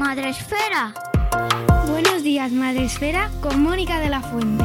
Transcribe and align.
Madre 0.00 0.30
Esfera. 0.30 0.94
Buenos 1.86 2.22
días, 2.22 2.50
Madre 2.52 2.84
Esfera, 2.84 3.30
con 3.42 3.62
Mónica 3.62 4.00
de 4.00 4.08
la 4.08 4.22
Fuente. 4.22 4.64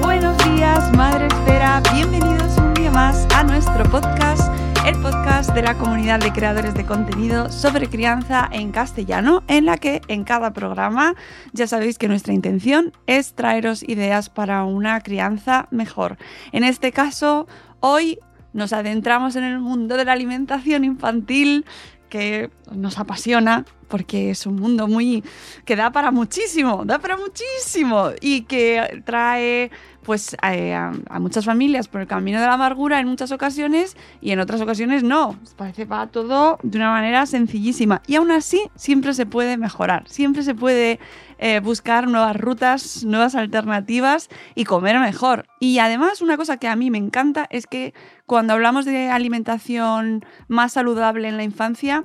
Buenos 0.00 0.38
días, 0.44 0.96
Madre 0.96 1.26
Esfera. 1.26 1.82
Bienvenidos 1.92 2.56
un 2.58 2.74
día 2.74 2.92
más 2.92 3.26
a 3.34 3.42
nuestro 3.42 3.82
podcast, 3.90 4.52
el 4.86 4.96
podcast 5.00 5.52
de 5.52 5.62
la 5.62 5.74
comunidad 5.74 6.20
de 6.20 6.32
creadores 6.32 6.74
de 6.74 6.86
contenido 6.86 7.50
sobre 7.50 7.88
crianza 7.88 8.48
en 8.52 8.70
castellano, 8.70 9.42
en 9.48 9.66
la 9.66 9.78
que 9.78 10.00
en 10.06 10.22
cada 10.22 10.52
programa 10.52 11.16
ya 11.52 11.66
sabéis 11.66 11.98
que 11.98 12.06
nuestra 12.06 12.32
intención 12.32 12.92
es 13.08 13.34
traeros 13.34 13.82
ideas 13.82 14.30
para 14.30 14.62
una 14.62 15.00
crianza 15.00 15.66
mejor. 15.72 16.18
En 16.52 16.62
este 16.62 16.92
caso, 16.92 17.48
hoy 17.80 18.20
nos 18.52 18.72
adentramos 18.72 19.34
en 19.34 19.42
el 19.42 19.58
mundo 19.58 19.96
de 19.96 20.04
la 20.04 20.12
alimentación 20.12 20.84
infantil 20.84 21.66
que 22.08 22.50
nos 22.72 22.98
apasiona 22.98 23.64
porque 23.88 24.30
es 24.30 24.46
un 24.46 24.56
mundo 24.56 24.86
muy 24.86 25.24
que 25.64 25.76
da 25.76 25.90
para 25.90 26.10
muchísimo, 26.10 26.84
da 26.84 26.98
para 26.98 27.16
muchísimo 27.16 28.10
y 28.20 28.42
que 28.42 29.02
trae 29.04 29.70
pues 30.08 30.34
eh, 30.42 30.72
a, 30.72 31.18
muchas 31.20 31.44
familias 31.44 31.86
por 31.86 32.00
el 32.00 32.06
camino 32.06 32.40
de 32.40 32.46
la 32.46 32.54
amargura 32.54 32.98
en 32.98 33.06
muchas 33.06 33.30
ocasiones 33.30 33.94
y 34.22 34.30
en 34.30 34.40
otras 34.40 34.58
ocasiones 34.62 35.02
no. 35.02 35.38
Parece 35.58 35.84
va 35.84 36.06
todo 36.06 36.58
de 36.62 36.78
una 36.78 36.92
manera 36.92 37.26
sencillísima 37.26 38.00
y 38.06 38.14
aún 38.14 38.30
así 38.30 38.70
siempre 38.74 39.12
se 39.12 39.26
puede 39.26 39.58
mejorar, 39.58 40.08
siempre 40.08 40.42
se 40.44 40.54
puede 40.54 40.98
eh, 41.36 41.60
buscar 41.60 42.08
nuevas 42.08 42.34
rutas, 42.36 43.04
nuevas 43.04 43.34
alternativas 43.34 44.30
y 44.54 44.64
comer 44.64 44.98
mejor. 44.98 45.44
Y 45.60 45.78
además 45.78 46.22
una 46.22 46.38
cosa 46.38 46.56
que 46.56 46.68
a 46.68 46.76
mí 46.76 46.90
me 46.90 46.96
encanta 46.96 47.46
es 47.50 47.66
que 47.66 47.92
cuando 48.24 48.54
hablamos 48.54 48.86
de 48.86 49.10
alimentación 49.10 50.24
más 50.46 50.72
saludable 50.72 51.28
en 51.28 51.36
la 51.36 51.42
infancia, 51.42 52.04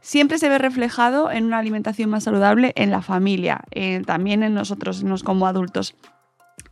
siempre 0.00 0.38
se 0.38 0.48
ve 0.48 0.58
reflejado 0.58 1.30
en 1.30 1.44
una 1.44 1.58
alimentación 1.58 2.10
más 2.10 2.24
saludable 2.24 2.72
en 2.74 2.90
la 2.90 3.00
familia, 3.00 3.60
eh, 3.70 4.02
también 4.04 4.42
en 4.42 4.54
nosotros, 4.54 5.02
en 5.02 5.10
nosotros 5.10 5.22
como 5.22 5.46
adultos. 5.46 5.94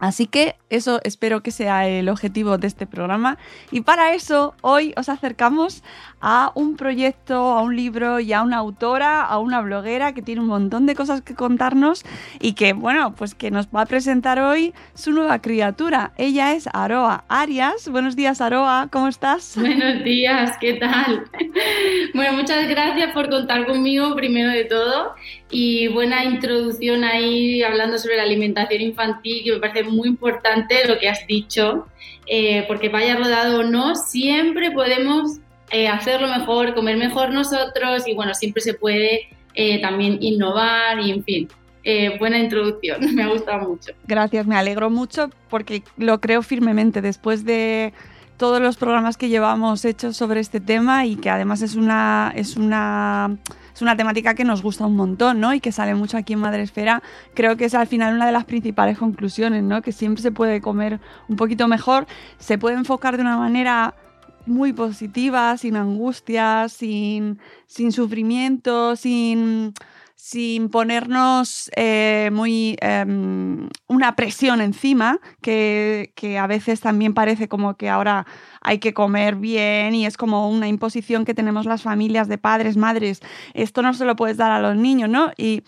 Así 0.03 0.27
que 0.27 0.57
eso 0.69 0.99
espero 1.05 1.45
que 1.45 1.53
sea 1.53 1.87
el 1.87 2.09
objetivo 2.09 2.59
de 2.59 2.67
este 2.67 2.89
programa. 2.89 3.39
Y 3.71 3.83
para 3.83 4.15
eso 4.15 4.53
hoy 4.61 4.93
os 4.97 5.09
acercamos 5.09 5.85
a 6.21 6.51
un 6.57 6.77
proyecto, 6.77 7.37
a 7.37 7.63
un 7.63 7.77
libro 7.77 8.19
y 8.19 8.33
a 8.33 8.43
una 8.43 8.57
autora, 8.57 9.23
a 9.23 9.39
una 9.39 9.61
bloguera 9.61 10.13
que 10.13 10.21
tiene 10.21 10.41
un 10.41 10.49
montón 10.49 10.87
de 10.87 10.97
cosas 10.97 11.23
que 11.23 11.37
contarnos 11.37 12.03
y 12.41 12.55
que, 12.55 12.73
bueno, 12.73 13.15
pues 13.15 13.37
que 13.37 13.53
nos 13.53 13.69
va 13.69 13.83
a 13.83 13.87
presentar 13.87 14.41
hoy 14.41 14.75
su 14.95 15.13
nueva 15.13 15.41
criatura. 15.41 16.11
Ella 16.17 16.53
es 16.53 16.69
Aroa 16.73 17.25
Arias. 17.29 17.89
Buenos 17.89 18.17
días, 18.17 18.41
Aroa, 18.41 18.89
¿cómo 18.91 19.07
estás? 19.07 19.57
Buenos 19.57 20.03
días, 20.03 20.57
¿qué 20.61 20.75
tal? 20.75 21.25
Bueno, 22.15 22.35
muchas 22.35 22.69
gracias 22.69 23.13
por 23.13 23.31
contar 23.31 23.67
conmigo, 23.67 24.15
primero 24.15 24.51
de 24.51 24.65
todo, 24.65 25.15
y 25.51 25.89
buena 25.89 26.25
introducción 26.25 27.05
ahí 27.05 27.63
hablando 27.63 27.97
sobre 27.97 28.17
la 28.17 28.25
alimentación 28.25 28.83
infantil, 28.83 29.43
que 29.45 29.53
me 29.53 29.59
parece 29.59 29.85
muy 29.85 29.92
importante 30.09 30.87
lo 30.87 30.99
que 30.99 31.09
has 31.09 31.27
dicho, 31.27 31.87
eh, 32.27 32.65
porque 32.69 32.89
vaya 32.89 33.17
rodado 33.17 33.61
o 33.61 33.63
no, 33.63 33.95
siempre 33.95 34.71
podemos 34.71 35.39
eh, 35.71 35.89
hacerlo 35.89 36.29
mejor, 36.29 36.75
comer 36.75 36.97
mejor 36.97 37.33
nosotros 37.33 38.07
y 38.07 38.15
bueno, 38.15 38.35
siempre 38.35 38.63
se 38.63 38.75
puede 38.75 39.29
eh, 39.55 39.81
también 39.81 40.19
innovar 40.21 41.01
y 41.01 41.11
en 41.11 41.25
fin. 41.25 41.49
buena 42.19 42.39
introducción, 42.39 43.15
me 43.15 43.23
ha 43.23 43.29
gustado 43.29 43.69
mucho. 43.69 43.93
Gracias, 44.07 44.47
me 44.47 44.57
alegro 44.57 44.91
mucho 44.91 45.31
porque 45.49 45.83
lo 45.97 46.21
creo 46.21 46.43
firmemente 46.43 47.01
después 47.01 47.45
de 47.45 47.93
todos 48.37 48.61
los 48.61 48.77
programas 48.77 49.17
que 49.17 49.29
llevamos 49.29 49.85
hechos 49.85 50.17
sobre 50.17 50.41
este 50.41 50.61
tema 50.61 51.07
y 51.07 51.17
que 51.17 51.31
además 51.31 51.63
es 51.63 51.77
una, 51.77 52.33
es 52.35 52.57
una 52.57 53.37
es 53.75 53.83
una 53.83 53.97
temática 53.97 54.35
que 54.35 54.45
nos 54.45 54.63
gusta 54.63 54.87
un 54.87 54.97
montón, 54.97 55.41
¿no? 55.41 55.55
Y 55.55 55.61
que 55.61 55.73
sale 55.73 55.95
mucho 55.95 56.17
aquí 56.17 56.35
en 56.35 56.41
Madresfera. 56.41 57.03
Creo 57.35 57.57
que 57.57 57.65
es 57.65 57.75
al 57.75 57.87
final 57.87 58.15
una 58.15 58.27
de 58.27 58.33
las 58.33 58.45
principales 58.45 58.99
conclusiones, 58.99 59.63
¿no? 59.63 59.83
Que 59.83 59.93
siempre 59.93 60.23
se 60.23 60.33
puede 60.33 60.61
comer 60.61 61.01
un 61.29 61.37
poquito 61.37 61.69
mejor, 61.69 62.07
se 62.39 62.59
puede 62.59 62.77
enfocar 62.77 63.17
de 63.17 63.23
una 63.23 63.37
manera 63.37 63.95
muy 64.47 64.73
positiva, 64.73 65.57
sin 65.57 65.77
angustia, 65.77 66.69
sin, 66.69 67.39
sin 67.67 67.93
sufrimiento, 67.93 68.97
sin 68.97 69.73
sin 70.23 70.69
ponernos 70.69 71.69
eh, 71.75 72.31
muy 72.33 72.77
em, 72.81 73.69
una 73.89 74.15
presión 74.15 74.61
encima, 74.61 75.19
que, 75.41 76.13
que, 76.15 76.39
a 76.39 76.47
veces 76.47 76.81
también 76.81 77.13
parece 77.13 77.49
como 77.49 77.77
que 77.77 77.89
ahora 77.89 78.25
hay 78.61 78.79
que 78.79 78.95
comer 78.95 79.35
bien 79.35 79.97
y 79.97 80.07
es 80.07 80.17
como 80.17 80.49
una 80.49 80.69
imposición 80.69 81.25
que 81.25 81.35
tenemos 81.35 81.67
las 81.67 81.83
familias 81.83 82.29
de 82.29 82.39
padres, 82.39 82.77
madres. 82.77 83.19
Esto 83.53 83.83
no 83.83 83.95
se 83.95 84.05
lo 84.05 84.15
puedes 84.15 84.37
dar 84.37 84.53
a 84.53 84.61
los 84.61 84.77
niños, 84.77 85.11
¿no? 85.11 85.33
Y 85.37 85.65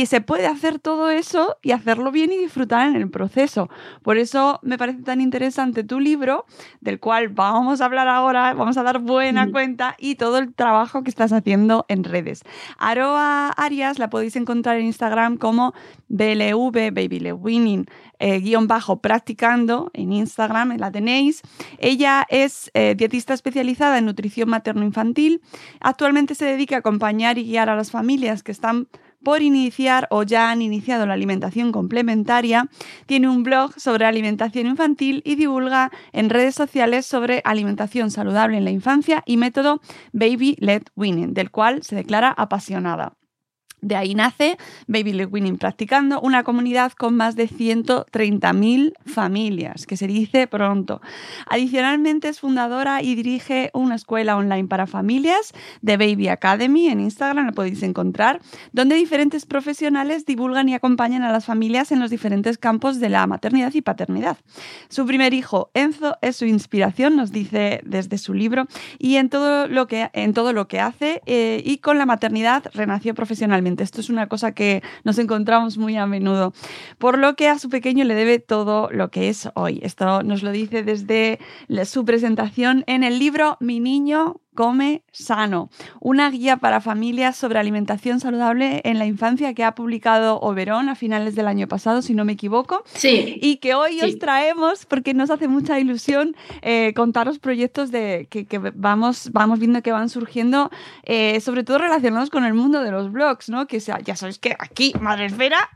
y 0.00 0.06
se 0.06 0.20
puede 0.20 0.46
hacer 0.46 0.78
todo 0.78 1.10
eso 1.10 1.56
y 1.62 1.72
hacerlo 1.72 2.10
bien 2.10 2.32
y 2.32 2.38
disfrutar 2.38 2.88
en 2.88 2.96
el 2.96 3.10
proceso. 3.10 3.68
Por 4.02 4.16
eso 4.16 4.58
me 4.62 4.78
parece 4.78 5.02
tan 5.02 5.20
interesante 5.20 5.84
tu 5.84 6.00
libro, 6.00 6.46
del 6.80 6.98
cual 6.98 7.28
vamos 7.28 7.80
a 7.80 7.84
hablar 7.84 8.08
ahora, 8.08 8.54
vamos 8.54 8.76
a 8.76 8.82
dar 8.82 9.00
buena 9.00 9.50
cuenta 9.50 9.94
y 9.98 10.14
todo 10.14 10.38
el 10.38 10.54
trabajo 10.54 11.02
que 11.02 11.10
estás 11.10 11.32
haciendo 11.32 11.84
en 11.88 12.04
redes. 12.04 12.42
Aroa 12.78 13.48
Arias 13.50 13.98
la 13.98 14.08
podéis 14.08 14.36
encontrar 14.36 14.78
en 14.78 14.86
Instagram 14.86 15.36
como 15.36 15.74
BLV, 16.08 16.92
Baby 16.92 17.32
Winning, 17.32 17.86
eh, 18.18 18.40
guion 18.40 18.66
bajo 18.66 19.00
practicando 19.00 19.90
en 19.94 20.12
Instagram, 20.12 20.76
la 20.78 20.90
tenéis. 20.90 21.42
Ella 21.78 22.26
es 22.28 22.70
eh, 22.74 22.94
dietista 22.96 23.34
especializada 23.34 23.98
en 23.98 24.06
nutrición 24.06 24.48
materno-infantil. 24.48 25.42
Actualmente 25.80 26.34
se 26.34 26.44
dedica 26.44 26.76
a 26.76 26.78
acompañar 26.78 27.38
y 27.38 27.44
guiar 27.44 27.68
a 27.68 27.76
las 27.76 27.90
familias 27.90 28.42
que 28.42 28.52
están 28.52 28.88
por 29.24 29.42
iniciar 29.42 30.06
o 30.10 30.22
ya 30.22 30.50
han 30.50 30.62
iniciado 30.62 31.06
la 31.06 31.14
alimentación 31.14 31.72
complementaria, 31.72 32.68
tiene 33.06 33.28
un 33.28 33.42
blog 33.42 33.78
sobre 33.78 34.06
alimentación 34.06 34.66
infantil 34.66 35.22
y 35.24 35.36
divulga 35.36 35.90
en 36.12 36.30
redes 36.30 36.54
sociales 36.54 37.06
sobre 37.06 37.40
alimentación 37.44 38.10
saludable 38.10 38.56
en 38.56 38.64
la 38.64 38.70
infancia 38.70 39.22
y 39.26 39.36
método 39.36 39.80
Baby 40.12 40.56
Led 40.58 40.82
Winning, 40.96 41.34
del 41.34 41.50
cual 41.50 41.82
se 41.82 41.96
declara 41.96 42.30
apasionada. 42.30 43.14
De 43.82 43.96
ahí 43.96 44.14
nace 44.14 44.58
Baby 44.86 45.12
Led 45.12 45.28
Practicando, 45.58 46.20
una 46.20 46.44
comunidad 46.44 46.92
con 46.92 47.16
más 47.16 47.34
de 47.34 47.48
130.000 47.48 48.92
familias, 49.06 49.86
que 49.86 49.96
se 49.96 50.06
dice 50.06 50.46
pronto. 50.46 51.00
Adicionalmente 51.50 52.28
es 52.28 52.38
fundadora 52.38 53.02
y 53.02 53.16
dirige 53.16 53.70
una 53.74 53.96
escuela 53.96 54.36
online 54.36 54.68
para 54.68 54.86
familias 54.86 55.52
de 55.80 55.96
Baby 55.96 56.28
Academy 56.28 56.86
en 56.86 57.00
Instagram, 57.00 57.46
la 57.46 57.52
podéis 57.52 57.82
encontrar, 57.82 58.40
donde 58.70 58.94
diferentes 58.94 59.46
profesionales 59.46 60.26
divulgan 60.26 60.68
y 60.68 60.74
acompañan 60.74 61.24
a 61.24 61.32
las 61.32 61.44
familias 61.44 61.90
en 61.90 61.98
los 61.98 62.10
diferentes 62.10 62.58
campos 62.58 63.00
de 63.00 63.08
la 63.08 63.26
maternidad 63.26 63.74
y 63.74 63.82
paternidad. 63.82 64.36
Su 64.90 65.06
primer 65.06 65.34
hijo, 65.34 65.72
Enzo, 65.74 66.18
es 66.22 66.36
su 66.36 66.44
inspiración, 66.44 67.16
nos 67.16 67.32
dice 67.32 67.80
desde 67.84 68.18
su 68.18 68.32
libro, 68.32 68.68
y 69.00 69.16
en 69.16 69.28
todo 69.28 69.66
lo 69.66 69.88
que, 69.88 70.08
en 70.12 70.34
todo 70.34 70.52
lo 70.52 70.68
que 70.68 70.78
hace, 70.78 71.20
eh, 71.26 71.60
y 71.64 71.78
con 71.78 71.98
la 71.98 72.06
maternidad 72.06 72.70
renació 72.74 73.12
profesionalmente 73.14 73.71
esto 73.80 74.00
es 74.00 74.10
una 74.10 74.28
cosa 74.28 74.52
que 74.52 74.82
nos 75.04 75.18
encontramos 75.18 75.78
muy 75.78 75.96
a 75.96 76.06
menudo. 76.06 76.52
Por 76.98 77.18
lo 77.18 77.34
que 77.34 77.48
a 77.48 77.58
su 77.58 77.68
pequeño 77.68 78.04
le 78.04 78.14
debe 78.14 78.38
todo 78.38 78.88
lo 78.90 79.10
que 79.10 79.28
es 79.28 79.48
hoy. 79.54 79.80
Esto 79.82 80.22
nos 80.22 80.42
lo 80.42 80.52
dice 80.52 80.82
desde 80.82 81.38
su 81.84 82.04
presentación 82.04 82.84
en 82.86 83.04
el 83.04 83.18
libro 83.18 83.56
Mi 83.60 83.80
niño 83.80 84.40
Come 84.54 85.02
Sano, 85.12 85.70
una 86.00 86.30
guía 86.30 86.58
para 86.58 86.80
familias 86.80 87.36
sobre 87.36 87.58
alimentación 87.58 88.20
saludable 88.20 88.82
en 88.84 88.98
la 88.98 89.06
infancia 89.06 89.54
que 89.54 89.64
ha 89.64 89.74
publicado 89.74 90.38
Oberón 90.40 90.88
a 90.88 90.94
finales 90.94 91.34
del 91.34 91.46
año 91.46 91.68
pasado, 91.68 92.02
si 92.02 92.14
no 92.14 92.24
me 92.24 92.32
equivoco. 92.32 92.84
Sí. 92.92 93.38
Y 93.40 93.56
que 93.56 93.74
hoy 93.74 94.00
os 94.02 94.18
traemos 94.18 94.84
porque 94.86 95.14
nos 95.14 95.30
hace 95.30 95.48
mucha 95.48 95.78
ilusión 95.78 96.36
eh, 96.60 96.92
contaros 96.94 97.38
proyectos 97.38 97.90
de, 97.90 98.28
que, 98.30 98.46
vamos, 98.74 99.30
vamos 99.32 99.58
viendo 99.58 99.82
que 99.82 99.92
van 99.92 100.08
surgiendo, 100.08 100.70
eh, 101.04 101.40
sobre 101.40 101.64
todo 101.64 101.78
relacionados 101.78 102.30
con 102.30 102.44
el 102.44 102.54
mundo 102.54 102.82
de 102.82 102.90
los 102.90 103.10
blogs, 103.10 103.48
¿no? 103.48 103.66
Que 103.66 103.80
sea, 103.80 104.00
ya 104.00 104.16
sabéis 104.16 104.38
que 104.38 104.54
aquí, 104.58 104.92
Madre 105.00 105.26
Esfera, 105.26 105.70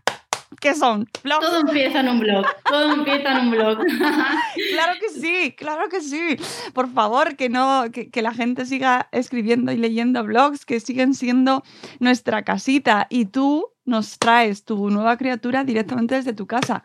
¿Qué 0.61 0.75
son? 0.75 1.08
Todo 1.23 1.61
empieza 1.61 2.00
en 2.00 2.08
un 2.08 2.20
blog. 2.20 2.47
Todo 2.64 2.93
empieza 2.93 3.32
en 3.32 3.47
un 3.47 3.50
blog. 3.50 3.79
claro 4.73 4.93
que 5.00 5.08
sí, 5.11 5.55
claro 5.56 5.88
que 5.88 6.00
sí. 6.00 6.37
Por 6.73 6.93
favor, 6.93 7.37
que 7.37 7.49
no, 7.49 7.85
que, 7.93 8.11
que, 8.11 8.23
la 8.23 8.32
gente 8.32 8.67
siga 8.67 9.08
escribiendo 9.12 9.73
y 9.73 9.76
leyendo 9.76 10.25
blogs, 10.25 10.64
que 10.64 10.81
siguen 10.81 11.14
siendo 11.14 11.62
nuestra 12.00 12.43
casita. 12.43 13.06
Y 13.11 13.26
tú 13.26 13.69
nos 13.85 14.19
traes 14.19 14.64
tu 14.64 14.91
nueva 14.91 15.17
criatura 15.17 15.64
directamente 15.64 16.17
desde 16.17 16.32
tu 16.32 16.47
casa. 16.47 16.85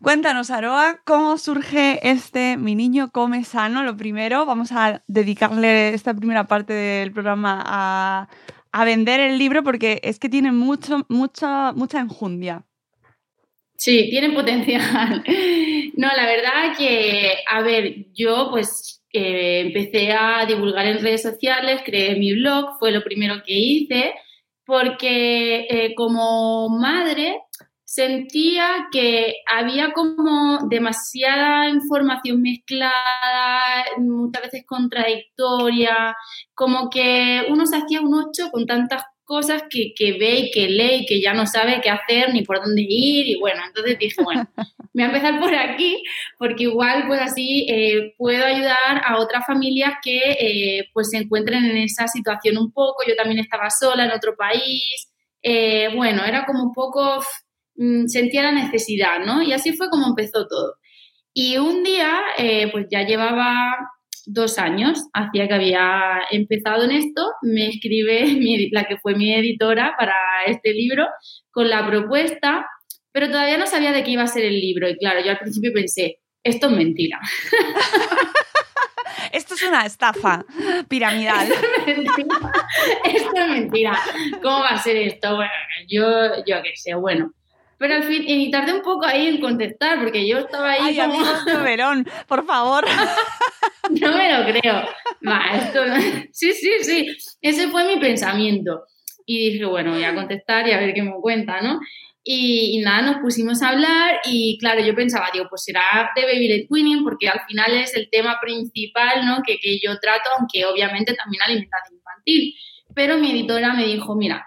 Cuéntanos, 0.00 0.50
Aroa, 0.52 1.00
¿cómo 1.04 1.38
surge 1.38 1.98
este 2.08 2.56
Mi 2.56 2.76
Niño 2.76 3.10
Come 3.10 3.42
Sano? 3.42 3.82
Lo 3.82 3.96
primero, 3.96 4.46
vamos 4.46 4.70
a 4.70 5.02
dedicarle 5.08 5.92
esta 5.92 6.14
primera 6.14 6.46
parte 6.46 6.72
del 6.72 7.10
programa 7.10 7.60
a, 7.66 8.28
a 8.70 8.84
vender 8.84 9.18
el 9.18 9.38
libro 9.38 9.64
porque 9.64 10.00
es 10.04 10.20
que 10.20 10.28
tiene 10.28 10.52
mucho, 10.52 11.04
mucha, 11.08 11.72
mucha 11.72 11.98
enjundia. 11.98 12.64
Sí, 13.78 14.08
tienen 14.10 14.34
potencial. 14.34 15.24
No, 15.96 16.06
la 16.16 16.26
verdad 16.26 16.76
que, 16.78 17.38
a 17.50 17.60
ver, 17.60 18.06
yo 18.14 18.50
pues 18.52 19.02
eh, 19.12 19.62
empecé 19.66 20.12
a 20.12 20.46
divulgar 20.46 20.86
en 20.86 21.02
redes 21.02 21.22
sociales, 21.22 21.82
creé 21.84 22.14
mi 22.16 22.34
blog, 22.34 22.78
fue 22.78 22.92
lo 22.92 23.02
primero 23.02 23.42
que 23.44 23.52
hice, 23.52 24.14
porque 24.64 25.66
eh, 25.68 25.94
como 25.96 26.68
madre 26.68 27.40
sentía 27.84 28.86
que 28.92 29.36
había 29.52 29.92
como 29.92 30.68
demasiada 30.68 31.68
información 31.68 32.42
mezclada, 32.42 33.84
muchas 33.98 34.42
veces 34.42 34.64
contradictoria, 34.66 36.14
como 36.54 36.90
que 36.90 37.44
uno 37.48 37.66
se 37.66 37.76
hacía 37.76 38.02
un 38.02 38.14
ocho 38.14 38.50
con 38.52 38.66
tantas 38.66 39.02
cosas 39.28 39.62
que, 39.70 39.92
que 39.94 40.18
ve 40.18 40.38
y 40.38 40.50
que 40.50 40.68
lee 40.68 41.02
y 41.02 41.06
que 41.06 41.20
ya 41.20 41.34
no 41.34 41.46
sabe 41.46 41.80
qué 41.82 41.90
hacer 41.90 42.32
ni 42.32 42.42
por 42.42 42.64
dónde 42.64 42.82
ir 42.82 43.28
y 43.28 43.38
bueno, 43.38 43.60
entonces 43.66 43.98
dije, 43.98 44.22
bueno, 44.24 44.48
voy 44.94 45.02
a 45.04 45.06
empezar 45.06 45.38
por 45.38 45.54
aquí 45.54 46.02
porque 46.38 46.64
igual 46.64 47.04
pues 47.06 47.20
así 47.20 47.66
eh, 47.68 48.14
puedo 48.16 48.44
ayudar 48.44 49.02
a 49.04 49.18
otras 49.18 49.46
familias 49.46 49.92
que 50.02 50.18
eh, 50.40 50.88
pues 50.94 51.10
se 51.10 51.18
encuentren 51.18 51.64
en 51.66 51.76
esa 51.76 52.08
situación 52.08 52.56
un 52.56 52.72
poco, 52.72 53.04
yo 53.06 53.14
también 53.14 53.38
estaba 53.38 53.68
sola 53.70 54.06
en 54.06 54.12
otro 54.12 54.34
país, 54.34 55.12
eh, 55.42 55.94
bueno, 55.94 56.24
era 56.24 56.46
como 56.46 56.64
un 56.64 56.72
poco 56.72 57.22
Mm, 57.78 58.08
sentía 58.08 58.42
la 58.42 58.50
necesidad, 58.52 59.20
¿no? 59.24 59.40
Y 59.42 59.52
así 59.52 59.72
fue 59.72 59.88
como 59.88 60.08
empezó 60.08 60.48
todo. 60.48 60.74
Y 61.32 61.58
un 61.58 61.84
día, 61.84 62.20
pues 62.72 62.86
ya 62.90 63.02
llevaba 63.04 63.76
dos 64.28 64.58
años, 64.58 65.08
hacía 65.12 65.48
que 65.48 65.54
había 65.54 66.20
empezado 66.30 66.84
en 66.84 66.92
esto, 66.92 67.32
me 67.42 67.68
escribe 67.68 68.68
la 68.72 68.84
que 68.84 68.98
fue 68.98 69.14
mi 69.14 69.34
editora 69.34 69.94
para 69.98 70.14
este 70.46 70.72
libro 70.72 71.06
con 71.50 71.68
la 71.68 71.86
propuesta, 71.86 72.66
pero 73.12 73.28
todavía 73.28 73.58
no 73.58 73.66
sabía 73.66 73.92
de 73.92 74.04
qué 74.04 74.12
iba 74.12 74.22
a 74.22 74.28
ser 74.28 74.44
el 74.44 74.60
libro. 74.60 74.88
Y 74.88 74.96
claro, 74.96 75.20
yo 75.24 75.30
al 75.30 75.38
principio 75.38 75.72
pensé, 75.72 76.20
esto 76.42 76.68
es 76.68 76.72
mentira. 76.72 77.18
Esto 79.30 79.54
es 79.54 79.62
una 79.62 79.84
estafa 79.84 80.44
piramidal. 80.88 81.48
Esto 81.86 83.32
es 83.34 83.48
mentira. 83.48 83.98
¿Cómo 84.42 84.60
va 84.60 84.70
a 84.70 84.78
ser 84.78 84.96
esto? 84.96 85.36
Bueno, 85.36 85.52
yo, 85.86 86.44
yo 86.46 86.62
qué 86.62 86.72
sé, 86.76 86.94
bueno. 86.94 87.32
Pero 87.78 87.94
al 87.94 88.02
fin, 88.02 88.24
y 88.26 88.50
tardé 88.50 88.72
un 88.72 88.82
poco 88.82 89.06
ahí 89.06 89.28
en 89.28 89.40
contestar, 89.40 90.00
porque 90.00 90.26
yo 90.26 90.38
estaba 90.38 90.72
ahí 90.72 90.80
Ay, 90.82 90.96
como... 90.96 91.24
de 91.24 91.56
Verón, 91.62 92.06
por 92.26 92.44
favor. 92.44 92.84
no 94.00 94.16
me 94.16 94.32
lo 94.32 94.44
creo. 94.46 94.88
Va, 95.26 95.56
esto 95.56 95.84
Sí, 96.32 96.52
sí, 96.52 96.70
sí. 96.82 97.06
Ese 97.40 97.68
fue 97.68 97.86
mi 97.86 98.00
pensamiento. 98.00 98.82
Y 99.24 99.52
dije, 99.52 99.64
bueno, 99.64 99.92
voy 99.92 100.04
a 100.04 100.14
contestar 100.14 100.66
y 100.66 100.72
a 100.72 100.78
ver 100.78 100.92
qué 100.92 101.02
me 101.02 101.12
cuenta, 101.20 101.60
¿no? 101.60 101.78
Y, 102.24 102.80
nada, 102.80 103.02
nos 103.02 103.16
pusimos 103.22 103.62
a 103.62 103.70
hablar 103.70 104.20
y 104.24 104.58
claro, 104.58 104.82
yo 104.82 104.94
pensaba, 104.94 105.30
digo, 105.32 105.46
pues 105.48 105.64
será 105.64 106.10
de 106.14 106.24
Baby 106.24 106.48
Led 106.48 106.66
Winning 106.68 107.02
porque 107.02 107.28
al 107.28 107.40
final 107.46 107.72
es 107.74 107.94
el 107.94 108.10
tema 108.10 108.38
principal, 108.40 109.24
¿no? 109.24 109.42
Que, 109.46 109.58
que 109.58 109.78
yo 109.78 109.98
trato, 109.98 110.28
aunque 110.38 110.66
obviamente 110.66 111.14
también 111.14 111.42
alimentación 111.42 111.96
infantil. 111.96 112.54
Pero 112.94 113.16
mi 113.16 113.30
editora 113.30 113.72
me 113.72 113.84
dijo, 113.86 114.14
mira, 114.16 114.44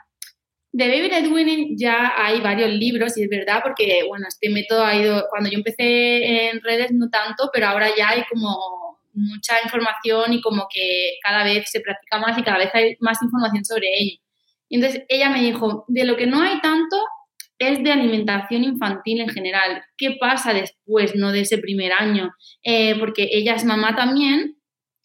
de 0.73 0.87
Baby 0.87 1.09
Led 1.09 1.31
Winning 1.31 1.77
ya 1.77 2.13
hay 2.15 2.39
varios 2.39 2.71
libros 2.71 3.17
y 3.17 3.23
es 3.23 3.29
verdad 3.29 3.59
porque, 3.63 4.03
bueno, 4.07 4.25
este 4.27 4.49
método 4.49 4.85
ha 4.85 4.95
ido, 4.95 5.25
cuando 5.29 5.49
yo 5.49 5.57
empecé 5.57 6.49
en 6.49 6.61
redes 6.61 6.91
no 6.93 7.09
tanto, 7.09 7.49
pero 7.51 7.67
ahora 7.67 7.89
ya 7.95 8.09
hay 8.09 8.23
como 8.29 8.99
mucha 9.13 9.55
información 9.63 10.33
y 10.33 10.41
como 10.41 10.67
que 10.73 11.17
cada 11.21 11.43
vez 11.43 11.69
se 11.69 11.81
practica 11.81 12.17
más 12.19 12.37
y 12.37 12.43
cada 12.43 12.57
vez 12.57 12.69
hay 12.73 12.95
más 13.01 13.21
información 13.21 13.65
sobre 13.65 13.87
ello. 13.97 14.17
Y 14.69 14.75
entonces 14.75 15.03
ella 15.09 15.29
me 15.29 15.41
dijo, 15.41 15.83
de 15.89 16.05
lo 16.05 16.15
que 16.15 16.27
no 16.27 16.41
hay 16.41 16.61
tanto 16.61 16.97
es 17.59 17.83
de 17.83 17.91
alimentación 17.91 18.63
infantil 18.63 19.21
en 19.21 19.29
general. 19.29 19.83
¿Qué 19.97 20.17
pasa 20.19 20.53
después, 20.53 21.15
no 21.15 21.33
de 21.33 21.41
ese 21.41 21.57
primer 21.57 21.91
año? 21.91 22.31
Eh, 22.63 22.97
porque 22.97 23.27
ella 23.31 23.55
es 23.55 23.65
mamá 23.65 23.95
también 23.95 24.60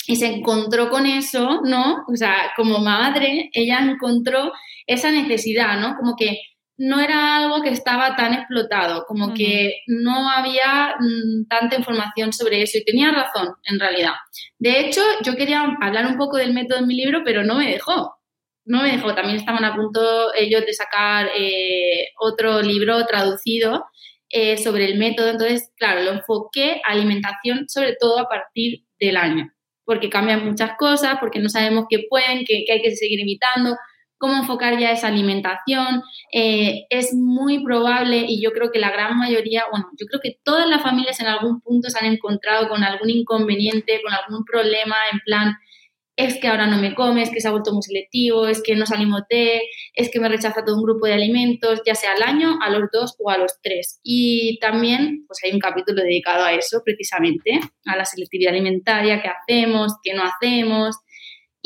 y 0.07 0.17
se 0.17 0.27
encontró 0.27 0.89
con 0.89 1.07
eso, 1.07 1.61
¿no? 1.65 2.05
O 2.09 2.17
sea, 2.17 2.53
como 2.57 2.79
madre, 2.79 3.51
ella 3.53 3.81
encontró 3.81 4.53
esa 4.87 5.11
necesidad, 5.11 5.79
¿no? 5.81 5.97
Como 5.97 6.15
que 6.17 6.39
no 6.79 7.01
era 7.01 7.37
algo 7.37 7.63
que 7.63 7.71
estaba 7.71 8.17
tan 8.17 8.35
explotado, 8.35 9.05
como 9.07 9.33
que 9.33 9.81
no 9.87 10.29
había 10.31 10.95
mm, 10.99 11.49
tanta 11.49 11.77
información 11.77 12.33
sobre 12.33 12.63
eso 12.63 12.79
y 12.79 12.85
tenía 12.85 13.11
razón, 13.11 13.49
en 13.65 13.81
realidad. 13.81 14.13
De 14.59 14.81
hecho, 14.81 15.01
yo 15.25 15.37
quería 15.37 15.65
hablar 15.81 16.07
un 16.07 16.19
poco 16.19 16.37
del 16.37 16.53
método 16.53 16.81
en 16.81 16.87
mi 16.87 16.95
libro, 16.95 17.23
pero 17.25 17.45
no 17.45 17.57
me 17.57 17.71
dejó. 17.71 18.15
No 18.67 18.83
me 18.83 18.93
dejó. 18.93 19.15
También 19.15 19.37
estaban 19.37 19.65
a 19.65 19.75
punto 19.75 20.35
ellos 20.35 20.67
de 20.67 20.73
sacar 20.73 21.31
eh, 21.37 22.09
otro 22.21 22.61
libro 22.63 23.07
traducido 23.07 23.87
eh, 24.29 24.59
sobre 24.59 24.85
el 24.87 24.99
método. 24.99 25.31
Entonces, 25.31 25.71
claro, 25.77 26.03
lo 26.03 26.13
enfoqué 26.13 26.83
a 26.85 26.93
alimentación, 26.93 27.69
sobre 27.69 27.97
todo 27.99 28.19
a 28.19 28.29
partir 28.29 28.85
del 28.99 29.17
año, 29.17 29.51
porque 29.87 30.11
cambian 30.11 30.45
muchas 30.45 30.73
cosas, 30.77 31.17
porque 31.21 31.39
no 31.39 31.49
sabemos 31.49 31.87
qué 31.89 32.05
pueden, 32.11 32.45
qué, 32.45 32.65
qué 32.67 32.75
hay 32.75 32.83
que 32.83 32.95
seguir 32.95 33.21
evitando 33.21 33.77
cómo 34.19 34.37
enfocar 34.37 34.79
ya 34.79 34.93
esa 34.93 35.09
alimentación. 35.09 36.03
Eh, 36.33 36.87
es 36.91 37.15
muy 37.15 37.63
probable 37.65 38.25
y 38.29 38.43
yo 38.43 38.53
creo 38.53 38.71
que 38.71 38.79
la 38.79 38.91
gran 38.91 39.17
mayoría, 39.19 39.65
bueno, 39.71 39.87
yo 39.99 40.07
creo 40.07 40.21
que 40.23 40.39
todas 40.43 40.69
las 40.69 40.83
familias 40.83 41.21
en 41.21 41.27
algún 41.27 41.61
punto 41.61 41.91
se 41.91 41.99
han 41.99 42.13
encontrado 42.13 42.69
con 42.69 42.83
algún 42.83 43.11
inconveniente, 43.11 44.01
con 44.03 44.13
algún 44.13 44.45
problema 44.45 44.97
en 45.13 45.21
plan, 45.21 45.55
es 46.17 46.41
que 46.41 46.49
ahora 46.49 46.67
no 46.67 46.79
me 46.79 46.95
come, 46.95 47.23
es 47.23 47.31
que 47.31 47.41
se 47.41 47.49
ha 47.49 47.51
vuelto 47.51 47.73
muy 47.73 47.83
selectivo, 47.83 48.49
es 48.49 48.63
que 48.63 48.75
no 48.75 48.87
salimos 48.87 49.23
de, 49.29 49.63
es 49.95 50.11
que 50.11 50.19
me 50.19 50.29
rechaza 50.29 50.65
todo 50.65 50.77
un 50.77 50.83
grupo 50.83 51.07
de 51.07 51.13
alimentos, 51.13 51.83
ya 51.87 51.95
sea 51.95 52.13
al 52.13 52.23
año, 52.23 52.59
a 52.63 52.71
los 52.71 52.89
dos 52.93 53.15
o 53.19 53.31
a 53.31 53.39
los 53.39 53.61
tres. 53.63 54.01
Y 54.03 54.59
también, 54.61 55.25
pues 55.27 55.41
hay 55.45 55.53
un 55.53 55.61
capítulo 55.61 56.03
dedicado 56.03 56.45
a 56.45 56.53
eso, 56.55 56.83
precisamente, 56.85 57.61
a 57.85 57.97
la 57.97 58.05
selectividad 58.05 58.55
alimentaria, 58.55 59.21
qué 59.21 59.29
hacemos, 59.29 59.93
qué 60.03 60.15
no 60.15 60.23
hacemos, 60.23 60.97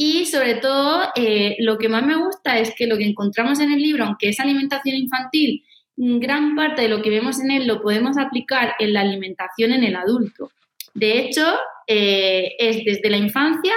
y 0.03 0.25
sobre 0.25 0.55
todo, 0.55 1.11
eh, 1.15 1.57
lo 1.59 1.77
que 1.77 1.91
más 1.91 2.03
me 2.03 2.17
gusta 2.17 2.59
es 2.59 2.75
que 2.75 2.87
lo 2.87 2.97
que 2.97 3.05
encontramos 3.05 3.61
en 3.61 3.71
el 3.71 3.83
libro, 3.83 4.05
aunque 4.07 4.31
es 4.31 4.41
alimentación 4.41 4.97
infantil, 4.97 5.63
gran 5.95 6.57
parte 6.57 6.81
de 6.81 6.89
lo 6.89 7.03
que 7.03 7.11
vemos 7.11 7.39
en 7.39 7.51
él 7.51 7.67
lo 7.67 7.83
podemos 7.83 8.17
aplicar 8.17 8.73
en 8.79 8.95
la 8.95 9.03
alimentación 9.03 9.73
en 9.73 9.85
el 9.85 9.97
adulto. 9.97 10.53
De 10.95 11.19
hecho, 11.19 11.47
eh, 11.87 12.53
es 12.59 12.83
desde 12.83 13.11
la 13.11 13.19
infancia 13.19 13.75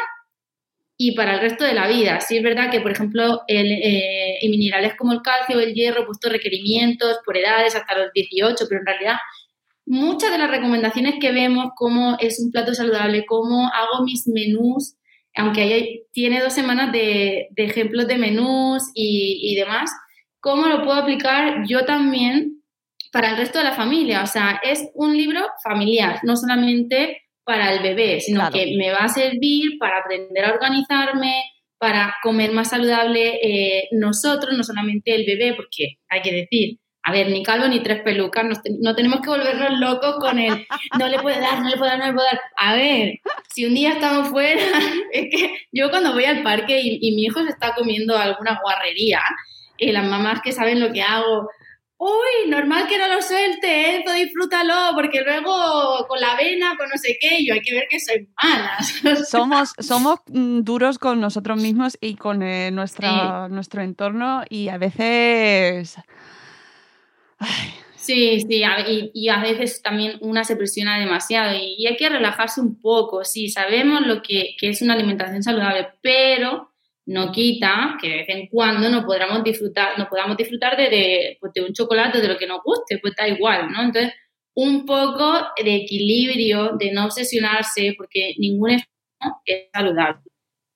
y 0.97 1.15
para 1.15 1.35
el 1.35 1.41
resto 1.41 1.63
de 1.63 1.73
la 1.73 1.87
vida. 1.87 2.19
Sí 2.19 2.37
es 2.37 2.43
verdad 2.43 2.69
que, 2.69 2.81
por 2.81 2.91
ejemplo, 2.91 3.41
el, 3.47 3.71
eh, 3.71 4.39
minerales 4.49 4.95
como 4.95 5.11
el 5.11 5.21
calcio 5.21 5.59
el 5.59 5.73
hierro, 5.73 6.05
puesto 6.05 6.29
requerimientos 6.29 7.17
por 7.25 7.37
edades 7.37 7.75
hasta 7.75 7.97
los 7.97 8.11
18, 8.13 8.65
pero 8.69 8.81
en 8.81 8.85
realidad 8.85 9.15
muchas 9.85 10.31
de 10.31 10.37
las 10.37 10.49
recomendaciones 10.49 11.15
que 11.19 11.31
vemos, 11.31 11.71
como 11.75 12.17
es 12.19 12.39
un 12.39 12.51
plato 12.51 12.73
saludable, 12.73 13.25
cómo 13.25 13.67
hago 13.67 14.03
mis 14.03 14.27
menús, 14.27 14.95
aunque 15.35 16.05
tiene 16.11 16.41
dos 16.41 16.53
semanas 16.53 16.91
de, 16.91 17.49
ejemplos 17.55 18.07
de 18.07 18.17
menús 18.17 18.83
y, 18.93 19.55
demás, 19.55 19.91
¿cómo 20.39 20.67
lo 20.67 20.83
puedo 20.83 20.93
aplicar 20.93 21.65
yo 21.67 21.85
también 21.85 22.61
para 23.11 23.31
el 23.31 23.37
resto 23.37 23.57
de 23.57 23.65
la 23.65 23.73
familia? 23.73 24.23
O 24.23 24.27
sea, 24.27 24.61
es 24.63 24.89
un 24.93 25.17
libro 25.17 25.41
familiar, 25.63 26.19
no 26.23 26.37
solamente 26.37 27.23
para 27.43 27.73
el 27.73 27.83
bebé, 27.83 28.19
sino 28.19 28.49
que 28.51 28.75
me 28.77 28.91
va 28.91 28.99
a 28.99 29.09
servir 29.09 29.77
para 29.79 29.99
aprender 29.99 30.45
a 30.45 30.53
organizarme, 30.53 31.43
para 31.77 32.15
comer 32.23 32.51
más 32.51 32.69
saludable 32.69 33.39
eh, 33.43 33.89
nosotros, 33.91 34.55
no 34.55 34.63
solamente 34.63 35.13
el 35.13 35.25
bebé, 35.25 35.53
porque 35.53 35.97
hay 36.09 36.21
que 36.21 36.31
decir, 36.31 36.79
a 37.05 37.11
ver, 37.11 37.29
ni 37.29 37.43
calvo 37.43 37.67
ni 37.67 37.81
tres 37.81 38.01
pelucas, 38.01 38.45
no 38.79 38.95
tenemos 38.95 39.19
que 39.19 39.29
volvernos 39.29 39.77
locos 39.77 40.15
con 40.19 40.39
el 40.39 40.65
no 40.97 41.09
le 41.09 41.19
puede 41.19 41.41
dar, 41.41 41.61
no 41.61 41.69
le 41.69 41.75
puede 41.75 41.91
dar, 41.91 41.99
no 41.99 42.05
le 42.07 42.13
puede 42.13 42.27
dar. 42.27 42.41
A 42.55 42.75
ver, 42.75 43.19
si 43.53 43.65
un 43.65 43.75
día 43.75 43.93
estamos 43.93 44.29
fuera, 44.29 44.61
es 45.11 45.27
que 45.29 45.53
yo 45.73 45.89
cuando 45.89 46.13
voy 46.13 46.23
al 46.23 46.43
parque 46.43 46.79
y, 46.81 47.13
mi 47.15 47.23
hijo 47.23 47.43
se 47.43 47.49
está 47.49 47.75
comiendo 47.75 48.17
alguna 48.17 48.57
guarrería, 48.63 49.21
y 49.77 49.91
las 49.91 50.07
mamás 50.07 50.39
que 50.41 50.53
saben 50.53 50.79
lo 50.79 50.93
que 50.93 51.01
hago, 51.01 51.49
uy, 52.03 52.49
normal 52.49 52.87
que 52.87 52.97
no 52.97 53.07
lo 53.07 53.21
suelte, 53.21 53.97
eso 53.97 54.13
disfrútalo, 54.13 54.91
porque 54.95 55.21
luego 55.21 56.05
con 56.07 56.19
la 56.19 56.35
vena, 56.35 56.75
con 56.77 56.89
no 56.89 56.97
sé 56.97 57.17
qué, 57.19 57.43
yo 57.45 57.53
hay 57.53 57.61
que 57.61 57.73
ver 57.73 57.87
que 57.89 57.99
soy 57.99 58.27
mala. 58.41 58.77
Somos, 59.25 59.73
somos 59.79 60.19
mm, 60.27 60.61
duros 60.61 60.99
con 60.99 61.19
nosotros 61.19 61.61
mismos 61.61 61.97
y 62.01 62.15
con 62.15 62.43
eh, 62.43 62.71
nuestra, 62.71 63.47
nuestro 63.49 63.81
entorno 63.81 64.43
y 64.49 64.69
a 64.69 64.77
veces 64.77 65.97
Sí, 68.03 68.41
sí, 68.41 68.63
y, 69.13 69.29
a 69.29 69.39
veces 69.39 69.81
también 69.81 70.17
una 70.19 70.43
se 70.43 70.57
presiona 70.57 70.99
demasiado 70.99 71.55
y, 71.55 71.87
hay 71.87 71.95
que 71.95 72.09
relajarse 72.09 72.59
un 72.59 72.77
poco, 72.81 73.23
sí, 73.23 73.47
sabemos 73.47 74.01
lo 74.05 74.21
que, 74.21 74.55
es 74.61 74.81
una 74.81 74.95
alimentación 74.95 75.41
saludable, 75.41 75.87
pero 76.01 76.72
no 77.05 77.31
quita 77.31 77.97
que 78.01 78.09
de 78.09 78.17
vez 78.17 78.29
en 78.29 78.47
cuando 78.47 78.89
no 78.89 79.05
podamos 79.05 79.43
disfrutar, 79.43 79.97
no 79.97 80.07
podamos 80.07 80.37
disfrutar 80.37 80.77
de, 80.77 81.37
pues, 81.39 81.53
de, 81.53 81.61
un 81.61 81.73
chocolate 81.73 82.21
de 82.21 82.27
lo 82.27 82.37
que 82.37 82.47
nos 82.47 82.61
guste, 82.63 82.99
pues 82.99 83.13
da 83.15 83.27
igual, 83.27 83.71
¿no? 83.71 83.81
Entonces, 83.81 84.13
un 84.55 84.85
poco 84.85 85.33
de 85.63 85.75
equilibrio, 85.75 86.77
de 86.77 86.91
no 86.91 87.05
obsesionarse, 87.05 87.93
porque 87.97 88.35
ningún 88.37 88.71
es 88.71 88.83
saludable. 89.73 90.21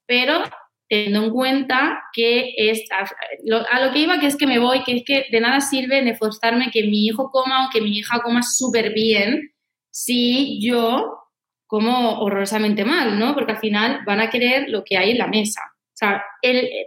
Pero 0.06 0.44
teniendo 0.90 1.26
en 1.26 1.32
cuenta 1.32 2.02
que 2.14 2.54
es, 2.58 2.84
a 2.92 3.86
lo 3.86 3.92
que 3.92 4.00
iba 4.00 4.20
que 4.20 4.28
es 4.28 4.38
que 4.38 4.48
me 4.48 4.60
voy, 4.60 4.84
que 4.84 4.98
es 4.98 5.04
que 5.06 5.26
de 5.32 5.40
nada 5.40 5.60
sirve 5.60 6.02
de 6.02 6.16
forzarme 6.16 6.72
que 6.72 6.84
mi 6.84 7.06
hijo 7.06 7.30
coma 7.30 7.68
o 7.68 7.70
que 7.70 7.82
mi 7.82 7.98
hija 7.98 8.22
coma 8.22 8.42
súper 8.42 8.94
bien 8.94 9.52
si 9.92 10.60
yo 10.62 11.18
como 11.66 12.20
horrorosamente 12.20 12.86
mal, 12.86 13.20
¿no? 13.20 13.34
Porque 13.34 13.54
al 13.54 13.60
final 13.60 14.00
van 14.06 14.22
a 14.22 14.30
querer 14.30 14.70
lo 14.70 14.84
que 14.84 14.98
hay 14.98 15.12
en 15.12 15.18
la 15.18 15.28
mesa. 15.28 15.62
O 15.98 16.00
sea, 16.00 16.24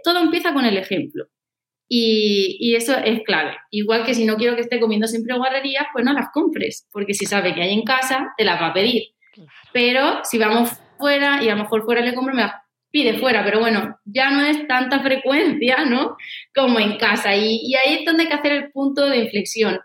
todo 0.05 0.19
empieza 0.19 0.53
con 0.53 0.63
el 0.63 0.77
ejemplo. 0.77 1.25
Y, 1.89 2.73
eso 2.73 2.97
es 2.97 3.21
clave. 3.23 3.57
Igual 3.69 4.05
que 4.05 4.13
si 4.13 4.23
no 4.23 4.37
quiero 4.37 4.55
que 4.55 4.61
esté 4.61 4.79
comiendo 4.79 5.07
siempre 5.07 5.35
guarrerías, 5.35 5.87
pues 5.91 6.05
no 6.05 6.13
las 6.13 6.29
compres, 6.31 6.87
porque 6.93 7.13
si 7.13 7.25
sabe 7.25 7.53
que 7.53 7.61
hay 7.61 7.73
en 7.73 7.83
casa, 7.83 8.33
te 8.37 8.45
las 8.45 8.61
va 8.61 8.67
a 8.67 8.73
pedir. 8.73 9.09
Pero 9.73 10.21
si 10.23 10.37
vamos 10.37 10.71
fuera 10.97 11.43
y 11.43 11.49
a 11.49 11.55
lo 11.55 11.63
mejor 11.63 11.83
fuera 11.83 11.99
le 11.99 12.15
compro, 12.15 12.33
me 12.33 12.43
las 12.43 12.53
pide 12.91 13.19
fuera, 13.19 13.43
pero 13.43 13.59
bueno, 13.59 13.97
ya 14.05 14.31
no 14.31 14.45
es 14.45 14.65
tanta 14.67 15.01
frecuencia, 15.01 15.83
¿no? 15.83 16.15
Como 16.55 16.79
en 16.79 16.97
casa. 16.97 17.35
Y, 17.35 17.59
y 17.63 17.75
ahí 17.75 17.95
es 17.95 18.05
donde 18.05 18.23
hay 18.23 18.29
que 18.29 18.35
hacer 18.35 18.53
el 18.53 18.71
punto 18.71 19.09
de 19.09 19.17
inflexión. 19.17 19.77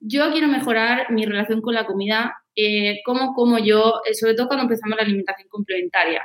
Yo 0.00 0.32
quiero 0.32 0.48
mejorar 0.48 1.12
mi 1.12 1.26
relación 1.26 1.60
con 1.60 1.74
la 1.74 1.84
comida, 1.84 2.34
eh, 2.56 3.00
cómo 3.04 3.34
como 3.34 3.58
yo, 3.58 4.00
eh, 4.08 4.14
sobre 4.14 4.34
todo 4.34 4.46
cuando 4.46 4.64
empezamos 4.64 4.96
la 4.96 5.04
alimentación 5.04 5.48
complementaria. 5.50 6.22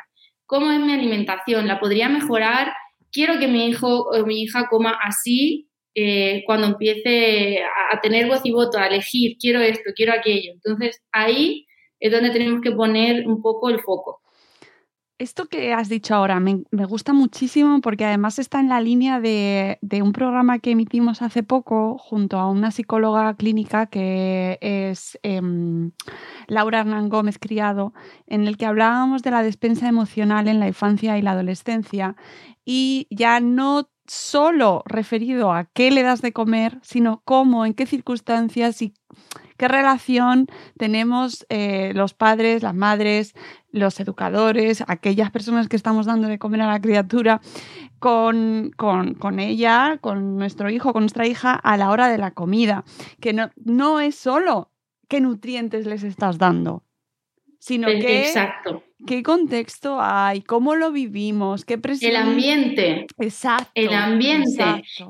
¿Cómo 0.47 0.71
es 0.71 0.79
mi 0.79 0.93
alimentación? 0.93 1.67
¿La 1.67 1.79
podría 1.79 2.07
mejorar? 2.07 2.71
Quiero 3.11 3.37
que 3.37 3.49
mi 3.49 3.67
hijo 3.67 4.03
o 4.09 4.25
mi 4.25 4.43
hija 4.43 4.67
coma 4.69 4.97
así 5.03 5.67
eh, 5.93 6.43
cuando 6.45 6.67
empiece 6.67 7.59
a, 7.91 7.99
tener 7.99 8.27
voz 8.27 8.41
y 8.45 8.51
voto, 8.51 8.77
a 8.77 8.87
elegir, 8.87 9.35
quiero 9.39 9.59
esto, 9.59 9.91
quiero 9.93 10.13
aquello. 10.13 10.53
Entonces 10.53 11.01
ahí 11.11 11.65
es 11.99 12.11
donde 12.13 12.29
tenemos 12.29 12.61
que 12.61 12.71
poner 12.71 13.27
un 13.27 13.41
poco 13.41 13.69
el 13.69 13.81
foco. 13.81 14.21
Esto 15.19 15.47
que 15.47 15.73
has 15.73 15.89
dicho 15.89 16.13
ahora 16.13 16.39
me, 16.39 16.63
gusta 16.85 17.11
muchísimo 17.11 17.81
porque 17.81 18.05
además 18.05 18.37
está 18.37 18.59
en 18.59 18.69
la 18.69 18.79
línea 18.81 19.19
de, 19.19 19.79
un 20.03 20.11
programa 20.11 20.59
que 20.59 20.71
emitimos 20.71 21.23
hace 21.23 21.41
poco 21.41 21.97
junto 21.97 22.37
a 22.37 22.47
una 22.47 22.69
psicóloga 22.69 23.33
clínica 23.33 23.87
que 23.87 24.59
es 24.61 25.17
em, 25.23 25.91
Laura 26.45 26.81
Hernán 26.81 27.09
Gómez 27.09 27.39
Criado, 27.39 27.93
en 28.27 28.47
el 28.47 28.57
que 28.57 28.67
hablábamos 28.67 29.23
de 29.23 29.31
la 29.31 29.41
despensa 29.41 29.87
emocional 29.87 30.47
en 30.47 30.59
la 30.59 30.67
infancia 30.67 31.17
y 31.17 31.23
la 31.23 31.31
adolescencia. 31.31 32.15
Y 32.63 33.07
ya 33.09 33.39
no 33.39 33.89
solo 34.05 34.83
referido 34.85 35.51
a 35.51 35.65
qué 35.65 35.89
le 35.89 36.03
das 36.03 36.21
de 36.21 36.31
comer, 36.31 36.77
sino 36.83 37.23
cómo, 37.25 37.65
en 37.65 37.73
qué 37.73 37.87
circunstancias 37.87 38.83
y 38.83 38.93
qué 39.57 39.67
relación 39.67 40.47
tenemos 40.77 41.45
eh, 41.49 41.91
los 41.93 42.13
padres, 42.13 42.63
las 42.63 42.75
madres, 42.75 43.33
los 43.71 43.99
educadores, 43.99 44.83
aquellas 44.87 45.31
personas 45.31 45.67
que 45.67 45.75
estamos 45.75 46.05
dando 46.05 46.27
de 46.27 46.39
comer 46.39 46.61
a 46.61 46.67
la 46.67 46.81
criatura, 46.81 47.41
con, 47.99 48.71
con, 48.75 49.39
ella, 49.39 49.97
con 50.01 50.37
nuestro 50.37 50.69
hijo, 50.69 50.93
con 50.93 51.03
nuestra 51.03 51.27
hija 51.27 51.53
a 51.53 51.77
la 51.77 51.89
hora 51.89 52.07
de 52.07 52.17
la 52.17 52.31
comida, 52.31 52.83
que 53.19 53.33
no, 53.33 53.49
no 53.63 53.99
es 53.99 54.15
solo 54.15 54.71
qué 55.07 55.21
nutrientes 55.21 55.85
les 55.85 56.03
estás 56.03 56.37
dando, 56.37 56.83
sino 57.59 57.87
que 57.87 58.27
Exacto. 58.27 58.83
qué 59.05 59.23
contexto 59.23 59.97
hay, 59.99 60.41
cómo 60.41 60.75
lo 60.75 60.91
vivimos, 60.91 61.65
qué 61.65 61.77
presión. 61.77 62.11
El 62.11 62.17
ambiente. 62.17 63.07
Exacto. 63.17 63.71
El 63.73 63.93
ambiente. 63.93 64.63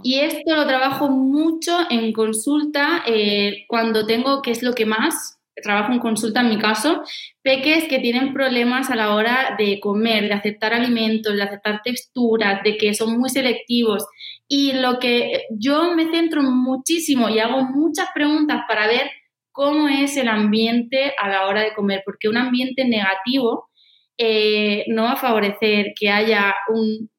Y 0.04 0.20
esto 0.20 0.56
lo 0.56 0.66
trabajo 0.68 1.10
mucho 1.10 1.78
en 1.90 2.14
consulta 2.14 3.04
eh, 3.06 3.66
cuando 3.68 4.06
tengo, 4.06 4.42
que 4.42 4.52
es 4.52 4.64
lo 4.64 4.74
que 4.74 4.86
más, 4.86 5.38
trabajo 5.62 5.92
en 5.92 6.00
consulta 6.00 6.42
en 6.42 6.50
mi 6.50 6.58
caso, 6.58 7.02
peques 7.42 7.86
que 7.86 8.00
tienen 8.00 8.34
problemas 8.34 8.90
a 8.90 8.96
la 8.96 9.16
hora 9.16 9.56
de 9.58 9.80
comer, 9.80 10.26
de 10.26 10.34
aceptar 10.34 10.74
alimentos, 10.74 11.36
de 11.36 11.44
aceptar 11.44 11.82
texturas, 11.84 12.62
de 12.64 12.78
que 12.78 12.94
son 12.94 13.20
muy 13.20 13.30
selectivos. 13.30 14.06
Y 14.48 14.74
lo 14.74 15.00
que 15.00 15.46
yo 15.50 15.94
me 15.96 16.10
centro 16.12 16.42
muchísimo 16.42 17.30
y 17.30 17.40
hago 17.40 17.64
muchas 17.64 18.08
preguntas 18.14 18.62
para 18.68 18.88
ver 18.88 19.10
cómo 19.58 19.88
es 19.88 20.16
el 20.18 20.28
ambiente 20.28 21.14
a 21.18 21.28
la 21.30 21.48
hora 21.48 21.64
de 21.64 21.74
comer, 21.74 22.04
porque 22.06 22.30
un 22.30 22.38
ambiente 22.38 22.86
negativo 22.86 23.72
eh, 24.16 24.86
no 24.88 25.02
va 25.06 25.14
a 25.14 25.18
favorecer 25.18 25.94
que 26.00 26.12
haya 26.12 26.54
un, 26.70 27.10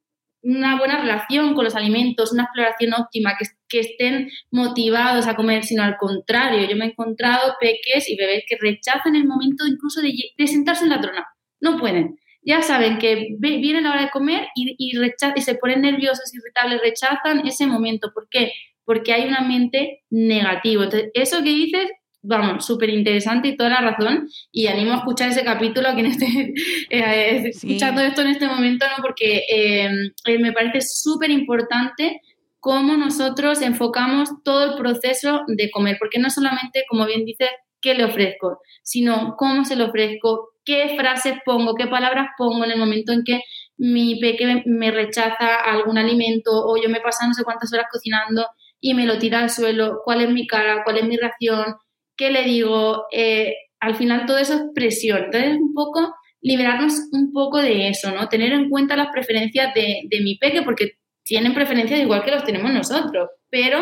una 0.45 0.79
buena 0.79 1.01
relación 1.01 1.57
con 1.57 1.65
los 1.65 1.75
alimentos, 1.75 2.33
una 2.33 2.45
exploración 2.45 2.95
óptima, 2.95 3.35
que, 3.69 3.81
estén 3.81 4.31
motivados 4.53 5.27
a 5.27 5.35
comer, 5.35 5.65
sino 5.65 5.83
al 5.83 5.97
contrario. 5.97 6.69
Yo 6.69 6.77
me 6.77 6.85
he 6.85 6.89
encontrado 6.91 7.57
peques 7.61 8.09
y 8.09 8.17
bebés 8.17 8.45
que 8.49 8.57
rechazan 8.57 9.17
el 9.17 9.27
momento 9.27 9.67
incluso 9.67 10.01
de, 10.01 10.47
sentarse 10.47 10.85
en 10.85 10.91
la 10.91 11.01
trona. 11.01 11.27
No 11.61 11.77
pueden. 11.77 12.21
Ya 12.43 12.63
saben 12.63 12.99
que 12.99 13.35
viene 13.41 13.81
la 13.81 13.91
hora 13.91 14.03
de 14.03 14.11
comer 14.11 14.47
y, 14.55 14.77
y, 14.79 14.97
y 14.97 15.41
se 15.41 15.55
ponen 15.57 15.81
nerviosos, 15.81 16.33
irritables, 16.33 16.83
rechazan 16.83 17.45
ese 17.49 17.67
momento. 17.67 18.13
¿Por 18.15 18.29
qué? 18.31 18.53
Porque 18.85 19.13
hay 19.13 19.27
un 19.27 19.35
ambiente 19.35 20.05
negativo. 20.09 20.85
Entonces, 20.85 21.11
eso 21.15 21.43
que 21.43 21.51
dices 21.51 21.89
vamos, 22.29 22.67
súper 22.67 22.91
interesante 22.91 23.49
y 23.49 23.57
toda 23.57 23.71
la 23.71 23.81
razón. 23.81 24.29
Y 24.53 24.67
animo 24.67 24.93
a 24.93 24.99
escuchar 24.99 25.31
ese 25.31 25.45
capítulo 25.45 25.89
a 25.89 25.95
quien 25.95 26.07
esté 26.07 26.27
eh, 26.91 27.49
escuchando 27.49 28.03
esto 28.03 28.23
en 28.23 28.29
este 28.29 28.47
momento, 28.47 28.87
¿no? 28.87 29.03
porque 29.03 29.45
eh, 29.51 29.91
eh, 30.27 30.39
me 30.39 30.53
parece 30.53 30.83
súper 30.83 31.31
importante 31.31 32.21
cómo 32.61 32.97
nosotros 32.97 33.63
enfocamos 33.63 34.29
todo 34.45 34.73
el 34.73 34.77
proceso 34.77 35.43
de 35.47 35.71
comer, 35.71 35.97
porque 35.99 36.19
no 36.19 36.29
solamente, 36.29 36.85
como 36.89 37.07
bien 37.07 37.25
dices, 37.25 37.49
qué 37.81 37.95
le 37.95 38.05
ofrezco, 38.05 38.61
sino 38.83 39.37
cómo 39.39 39.65
se 39.65 39.77
lo 39.77 39.87
ofrezco, 39.87 40.51
qué 40.65 40.97
frases 40.97 41.35
pongo, 41.45 41.75
qué 41.75 41.87
palabras 41.87 42.27
pongo 42.37 42.65
en 42.65 42.73
el 42.73 42.79
momento 42.79 43.13
en 43.13 43.23
que 43.25 43.41
mi 43.77 44.19
peque 44.19 44.65
me 44.67 44.91
rechaza 44.91 45.55
algún 45.65 45.97
alimento 45.97 46.51
o 46.53 46.77
yo 46.77 46.89
me 46.89 47.01
paso 47.01 47.27
no 47.27 47.35
sé 47.35 47.45
cuántas 47.45 47.73
horas 47.73 47.87
cocinando 47.91 48.45
y 48.81 48.95
me 48.95 49.07
lo 49.07 49.19
tira 49.19 49.39
al 49.39 49.51
suelo, 49.51 50.01
cuál 50.05 50.21
es 50.21 50.31
mi 50.31 50.47
cara, 50.47 50.83
cuál 50.85 50.99
es 50.99 51.05
mi 51.05 51.17
reacción, 51.17 51.77
¿qué 52.19 52.31
le 52.31 52.43
digo? 52.43 53.05
Eh, 53.11 53.55
al 53.81 53.95
final 53.95 54.27
todo 54.27 54.37
eso 54.37 54.55
es 54.55 54.63
presión. 54.75 55.25
Entonces, 55.25 55.57
un 55.59 55.73
poco 55.73 56.15
liberarnos 56.41 56.95
un 57.13 57.33
poco 57.33 57.59
de 57.59 57.89
eso, 57.89 58.11
¿no? 58.13 58.29
Tener 58.29 58.53
en 58.53 58.69
cuenta 58.69 58.97
las 58.97 59.09
preferencias 59.13 59.73
de, 59.75 60.07
mi 60.23 60.37
peque, 60.37 60.63
porque 60.63 60.93
tienen 61.25 61.55
preferencias 61.55 62.01
igual 62.01 62.23
que 62.25 62.31
los 62.31 62.45
tenemos 62.45 62.73
nosotros, 62.73 63.31
pero 63.51 63.79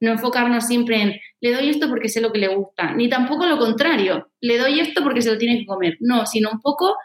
no 0.00 0.12
enfocarnos 0.12 0.66
siempre 0.66 1.00
en 1.00 1.20
le 1.40 1.52
doy 1.52 1.68
esto 1.70 1.88
porque 1.88 2.08
sé 2.08 2.20
lo 2.20 2.32
que 2.32 2.38
le 2.38 2.48
gusta, 2.48 2.94
ni 2.94 3.08
tampoco 3.08 3.46
lo 3.46 3.58
contrario, 3.58 4.28
le 4.40 4.58
doy 4.58 4.80
esto 4.80 5.02
porque 5.02 5.22
se 5.22 5.30
lo 5.30 5.38
tiene 5.38 5.58
que 5.58 5.66
comer, 5.66 5.96
no, 6.00 6.26
sino 6.26 6.50
un 6.50 6.60
poco 6.60 6.96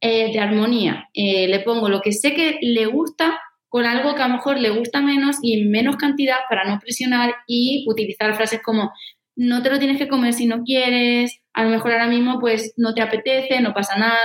eh, 0.00 0.32
de 0.32 0.38
armonía. 0.38 1.08
Eh, 1.14 1.48
le 1.48 1.60
pongo 1.60 1.88
lo 1.88 2.00
que 2.00 2.12
sé 2.12 2.34
que 2.34 2.58
le 2.62 2.86
gusta 2.86 3.38
con 3.68 3.84
algo 3.84 4.14
que 4.14 4.22
a 4.22 4.28
lo 4.28 4.34
mejor 4.34 4.58
le 4.58 4.70
gusta 4.70 5.00
menos 5.02 5.36
y 5.42 5.60
en 5.60 5.70
menos 5.70 5.96
cantidad 5.96 6.38
para 6.48 6.64
no 6.64 6.78
presionar 6.78 7.34
y 7.46 7.84
utilizar 7.88 8.34
frases 8.34 8.60
como 8.62 8.92
no 9.38 9.62
te 9.62 9.70
lo 9.70 9.78
tienes 9.78 9.98
que 9.98 10.08
comer 10.08 10.32
si 10.32 10.46
no 10.46 10.64
quieres, 10.64 11.40
a 11.54 11.62
lo 11.62 11.70
mejor 11.70 11.92
ahora 11.92 12.08
mismo 12.08 12.40
pues 12.40 12.74
no 12.76 12.92
te 12.92 13.02
apetece, 13.02 13.60
no 13.60 13.72
pasa 13.72 13.96
nada, 13.96 14.18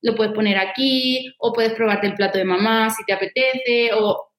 lo 0.00 0.14
puedes 0.14 0.32
poner 0.32 0.58
aquí 0.58 1.34
o 1.40 1.52
puedes 1.52 1.72
probarte 1.72 2.06
el 2.06 2.14
plato 2.14 2.38
de 2.38 2.44
mamá 2.44 2.88
si 2.90 3.04
te 3.04 3.12
apetece 3.12 3.90
o... 3.94 4.30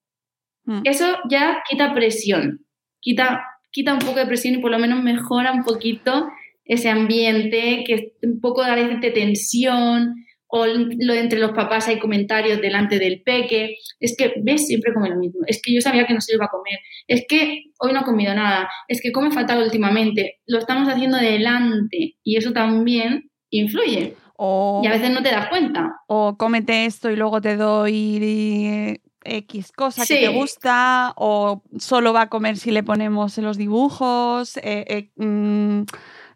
Mm. 0.63 0.81
Eso 0.85 1.17
ya 1.29 1.61
quita 1.69 1.93
presión, 1.93 2.65
quita, 3.01 3.43
quita 3.71 3.93
un 3.93 3.99
poco 3.99 4.19
de 4.19 4.25
presión 4.25 4.55
y 4.55 4.59
por 4.59 4.71
lo 4.71 4.79
menos 4.79 5.03
mejora 5.03 5.51
un 5.51 5.63
poquito 5.63 6.29
ese 6.63 6.89
ambiente 6.89 7.83
que 7.85 7.93
es 7.93 8.03
un 8.23 8.39
poco 8.39 8.63
a 8.63 8.73
veces 8.73 9.01
de 9.01 9.11
tensión, 9.11 10.15
o 10.57 10.65
lo 10.65 11.13
entre 11.13 11.39
los 11.39 11.51
papás 11.51 11.89
hay 11.89 11.99
comentarios 11.99 12.61
delante 12.61 12.97
del 12.97 13.21
peque, 13.23 13.75
es 13.99 14.15
que 14.17 14.35
ves 14.41 14.65
siempre 14.65 14.93
come 14.93 15.09
lo 15.09 15.17
mismo, 15.17 15.41
es 15.47 15.61
que 15.61 15.73
yo 15.73 15.81
sabía 15.81 16.07
que 16.07 16.13
no 16.13 16.21
se 16.21 16.33
iba 16.33 16.45
a 16.45 16.49
comer, 16.49 16.79
es 17.07 17.25
que 17.27 17.63
hoy 17.77 17.91
no 17.91 17.99
ha 17.99 18.05
comido 18.05 18.33
nada, 18.33 18.69
es 18.87 19.01
que 19.01 19.11
come 19.11 19.31
fatal 19.31 19.61
últimamente, 19.61 20.39
lo 20.47 20.59
estamos 20.59 20.87
haciendo 20.87 21.17
delante 21.17 22.15
y 22.23 22.37
eso 22.37 22.53
también 22.53 23.29
influye. 23.49 24.15
y 24.39 24.87
a 24.87 24.91
veces 24.91 25.11
no 25.11 25.21
te 25.21 25.31
das 25.31 25.49
cuenta. 25.49 25.97
O 26.07 26.37
cómete 26.37 26.85
esto 26.85 27.09
y 27.09 27.17
luego 27.17 27.41
te 27.41 27.57
doy 27.57 28.97
X 29.25 29.73
cosa 29.73 30.05
que 30.05 30.21
te 30.21 30.29
gusta, 30.29 31.13
o 31.17 31.63
solo 31.79 32.13
va 32.13 32.21
a 32.21 32.29
comer 32.29 32.55
si 32.55 32.71
le 32.71 32.83
ponemos 32.83 33.37
los 33.39 33.57
dibujos. 33.57 34.55
Eh, 34.57 34.85
eh, 34.87 35.09
mm, 35.17 35.83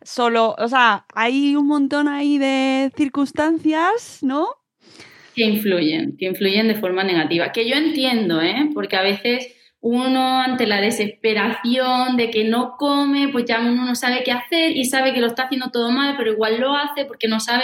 solo, 0.02 0.56
o 0.58 0.68
sea, 0.68 1.06
hay 1.14 1.56
un 1.56 1.68
montón 1.68 2.08
ahí 2.08 2.38
de 2.38 2.92
circunstancias, 2.96 4.20
¿no? 4.22 4.48
Que 5.36 5.44
influyen, 5.44 6.16
que 6.18 6.26
influyen 6.26 6.68
de 6.68 6.76
forma 6.76 7.04
negativa. 7.04 7.52
Que 7.52 7.68
yo 7.68 7.76
entiendo, 7.76 8.42
¿eh? 8.42 8.70
Porque 8.74 8.96
a 8.96 9.02
veces 9.02 9.56
uno 9.82 10.42
ante 10.42 10.68
la 10.68 10.82
desesperación 10.82 12.18
de 12.18 12.30
que 12.30 12.44
no 12.44 12.76
come, 12.78 13.30
pues 13.30 13.46
ya 13.46 13.60
uno 13.60 13.86
no 13.86 13.96
sabe 13.96 14.24
qué 14.24 14.32
hacer 14.32 14.76
y 14.76 14.86
sabe 14.86 15.14
que 15.14 15.22
lo 15.22 15.28
está 15.28 15.44
haciendo 15.44 15.72
todo 15.72 15.92
mal, 15.92 16.16
pero 16.18 16.34
igual 16.34 16.60
lo 16.60 16.76
hace 16.76 17.06
porque 17.06 17.28
no 17.28 17.40
sabe 17.40 17.64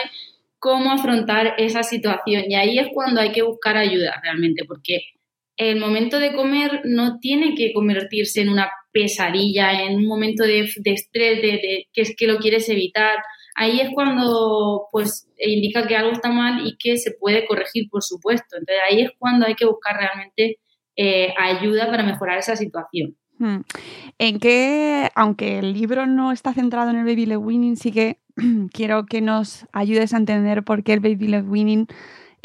cómo 0.59 0.91
afrontar 0.91 1.55
esa 1.57 1.83
situación. 1.83 2.43
Y 2.47 2.55
ahí 2.55 2.79
es 2.79 2.87
cuando 2.93 3.19
hay 3.19 3.31
que 3.31 3.43
buscar 3.43 3.77
ayuda 3.77 4.19
realmente, 4.23 4.63
porque 4.65 5.01
el 5.57 5.79
momento 5.79 6.19
de 6.19 6.33
comer 6.33 6.81
no 6.83 7.19
tiene 7.19 7.55
que 7.55 7.71
convertirse 7.73 8.41
en 8.41 8.49
una 8.49 8.69
pesadilla, 8.91 9.83
en 9.83 9.97
un 9.97 10.05
momento 10.05 10.43
de, 10.43 10.61
estrés, 10.61 11.41
de, 11.41 11.87
que 11.93 12.01
es 12.01 12.15
que 12.15 12.27
lo 12.27 12.37
quieres 12.39 12.67
evitar. 12.69 13.17
Ahí 13.55 13.79
es 13.79 13.89
cuando 13.93 14.87
pues 14.91 15.29
indica 15.37 15.87
que 15.87 15.95
algo 15.95 16.11
está 16.11 16.29
mal 16.29 16.65
y 16.67 16.75
que 16.77 16.97
se 16.97 17.11
puede 17.11 17.45
corregir, 17.45 17.87
por 17.89 18.03
supuesto. 18.03 18.57
Entonces 18.57 18.81
ahí 18.89 19.01
es 19.01 19.11
cuando 19.17 19.45
hay 19.45 19.55
que 19.55 19.65
buscar 19.65 19.97
realmente 19.97 20.59
eh, 20.97 21.33
ayuda 21.37 21.89
para 21.89 22.03
mejorar 22.03 22.37
esa 22.37 22.55
situación. 22.55 23.15
Hmm. 23.37 23.61
En 24.17 24.39
que, 24.39 25.09
aunque 25.13 25.59
el 25.59 25.73
libro 25.73 26.05
no 26.05 26.31
está 26.31 26.53
centrado 26.53 26.89
en 26.89 26.97
el 26.97 27.05
baby 27.05 27.25
led 27.25 27.37
winning, 27.37 27.75
sí 27.75 27.91
que 27.91 28.19
quiero 28.73 29.05
que 29.05 29.21
nos 29.21 29.65
ayudes 29.71 30.13
a 30.13 30.17
entender 30.17 30.63
por 30.63 30.83
qué 30.83 30.93
el 30.93 31.01
baby 31.01 31.27
led 31.27 31.45
winning 31.45 31.87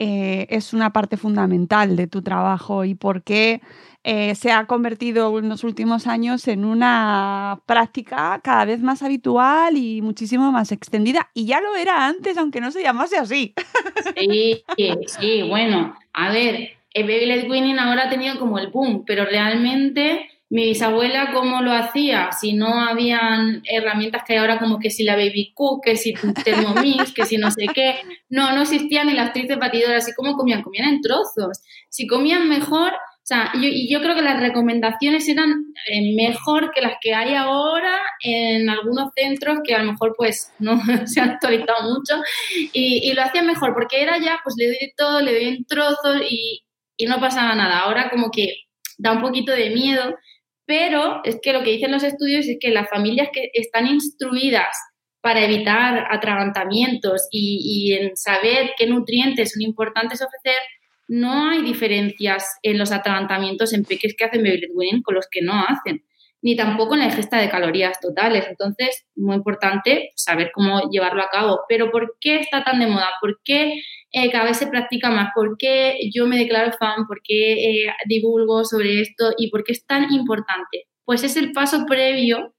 eh, 0.03 0.47
es 0.49 0.73
una 0.73 0.95
parte 0.95 1.19
fundamental 1.19 1.95
de 1.95 2.07
tu 2.07 2.23
trabajo 2.23 2.87
y 2.87 2.95
por 2.95 3.23
qué 3.23 3.61
eh, 4.03 4.35
se 4.35 4.51
ha 4.51 4.67
convertido 4.67 5.39
en 5.39 5.51
los 5.51 5.63
últimos 5.63 6.07
años 6.07 6.49
en 6.49 6.65
una 6.65 7.61
práctica 7.67 8.41
cada 8.43 8.65
vez 8.65 8.81
más 8.81 9.03
habitual 9.03 9.77
y 9.77 10.01
muchísimo 10.01 10.53
más 10.53 10.73
extendida. 10.73 11.29
Y 11.35 11.45
ya 11.45 11.61
lo 11.61 11.77
era 11.77 12.07
antes, 12.07 12.39
aunque 12.39 12.63
no 12.63 12.71
se 12.71 12.83
llamase 12.83 13.19
así. 13.19 13.53
Sí, 14.17 14.65
sí, 15.07 15.43
bueno, 15.43 15.95
a 16.15 16.33
ver, 16.33 16.71
el 16.95 17.03
Baby 17.03 17.27
Led 17.27 17.79
ahora 17.79 18.07
ha 18.07 18.11
tenido 18.11 18.39
como 18.39 18.59
el 18.59 18.69
boom, 18.69 19.05
pero 19.07 19.27
realmente 19.27 20.30
mi 20.51 20.65
bisabuela 20.65 21.31
cómo 21.33 21.63
lo 21.63 21.73
hacía, 21.73 22.33
si 22.33 22.55
no 22.55 22.81
habían 22.81 23.63
herramientas 23.65 24.25
que 24.27 24.33
hay 24.33 24.41
ahora 24.41 24.59
como 24.59 24.81
que 24.81 24.91
si 24.91 25.05
la 25.05 25.15
Baby 25.15 25.53
Cook, 25.55 25.85
que 25.85 25.97
si 25.97 26.13
Thermomix, 26.13 27.13
que 27.13 27.25
si 27.25 27.39
no 27.39 27.53
sé 27.53 27.67
qué, 27.73 28.01
no, 28.29 28.53
no 28.53 28.63
existían 28.63 29.07
ni 29.07 29.15
las 29.15 29.33
tristes 29.33 29.59
batidoras, 29.59 30.09
¿y 30.09 30.13
cómo 30.13 30.35
comían? 30.37 30.63
Comían 30.63 30.89
en 30.89 31.01
trozos. 31.01 31.61
Si 31.89 32.09
comían 32.09 32.49
mejor, 32.49 32.93
o 32.93 33.23
sea, 33.23 33.53
yo, 33.55 33.69
y 33.69 33.89
yo 33.89 34.01
creo 34.01 34.17
que 34.17 34.23
las 34.23 34.41
recomendaciones 34.41 35.29
eran 35.29 35.51
eh, 35.87 36.15
mejor 36.17 36.73
que 36.75 36.81
las 36.81 36.95
que 37.01 37.15
hay 37.15 37.35
ahora 37.35 38.01
en 38.21 38.69
algunos 38.69 39.11
centros 39.15 39.61
que 39.65 39.77
a 39.77 39.85
lo 39.85 39.93
mejor 39.93 40.15
pues 40.19 40.53
no 40.59 40.81
se 41.07 41.21
han 41.21 41.31
actualizado 41.31 41.95
mucho 41.95 42.21
y, 42.73 43.09
y 43.09 43.13
lo 43.13 43.23
hacían 43.23 43.47
mejor 43.47 43.73
porque 43.73 44.03
era 44.03 44.19
ya, 44.19 44.41
pues 44.43 44.57
le 44.59 44.67
doy 44.67 44.93
todo, 44.97 45.21
le 45.21 45.33
doy 45.33 45.45
en 45.45 45.65
trozos 45.65 46.23
y, 46.29 46.65
y 46.97 47.07
no 47.07 47.21
pasaba 47.21 47.55
nada. 47.55 47.83
Ahora 47.83 48.11
como 48.11 48.33
que 48.33 48.65
da 48.99 49.13
un 49.13 49.23
poquito 49.23 49.53
de 49.53 49.71
miedo 49.71 50.17
pero 50.71 51.21
es 51.25 51.41
que 51.43 51.53
lo 51.53 51.65
que 51.65 51.73
dicen 51.73 51.91
los 51.91 52.05
estudios 52.05 52.47
es 52.47 52.59
que 52.61 52.71
las 52.71 52.89
familias 52.89 53.31
que 53.33 53.51
están 53.55 53.89
instruidas 53.89 54.69
para 55.21 55.45
evitar 55.45 56.07
atragantamientos 56.09 57.27
y, 57.33 57.93
en 57.93 58.17
saber 58.17 58.71
qué 58.79 58.87
nutrientes 58.87 59.51
son 59.51 59.63
importantes 59.63 60.23
ofrecer, 60.23 60.61
no 61.09 61.51
hay 61.51 61.63
diferencias 61.63 62.47
en 62.63 62.79
los 62.79 62.93
atragantamientos 62.93 63.73
en 63.73 63.83
peques 63.83 64.15
que 64.17 64.27
hacen 64.27 64.45
baby 64.45 64.61
led 64.61 65.01
con 65.03 65.17
los 65.17 65.27
que 65.29 65.43
no 65.43 65.55
hacen, 65.55 66.05
ni 66.41 66.55
tampoco 66.55 66.95
en 66.95 67.01
la 67.01 67.07
ingesta 67.07 67.41
de 67.41 67.51
calorías 67.51 67.99
totales. 67.99 68.47
Entonces, 68.49 69.09
muy 69.17 69.35
importante 69.35 70.11
saber 70.15 70.53
cómo 70.55 70.89
llevarlo 70.89 71.21
a 71.21 71.31
cabo. 71.31 71.63
Pero 71.69 71.91
¿por 71.91 72.15
qué 72.21 72.37
está 72.37 72.63
tan 72.63 72.79
de 72.79 72.87
moda? 72.87 73.09
¿Por 73.21 73.41
qué 73.43 73.83
eh, 74.13 74.31
cada 74.31 74.45
vez 74.45 74.57
se 74.57 74.67
practica 74.67 75.11
más, 75.11 75.31
por 75.35 75.57
qué 75.57 75.99
yo 76.13 76.27
me 76.27 76.37
declaro 76.37 76.73
fan, 76.73 77.07
por 77.07 77.21
qué 77.23 77.53
eh, 77.53 77.93
divulgo 78.07 78.65
sobre 78.65 79.01
esto 79.01 79.33
y 79.39 79.51
por 79.51 79.63
qué 79.63 79.73
es 79.73 79.87
tan 79.87 80.13
importante. 80.13 80.89
Pues 81.05 81.23
es 81.23 81.37
el 81.37 81.53
paso 81.53 81.87
previo 81.87 82.55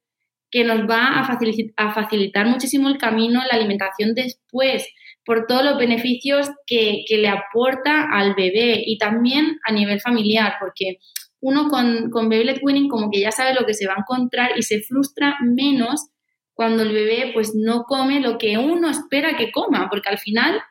que 0.49 0.63
nos 0.63 0.81
va 0.81 1.07
a, 1.07 1.21
a 1.21 1.93
facilitar 1.93 2.47
muchísimo 2.47 2.89
el 2.89 2.97
camino 2.97 3.41
en 3.41 3.47
la 3.47 3.55
alimentación 3.55 4.13
después, 4.13 4.87
por 5.25 5.45
todos 5.45 5.63
los 5.63 5.77
beneficios 5.77 6.49
que, 6.65 7.03
que, 7.07 7.17
le 7.17 7.29
aporta 7.29 8.07
al 8.11 8.33
bebé 8.33 8.81
y 8.85 8.97
también 8.97 9.59
a 9.65 9.71
nivel 9.71 10.01
familiar, 10.01 10.55
porque 10.59 10.97
uno 11.41 11.69
con, 11.69 12.09
con 12.09 12.29
Baby 12.29 12.45
Led 12.45 12.59
Winning 12.61 12.89
como 12.89 13.09
que 13.11 13.21
ya 13.21 13.31
sabe 13.31 13.53
lo 13.53 13.65
que 13.65 13.73
se 13.73 13.87
va 13.87 13.93
a 13.93 13.99
encontrar 13.99 14.51
y 14.57 14.63
se 14.63 14.81
frustra 14.81 15.37
menos 15.41 16.09
cuando 16.53 16.83
el 16.83 16.91
bebé 16.91 17.31
pues 17.33 17.53
no 17.55 17.83
come 17.83 18.19
lo 18.19 18.37
que 18.37 18.57
uno 18.57 18.89
espera 18.89 19.37
que 19.37 19.51
coma, 19.51 19.87
porque 19.89 20.09
al 20.09 20.19
final 20.19 20.61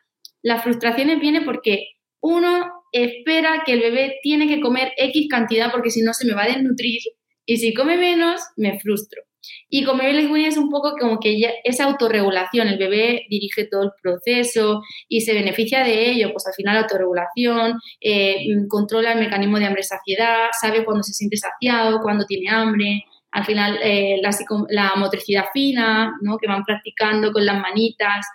las 0.43 0.63
frustraciones 0.63 1.21
vienen 1.21 1.45
porque 1.45 1.87
uno 2.21 2.71
espera 2.93 3.63
que 3.65 3.73
el 3.73 3.81
bebé 3.81 4.19
tiene 4.23 4.49
que 4.49 4.61
comer 4.61 4.93
X 4.97 5.29
cantidad 5.31 5.71
porque 5.71 5.91
si 5.91 6.03
no 6.03 6.13
se 6.13 6.27
me 6.27 6.35
va 6.35 6.45
a 6.45 6.49
desnutrir 6.49 7.01
y 7.47 7.57
si 7.57 7.75
come 7.75 7.97
menos 7.97 8.41
me 8.57 8.79
frustro. 8.79 9.23
Y 9.69 9.85
comer 9.85 10.15
el 10.15 10.45
es 10.45 10.59
un 10.59 10.69
poco 10.69 10.95
como 11.01 11.19
que 11.19 11.41
ya 11.41 11.51
es 11.65 11.81
autorregulación, 11.81 12.69
el 12.69 12.79
bebé 12.79 13.23
dirige 13.31 13.65
todo 13.65 13.85
el 13.85 13.91
proceso 14.03 14.83
y 15.09 15.23
se 15.23 15.33
beneficia 15.33 15.83
de 15.83 16.11
ello, 16.11 16.31
pues 16.33 16.47
al 16.47 16.53
final 16.55 16.77
autorregulación, 16.77 17.79
eh, 18.01 18.45
controla 18.69 19.13
el 19.13 19.21
mecanismo 19.21 19.59
de 19.59 19.65
hambre-saciedad, 19.65 20.49
sabe 20.61 20.85
cuándo 20.85 21.03
se 21.03 21.15
siente 21.15 21.39
saciado, 21.39 22.01
cuándo 22.03 22.27
tiene 22.27 22.51
hambre, 22.51 23.05
al 23.33 23.45
final 23.45 23.79
eh, 23.83 24.21
la, 24.23 24.31
la, 24.69 24.97
motricidad 24.97 25.47
fina, 25.53 26.13
¿no? 26.21 26.37
que 26.37 26.49
van 26.49 26.65
practicando 26.65 27.33
con 27.33 27.47
las 27.47 27.61
manitas, 27.61 28.27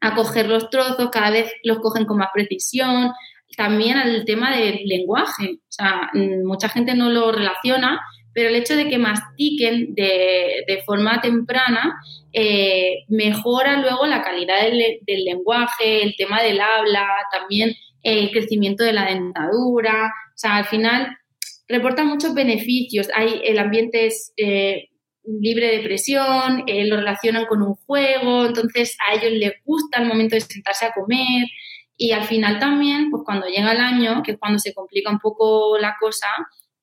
a 0.00 0.14
coger 0.14 0.48
los 0.48 0.70
trozos, 0.70 1.10
cada 1.10 1.30
vez 1.30 1.52
los 1.62 1.78
cogen 1.78 2.04
con 2.04 2.18
más 2.18 2.30
precisión. 2.32 3.12
También 3.56 3.96
al 3.96 4.24
tema 4.24 4.56
del 4.56 4.80
lenguaje, 4.84 5.58
o 5.58 5.72
sea, 5.72 6.10
mm, 6.14 6.46
mucha 6.46 6.68
gente 6.68 6.94
no 6.94 7.10
lo 7.10 7.32
relaciona, 7.32 8.00
pero 8.32 8.48
el 8.48 8.54
hecho 8.54 8.76
de 8.76 8.88
que 8.88 8.98
mastiquen 8.98 9.94
de, 9.94 10.64
de 10.66 10.82
forma 10.84 11.20
temprana 11.20 12.00
eh, 12.32 13.04
mejora 13.08 13.80
luego 13.80 14.06
la 14.06 14.22
calidad 14.22 14.62
del, 14.62 15.00
del, 15.04 15.24
lenguaje, 15.24 16.02
el 16.04 16.14
tema 16.16 16.40
del 16.40 16.60
habla, 16.60 17.06
también 17.32 17.74
el 18.02 18.30
crecimiento 18.30 18.84
de 18.84 18.92
la 18.92 19.06
dentadura, 19.06 20.06
o 20.06 20.38
sea, 20.38 20.56
al 20.56 20.64
final 20.66 21.08
reporta 21.68 22.04
muchos 22.04 22.34
beneficios. 22.34 23.08
Hay, 23.14 23.42
el 23.44 23.58
ambiente 23.58 24.06
es 24.06 24.32
eh, 24.36 24.89
libre 25.40 25.76
de 25.76 25.82
presión, 25.82 26.64
eh, 26.66 26.86
lo 26.86 26.96
relacionan 26.96 27.46
con 27.46 27.62
un 27.62 27.74
juego, 27.74 28.46
entonces 28.46 28.96
a 29.08 29.14
ellos 29.14 29.32
les 29.32 29.52
gusta 29.64 30.00
el 30.00 30.08
momento 30.08 30.34
de 30.34 30.40
sentarse 30.40 30.86
a 30.86 30.92
comer 30.92 31.46
y 31.96 32.12
al 32.12 32.24
final 32.24 32.58
también, 32.58 33.10
pues 33.10 33.22
cuando 33.24 33.46
llega 33.46 33.72
el 33.72 33.78
año, 33.78 34.22
que 34.22 34.32
es 34.32 34.38
cuando 34.38 34.58
se 34.58 34.72
complica 34.72 35.10
un 35.10 35.18
poco 35.18 35.76
la 35.78 35.96
cosa, 36.00 36.26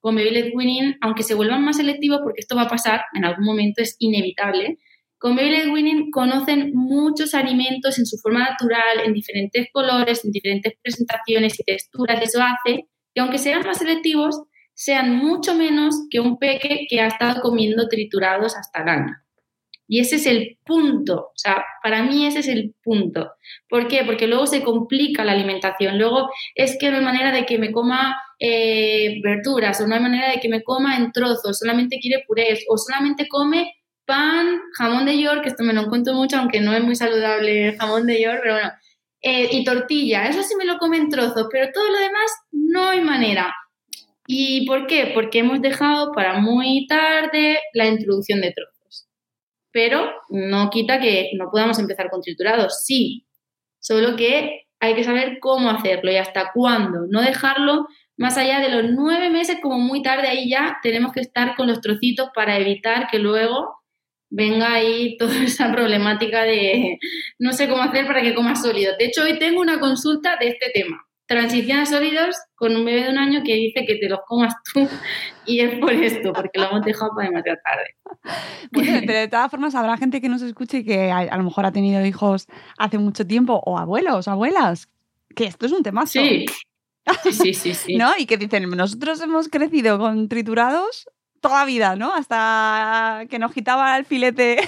con 0.00 0.14
Baby 0.14 0.52
Winning, 0.54 0.96
aunque 1.00 1.24
se 1.24 1.34
vuelvan 1.34 1.64
más 1.64 1.76
selectivos, 1.76 2.20
porque 2.22 2.40
esto 2.40 2.54
va 2.54 2.62
a 2.62 2.68
pasar 2.68 3.02
en 3.14 3.24
algún 3.24 3.44
momento, 3.44 3.82
es 3.82 3.96
inevitable, 3.98 4.78
con 5.18 5.34
Baby 5.34 5.70
Winning 5.70 6.12
conocen 6.12 6.70
muchos 6.72 7.34
alimentos 7.34 7.98
en 7.98 8.06
su 8.06 8.16
forma 8.18 8.38
natural, 8.38 9.00
en 9.04 9.12
diferentes 9.12 9.66
colores, 9.72 10.24
en 10.24 10.30
diferentes 10.30 10.74
presentaciones 10.80 11.58
y 11.58 11.64
texturas, 11.64 12.22
eso 12.22 12.40
hace 12.40 12.84
que 13.12 13.20
aunque 13.20 13.38
sean 13.38 13.62
más 13.66 13.78
selectivos, 13.78 14.40
sean 14.78 15.16
mucho 15.16 15.56
menos 15.56 16.06
que 16.08 16.20
un 16.20 16.38
peque 16.38 16.86
que 16.88 17.00
ha 17.00 17.08
estado 17.08 17.42
comiendo 17.42 17.88
triturados 17.88 18.56
hasta 18.56 18.82
el 18.82 18.88
año. 18.88 19.16
Y 19.88 19.98
ese 19.98 20.16
es 20.16 20.26
el 20.26 20.56
punto, 20.64 21.30
o 21.34 21.36
sea, 21.36 21.64
para 21.82 22.04
mí 22.04 22.26
ese 22.26 22.40
es 22.40 22.48
el 22.48 22.74
punto. 22.84 23.32
¿Por 23.68 23.88
qué? 23.88 24.04
Porque 24.04 24.28
luego 24.28 24.46
se 24.46 24.62
complica 24.62 25.24
la 25.24 25.32
alimentación, 25.32 25.98
luego 25.98 26.30
es 26.54 26.76
que 26.78 26.90
no 26.90 26.98
hay 26.98 27.04
manera 27.04 27.32
de 27.32 27.44
que 27.44 27.58
me 27.58 27.72
coma 27.72 28.14
eh, 28.38 29.20
verduras, 29.20 29.80
o 29.80 29.88
no 29.88 29.96
hay 29.96 30.00
manera 30.00 30.30
de 30.30 30.38
que 30.38 30.48
me 30.48 30.62
coma 30.62 30.96
en 30.96 31.10
trozos, 31.10 31.58
solamente 31.58 31.98
quiere 32.00 32.22
purés, 32.28 32.64
o 32.68 32.78
solamente 32.78 33.26
come 33.26 33.72
pan, 34.04 34.60
jamón 34.76 35.06
de 35.06 35.20
york, 35.20 35.42
esto 35.46 35.64
me 35.64 35.72
lo 35.72 35.82
encuentro 35.82 36.14
mucho, 36.14 36.36
aunque 36.38 36.60
no 36.60 36.72
es 36.72 36.84
muy 36.84 36.94
saludable 36.94 37.70
el 37.70 37.78
jamón 37.78 38.06
de 38.06 38.22
york, 38.22 38.38
pero 38.42 38.54
bueno, 38.54 38.70
eh, 39.22 39.48
y 39.50 39.64
tortilla, 39.64 40.28
eso 40.28 40.44
sí 40.44 40.54
me 40.54 40.66
lo 40.66 40.78
come 40.78 40.98
en 40.98 41.08
trozos, 41.08 41.48
pero 41.50 41.68
todo 41.74 41.90
lo 41.90 41.98
demás 41.98 42.30
no 42.52 42.88
hay 42.90 43.00
manera. 43.00 43.52
¿Y 44.30 44.66
por 44.66 44.86
qué? 44.86 45.12
Porque 45.14 45.38
hemos 45.38 45.62
dejado 45.62 46.12
para 46.12 46.38
muy 46.38 46.86
tarde 46.86 47.60
la 47.72 47.86
introducción 47.86 48.42
de 48.42 48.52
trozos. 48.52 49.08
Pero 49.72 50.12
no 50.28 50.68
quita 50.68 51.00
que 51.00 51.30
no 51.38 51.50
podamos 51.50 51.78
empezar 51.78 52.10
con 52.10 52.20
triturados, 52.20 52.84
sí, 52.84 53.26
solo 53.80 54.16
que 54.16 54.66
hay 54.80 54.94
que 54.94 55.04
saber 55.04 55.38
cómo 55.40 55.70
hacerlo 55.70 56.12
y 56.12 56.16
hasta 56.16 56.50
cuándo, 56.52 57.06
no 57.08 57.22
dejarlo 57.22 57.86
más 58.18 58.36
allá 58.36 58.60
de 58.60 58.68
los 58.68 58.90
nueve 58.92 59.30
meses, 59.30 59.58
como 59.62 59.78
muy 59.78 60.02
tarde 60.02 60.28
ahí 60.28 60.50
ya 60.50 60.78
tenemos 60.82 61.12
que 61.12 61.20
estar 61.20 61.56
con 61.56 61.66
los 61.66 61.80
trocitos 61.80 62.28
para 62.34 62.58
evitar 62.58 63.08
que 63.10 63.18
luego 63.18 63.80
venga 64.28 64.74
ahí 64.74 65.16
toda 65.18 65.42
esa 65.42 65.72
problemática 65.72 66.42
de 66.42 66.98
no 67.38 67.54
sé 67.54 67.66
cómo 67.66 67.82
hacer 67.82 68.06
para 68.06 68.20
que 68.20 68.34
comas 68.34 68.60
sólido. 68.60 68.94
De 68.98 69.06
hecho, 69.06 69.22
hoy 69.22 69.38
tengo 69.38 69.62
una 69.62 69.80
consulta 69.80 70.36
de 70.36 70.48
este 70.48 70.70
tema 70.74 71.07
transición 71.28 71.80
a 71.80 71.86
sólidos 71.86 72.34
con 72.56 72.74
un 72.74 72.84
bebé 72.86 73.04
de 73.04 73.10
un 73.10 73.18
año 73.18 73.42
que 73.44 73.54
dice 73.54 73.84
que 73.86 73.96
te 73.96 74.08
los 74.08 74.20
comas 74.26 74.54
tú 74.72 74.88
y 75.44 75.60
es 75.60 75.78
por 75.78 75.92
esto, 75.92 76.32
porque 76.32 76.58
lo 76.58 76.70
hemos 76.70 76.84
dejado 76.84 77.12
para 77.14 77.28
demasiado 77.28 77.58
tarde. 77.62 79.02
pero 79.06 79.18
de 79.18 79.28
todas 79.28 79.50
formas 79.50 79.74
habrá 79.74 79.96
gente 79.98 80.20
que 80.22 80.28
nos 80.30 80.40
escuche 80.40 80.84
que 80.84 81.12
a, 81.12 81.36
lo 81.36 81.44
mejor 81.44 81.66
ha 81.66 81.72
tenido 81.72 82.04
hijos 82.04 82.46
hace 82.78 82.98
mucho 82.98 83.26
tiempo 83.26 83.62
o 83.64 83.78
abuelos, 83.78 84.26
abuelas, 84.26 84.88
que 85.36 85.44
esto 85.44 85.66
es 85.66 85.72
un 85.72 85.82
tema 85.82 86.06
Sí. 86.06 86.46
Sí, 87.30 87.54
sí, 87.54 87.74
sí, 87.74 87.96
¿No? 87.96 88.10
Y 88.18 88.26
que 88.26 88.38
dicen, 88.38 88.68
nosotros 88.70 89.20
hemos 89.20 89.48
crecido 89.48 89.98
con 89.98 90.28
triturados 90.28 91.08
toda 91.40 91.60
la 91.60 91.64
vida, 91.66 91.94
¿no? 91.94 92.12
Hasta 92.14 93.26
que 93.30 93.38
nos 93.38 93.52
quitaba 93.52 93.96
el 93.98 94.06
filete 94.06 94.58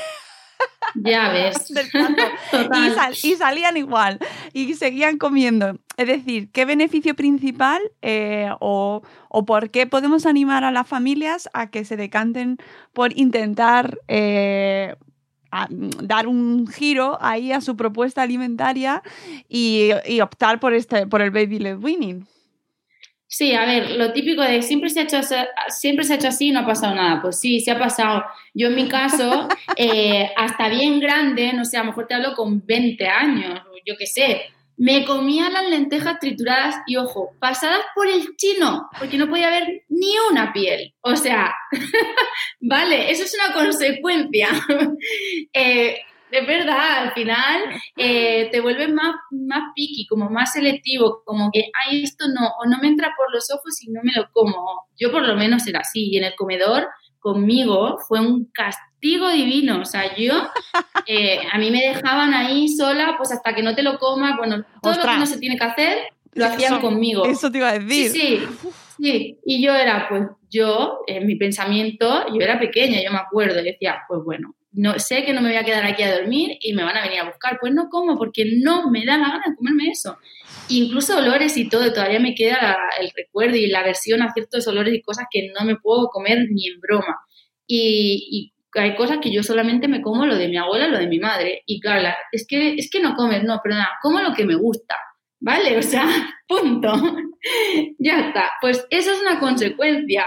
ya 0.94 1.31
ves. 1.31 1.73
Y, 3.23 3.37
salían 3.37 3.77
igual 3.77 4.18
y 4.53 4.75
seguían 4.75 5.18
comiendo. 5.18 5.79
Es 6.00 6.06
decir, 6.06 6.48
¿qué 6.50 6.64
beneficio 6.64 7.14
principal 7.14 7.82
eh, 8.00 8.48
o, 8.58 9.02
por 9.46 9.70
qué 9.70 9.86
podemos 9.86 10.24
animar 10.24 10.64
a 10.64 10.70
las 10.70 10.88
familias 10.88 11.50
a 11.52 11.70
que 11.70 11.84
se 11.84 11.98
decanten 11.98 12.56
por 12.94 13.14
intentar 13.18 13.98
eh, 14.08 14.94
dar 16.02 16.26
un 16.26 16.66
giro 16.68 17.18
ahí 17.20 17.52
a 17.52 17.60
su 17.60 17.76
propuesta 17.76 18.22
alimentaria 18.22 19.02
y, 19.46 19.90
y 20.06 20.22
optar 20.22 20.58
por, 20.58 20.72
este, 20.72 21.06
por 21.06 21.20
el 21.20 21.32
baby 21.32 21.58
led 21.58 21.76
winning? 21.76 22.26
Sí, 23.26 23.52
a 23.52 23.66
ver, 23.66 23.90
lo 23.90 24.14
típico 24.14 24.40
de 24.40 24.62
siempre 24.62 24.88
se 24.88 25.00
ha 25.00 25.02
hecho, 25.02 25.20
siempre 25.68 26.06
se 26.06 26.14
ha 26.14 26.16
hecho 26.16 26.28
así 26.28 26.48
y 26.48 26.50
no 26.52 26.60
ha 26.60 26.66
pasado 26.66 26.94
nada. 26.94 27.20
Pues 27.20 27.38
sí, 27.38 27.60
se 27.60 27.72
ha 27.72 27.78
pasado. 27.78 28.24
Yo 28.54 28.68
en 28.68 28.74
mi 28.74 28.88
caso, 28.88 29.48
eh, 29.76 30.30
hasta 30.34 30.70
bien 30.70 30.98
grande, 30.98 31.52
no 31.52 31.66
sé, 31.66 31.76
a 31.76 31.80
lo 31.80 31.88
mejor 31.88 32.06
te 32.06 32.14
hablo 32.14 32.34
con 32.34 32.64
20 32.64 33.06
años, 33.06 33.60
yo 33.84 33.96
qué 33.98 34.06
sé, 34.06 34.46
me 34.81 35.05
comía 35.05 35.51
las 35.51 35.69
lentejas 35.69 36.19
trituradas 36.21 36.77
y, 36.87 36.97
ojo, 36.97 37.37
pasadas 37.38 37.83
por 37.95 38.09
el 38.09 38.35
chino, 38.37 38.88
porque 38.99 39.19
no 39.19 39.29
podía 39.29 39.49
haber 39.49 39.83
ni 39.90 40.14
una 40.31 40.55
piel. 40.55 40.95
O 41.03 41.16
sea, 41.16 41.53
vale, 42.62 43.11
eso 43.11 43.25
es 43.25 43.37
una 43.45 43.53
consecuencia. 43.53 44.49
eh, 45.53 45.99
es 46.31 46.47
verdad, 46.47 47.03
al 47.03 47.12
final 47.12 47.61
eh, 47.95 48.49
te 48.51 48.61
vuelves 48.61 48.90
más, 48.90 49.16
más 49.31 49.64
picky, 49.75 50.07
como 50.07 50.31
más 50.31 50.55
selectivo, 50.55 51.25
como 51.27 51.51
que, 51.53 51.71
ay, 51.85 52.03
esto 52.03 52.25
no, 52.29 52.49
o 52.62 52.64
no 52.66 52.79
me 52.79 52.88
entra 52.88 53.12
por 53.14 53.31
los 53.35 53.51
ojos 53.53 53.83
y 53.83 53.90
no 53.90 54.01
me 54.03 54.12
lo 54.14 54.31
como. 54.33 54.87
Yo 54.99 55.12
por 55.12 55.27
lo 55.27 55.37
menos 55.37 55.66
era 55.66 55.81
así, 55.81 56.09
y 56.11 56.16
en 56.16 56.25
el 56.25 56.35
comedor 56.37 56.88
conmigo 57.19 57.99
fue 58.09 58.21
un 58.21 58.47
castigo 58.47 58.89
divino, 59.00 59.80
o 59.80 59.84
sea, 59.84 60.16
yo, 60.16 60.34
eh, 61.06 61.40
a 61.52 61.58
mí 61.58 61.70
me 61.70 61.80
dejaban 61.80 62.34
ahí 62.34 62.68
sola, 62.68 63.14
pues 63.16 63.32
hasta 63.32 63.54
que 63.54 63.62
no 63.62 63.74
te 63.74 63.82
lo 63.82 63.98
comas, 63.98 64.36
bueno, 64.36 64.64
todo 64.82 64.94
lo 64.94 65.02
que 65.02 65.18
no 65.18 65.26
se 65.26 65.38
tiene 65.38 65.56
que 65.56 65.64
hacer, 65.64 65.98
lo 66.34 66.46
hacían 66.46 66.80
conmigo. 66.80 67.24
Eso 67.26 67.50
te 67.50 67.58
iba 67.58 67.70
a 67.70 67.78
decir. 67.78 68.10
Sí, 68.10 68.18
sí, 68.18 68.68
sí, 68.98 69.38
y 69.44 69.62
yo 69.62 69.74
era, 69.74 70.06
pues 70.08 70.28
yo, 70.50 71.00
en 71.06 71.26
mi 71.26 71.36
pensamiento, 71.36 72.26
yo 72.28 72.40
era 72.40 72.58
pequeña, 72.58 73.02
yo 73.02 73.10
me 73.10 73.18
acuerdo, 73.18 73.60
y 73.60 73.64
decía, 73.64 74.02
pues 74.08 74.20
bueno, 74.24 74.54
no, 74.72 74.98
sé 74.98 75.24
que 75.24 75.32
no 75.32 75.40
me 75.40 75.48
voy 75.48 75.56
a 75.56 75.64
quedar 75.64 75.84
aquí 75.84 76.02
a 76.02 76.14
dormir 76.14 76.56
y 76.60 76.72
me 76.74 76.84
van 76.84 76.96
a 76.96 77.02
venir 77.02 77.20
a 77.20 77.24
buscar. 77.24 77.58
Pues 77.60 77.72
no 77.72 77.88
como, 77.88 78.16
porque 78.16 78.44
no 78.62 78.90
me 78.90 79.04
da 79.04 79.18
la 79.18 79.28
gana 79.28 79.42
de 79.48 79.56
comerme 79.56 79.88
eso. 79.88 80.16
Incluso 80.68 81.18
olores 81.18 81.56
y 81.56 81.68
todo, 81.68 81.92
todavía 81.92 82.20
me 82.20 82.34
queda 82.34 82.76
el 83.00 83.10
recuerdo 83.16 83.56
y 83.56 83.66
la 83.66 83.82
versión 83.82 84.22
a 84.22 84.32
ciertos 84.32 84.66
olores 84.68 84.94
y 84.94 85.02
cosas 85.02 85.26
que 85.30 85.50
no 85.52 85.64
me 85.64 85.76
puedo 85.76 86.08
comer 86.08 86.46
ni 86.50 86.68
en 86.68 86.80
broma. 86.80 87.16
Y, 87.66 88.52
hay 88.74 88.94
cosas 88.94 89.18
que 89.20 89.33
yo 89.33 89.42
solamente 89.42 89.88
me 89.88 90.02
como 90.02 90.26
lo 90.26 90.37
de 90.37 90.48
mi 90.48 90.56
abuela, 90.56 90.88
lo 90.88 90.98
de 90.98 91.09
mi 91.09 91.18
madre. 91.18 91.62
Y 91.66 91.80
claro, 91.80 92.09
es 92.33 92.46
que, 92.46 92.74
es 92.74 92.88
que 92.90 93.00
no 93.00 93.14
comes, 93.14 93.42
no, 93.42 93.61
perdona, 93.62 93.88
como 94.02 94.20
lo 94.20 94.33
que 94.33 94.44
me 94.44 94.54
gusta. 94.54 94.96
¿Vale? 95.40 95.78
O 95.78 95.83
sea, 95.83 96.04
punto. 96.48 96.92
ya 97.98 98.20
está. 98.20 98.52
Pues 98.61 98.87
eso 98.90 99.12
es 99.12 99.20
una 99.20 99.40
consecuencia. 99.40 100.26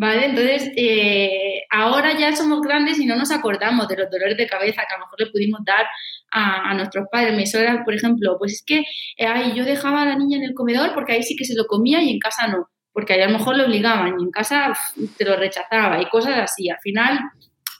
¿Vale? 0.00 0.26
Entonces, 0.26 0.70
eh, 0.76 1.64
ahora 1.70 2.16
ya 2.16 2.34
somos 2.34 2.60
grandes 2.60 3.00
y 3.00 3.06
no 3.06 3.16
nos 3.16 3.32
acordamos 3.32 3.88
de 3.88 3.96
los 3.96 4.08
dolores 4.08 4.36
de 4.36 4.46
cabeza 4.46 4.82
que 4.88 4.94
a 4.94 4.98
lo 4.98 5.06
mejor 5.06 5.20
le 5.20 5.32
pudimos 5.32 5.60
dar 5.64 5.86
a, 6.30 6.72
nuestros 6.74 7.06
padres. 7.10 7.36
Mi 7.36 7.48
suegra, 7.48 7.82
por 7.84 7.94
ejemplo, 7.94 8.36
pues 8.38 8.52
es 8.52 8.64
que 8.64 8.84
eh, 9.16 9.52
yo 9.56 9.64
dejaba 9.64 10.02
a 10.02 10.06
la 10.06 10.16
niña 10.16 10.38
en 10.38 10.44
el 10.44 10.54
comedor 10.54 10.94
porque 10.94 11.14
ahí 11.14 11.24
sí 11.24 11.34
que 11.34 11.44
se 11.44 11.56
lo 11.56 11.66
comía 11.66 12.00
y 12.00 12.10
en 12.10 12.20
casa 12.20 12.46
no, 12.46 12.68
porque 12.92 13.14
ahí 13.14 13.22
a 13.22 13.26
lo 13.26 13.38
mejor 13.38 13.56
lo 13.56 13.64
obligaban 13.64 14.20
y 14.20 14.22
en 14.22 14.30
casa 14.30 14.72
te 15.16 15.24
lo 15.24 15.36
rechazaba 15.36 16.00
y 16.00 16.08
cosas 16.08 16.38
así. 16.38 16.70
Al 16.70 16.78
final, 16.80 17.18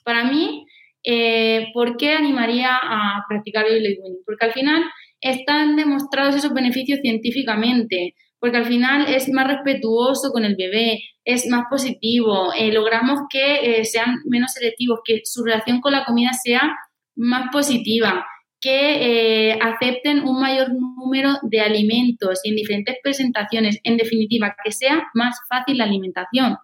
para 0.09 0.25
mí, 0.25 0.65
eh, 1.05 1.67
¿por 1.75 1.99
qué 1.99 2.13
animaría 2.13 2.71
a 2.83 3.25
practicar 3.29 3.67
el 3.67 3.83
winning? 3.83 4.23
Porque 4.25 4.47
al 4.47 4.55
final 4.55 4.83
están 5.21 5.77
demostrados 5.77 6.35
esos 6.35 6.55
beneficios 6.55 7.01
científicamente 7.03 8.15
porque 8.41 8.57
al 8.57 8.65
final 8.65 9.07
es 9.13 9.29
más 9.31 9.49
respetuoso 9.49 10.31
con 10.31 10.47
el 10.47 10.57
bebé, 10.57 11.01
es 11.25 11.47
más 11.49 11.65
positivo, 11.69 12.55
eh, 12.57 12.73
logramos 12.73 13.21
que 13.29 13.81
eh, 13.81 13.85
sean 13.85 14.15
menos 14.25 14.53
selectivos, 14.53 15.01
que 15.05 15.21
su 15.25 15.45
relación 15.45 15.83
con 15.83 15.93
la 15.93 16.05
comida 16.07 16.31
sea 16.33 16.75
más 17.17 17.51
positiva, 17.53 18.25
que 18.61 19.59
acepten 19.61 20.21
un 20.21 20.41
mayor 20.41 20.69
número 20.73 21.33
de 21.43 21.61
alimentos 21.61 22.41
y 22.45 22.51
en 22.51 22.57
diferentes 22.57 22.97
presentaciones, 23.03 23.79
en 23.83 23.99
definitiva, 23.99 24.55
que 24.65 24.73
sea 24.73 25.03
más 25.15 25.37
fácil 25.51 25.77
la 25.77 25.85
alimentación. 25.85 26.57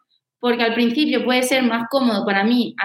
Porque 0.44 0.62
al 0.62 0.74
principio 0.74 1.24
puede 1.24 1.42
ser 1.42 1.62
más 1.62 1.86
cómodo 1.88 2.26
para 2.26 2.44
mí 2.44 2.76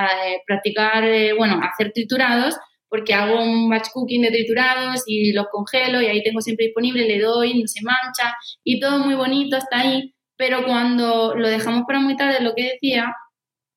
practicar, 0.47 1.03
bueno, 1.37 1.59
hacer 1.61 1.91
triturados, 1.91 2.55
porque 2.87 3.13
hago 3.13 3.43
un 3.43 3.69
batch 3.69 3.89
cooking 3.93 4.21
de 4.21 4.31
triturados 4.31 5.03
y 5.05 5.33
los 5.33 5.47
congelo 5.51 6.01
y 6.01 6.05
ahí 6.05 6.23
tengo 6.23 6.39
siempre 6.39 6.67
disponible, 6.67 7.05
le 7.05 7.19
doy, 7.19 7.59
no 7.59 7.67
se 7.67 7.81
mancha 7.83 8.33
y 8.63 8.79
todo 8.79 8.99
muy 8.99 9.13
bonito 9.13 9.57
hasta 9.57 9.79
ahí, 9.79 10.15
pero 10.37 10.63
cuando 10.63 11.35
lo 11.35 11.49
dejamos 11.49 11.83
para 11.85 11.99
muy 11.99 12.15
tarde, 12.15 12.41
lo 12.41 12.53
que 12.55 12.63
decía, 12.63 13.13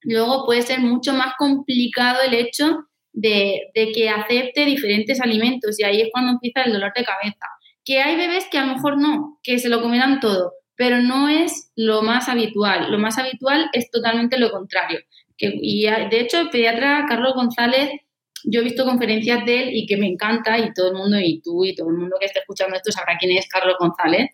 luego 0.03 0.47
puede 0.47 0.63
ser 0.63 0.79
mucho 0.79 1.13
más 1.13 1.35
complicado 1.37 2.21
el 2.25 2.35
hecho 2.35 2.85
de, 3.13 3.63
de 3.75 3.91
que 3.91 4.09
acepte 4.09 4.65
diferentes 4.65 5.21
alimentos 5.21 5.81
y 5.81 5.83
ahí 5.83 6.03
es 6.03 6.11
cuando 6.13 6.31
empieza 6.31 6.63
el 6.63 6.73
dolor 6.73 6.93
de 6.95 7.03
cabeza. 7.03 7.47
Que 7.85 8.01
hay 8.01 8.15
bebés 8.15 8.47
que 8.49 8.59
a 8.59 8.65
lo 8.65 8.75
mejor 8.75 8.97
no, 8.97 9.41
que 9.43 9.59
se 9.59 9.69
lo 9.69 9.83
comerán 9.83 10.21
todo, 10.21 10.53
pero 10.83 11.01
no 11.01 11.29
es 11.29 11.71
lo 11.77 12.03
más 12.03 12.29
habitual. 12.29 12.91
Lo 12.91 12.99
más 12.99 13.17
habitual 13.17 13.71
es 13.73 13.89
totalmente 13.89 14.37
lo 14.37 14.51
contrario. 14.51 14.99
Que, 15.39 15.53
y 15.55 15.85
de 15.85 16.21
hecho, 16.21 16.41
el 16.41 16.51
pediatra 16.51 17.07
Carlos 17.09 17.35
González 17.37 18.01
yo 18.45 18.59
he 18.59 18.65
visto 18.65 18.85
conferencias 18.85 19.47
de 19.47 19.63
él 19.63 19.69
y 19.75 19.87
que 19.87 19.97
me 19.97 20.09
encanta 20.09 20.59
y 20.59 20.75
todo 20.75 20.89
el 20.89 20.97
mundo, 20.97 21.21
y 21.21 21.41
tú 21.41 21.65
y 21.65 21.77
todo 21.77 21.89
el 21.91 21.99
mundo 21.99 22.17
que 22.19 22.27
esté 22.27 22.41
escuchando 22.41 22.75
esto 22.75 22.91
sabrá 22.91 23.17
quién 23.17 23.39
es 23.39 23.47
Carlos 23.49 23.77
González. 23.79 24.31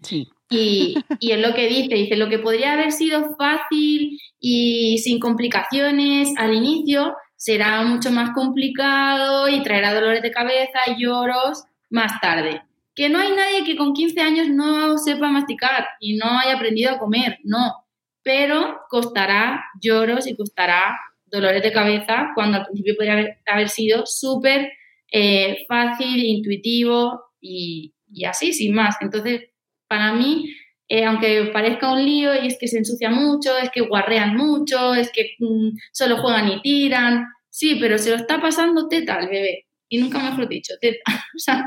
Y, 0.49 0.95
y 1.21 1.33
es 1.33 1.39
lo 1.39 1.53
que 1.53 1.69
dice, 1.69 1.95
dice, 1.95 2.17
lo 2.17 2.31
que 2.31 2.39
podría 2.39 2.73
haber 2.73 2.93
sido 2.93 3.37
fácil 3.37 4.19
y 4.41 4.97
sin 5.05 5.21
complicaciones 5.21 6.33
al 6.39 6.55
inicio 6.55 7.15
será 7.37 7.83
mucho 7.83 8.11
más 8.11 8.31
complicado 8.31 9.51
y 9.51 9.63
traerá 9.63 9.93
dolores 9.93 10.23
de 10.23 10.31
cabeza 10.31 10.79
y 10.87 11.03
lloros 11.03 11.65
más 11.91 12.19
tarde. 12.23 12.63
Que 12.99 13.09
no 13.09 13.21
hay 13.21 13.31
nadie 13.31 13.63
que 13.65 13.77
con 13.77 13.95
15 13.95 14.21
años 14.21 14.49
no 14.49 14.99
sepa 14.99 15.31
masticar 15.31 15.87
y 16.01 16.17
no 16.17 16.37
haya 16.37 16.57
aprendido 16.57 16.91
a 16.91 16.99
comer, 16.99 17.39
no. 17.45 17.87
Pero 18.25 18.81
costará 18.91 19.63
lloros 19.81 20.27
y 20.27 20.35
costará 20.35 20.99
dolores 21.27 21.63
de 21.63 21.71
cabeza 21.71 22.31
cuando 22.35 22.59
al 22.59 22.65
principio 22.65 22.97
podría 22.97 23.37
haber, 23.47 23.69
sido 23.69 24.03
súper 24.05 24.73
eh, 25.13 25.65
fácil, 25.69 26.25
intuitivo 26.25 27.23
y, 27.41 27.95
así, 28.27 28.53
sin 28.53 28.75
más. 28.75 28.97
Entonces, 29.01 29.43
para 29.87 30.13
mí, 30.13 30.53
eh, 30.89 31.05
aunque 31.05 31.51
parezca 31.53 31.93
un 31.93 32.05
lío 32.05 32.35
y 32.35 32.49
es 32.49 32.59
que 32.59 32.67
se 32.67 32.79
ensucia 32.79 33.11
mucho, 33.11 33.57
es 33.59 33.71
que 33.71 33.83
guarrean 33.83 34.35
mucho, 34.35 34.97
es 34.97 35.13
que 35.13 35.37
mm, 35.39 35.69
solo 35.93 36.17
juegan 36.17 36.49
y 36.49 36.63
tiran, 36.63 37.27
sí, 37.49 37.77
pero 37.81 37.97
se 37.97 38.11
lo 38.11 38.17
está 38.17 38.41
pasando 38.41 38.89
teta 38.89 39.15
al 39.15 39.29
bebé. 39.29 39.67
Y 39.89 39.99
nunca 39.99 40.19
mejor 40.19 40.49
dicho, 40.49 40.75
teta. 40.81 40.99
o 41.37 41.39
sea, 41.39 41.65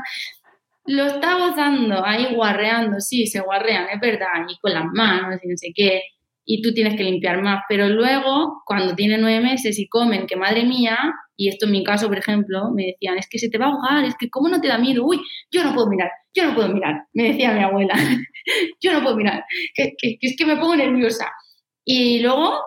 lo 0.86 1.06
está 1.06 1.38
gozando 1.38 2.04
ahí 2.04 2.34
guarreando, 2.34 3.00
sí, 3.00 3.26
se 3.26 3.40
guarrean, 3.40 3.86
es 3.92 4.00
verdad, 4.00 4.46
y 4.48 4.58
con 4.58 4.72
las 4.72 4.84
manos 4.92 5.40
y 5.42 5.48
no 5.48 5.56
sé 5.56 5.72
qué 5.74 6.02
y 6.44 6.62
tú 6.62 6.72
tienes 6.74 6.96
que 6.96 7.04
limpiar 7.04 7.42
más. 7.42 7.62
Pero 7.68 7.88
luego, 7.88 8.62
cuando 8.66 8.94
tiene 8.94 9.18
nueve 9.18 9.40
meses 9.40 9.78
y 9.78 9.88
comen, 9.88 10.26
que 10.26 10.36
madre 10.36 10.64
mía, 10.64 10.98
y 11.36 11.48
esto 11.48 11.66
en 11.66 11.72
mi 11.72 11.84
caso, 11.84 12.08
por 12.08 12.18
ejemplo, 12.18 12.70
me 12.74 12.86
decían, 12.86 13.18
es 13.18 13.28
que 13.28 13.38
se 13.38 13.48
te 13.48 13.58
va 13.58 13.66
a 13.66 13.68
ahogar, 13.70 14.04
es 14.04 14.14
que 14.18 14.28
cómo 14.28 14.48
no 14.48 14.60
te 14.60 14.68
da 14.68 14.78
miedo, 14.78 15.04
uy, 15.04 15.20
yo 15.50 15.64
no 15.64 15.74
puedo 15.74 15.88
mirar, 15.88 16.10
yo 16.34 16.44
no 16.44 16.54
puedo 16.54 16.68
mirar, 16.68 17.04
me 17.12 17.24
decía 17.24 17.52
mi 17.52 17.62
abuela, 17.62 17.94
yo 18.80 18.92
no 18.92 19.02
puedo 19.02 19.16
mirar, 19.16 19.44
que, 19.74 19.94
es 20.20 20.36
que 20.36 20.46
me 20.46 20.56
pongo 20.56 20.76
nerviosa. 20.76 21.30
Y 21.84 22.20
luego, 22.20 22.60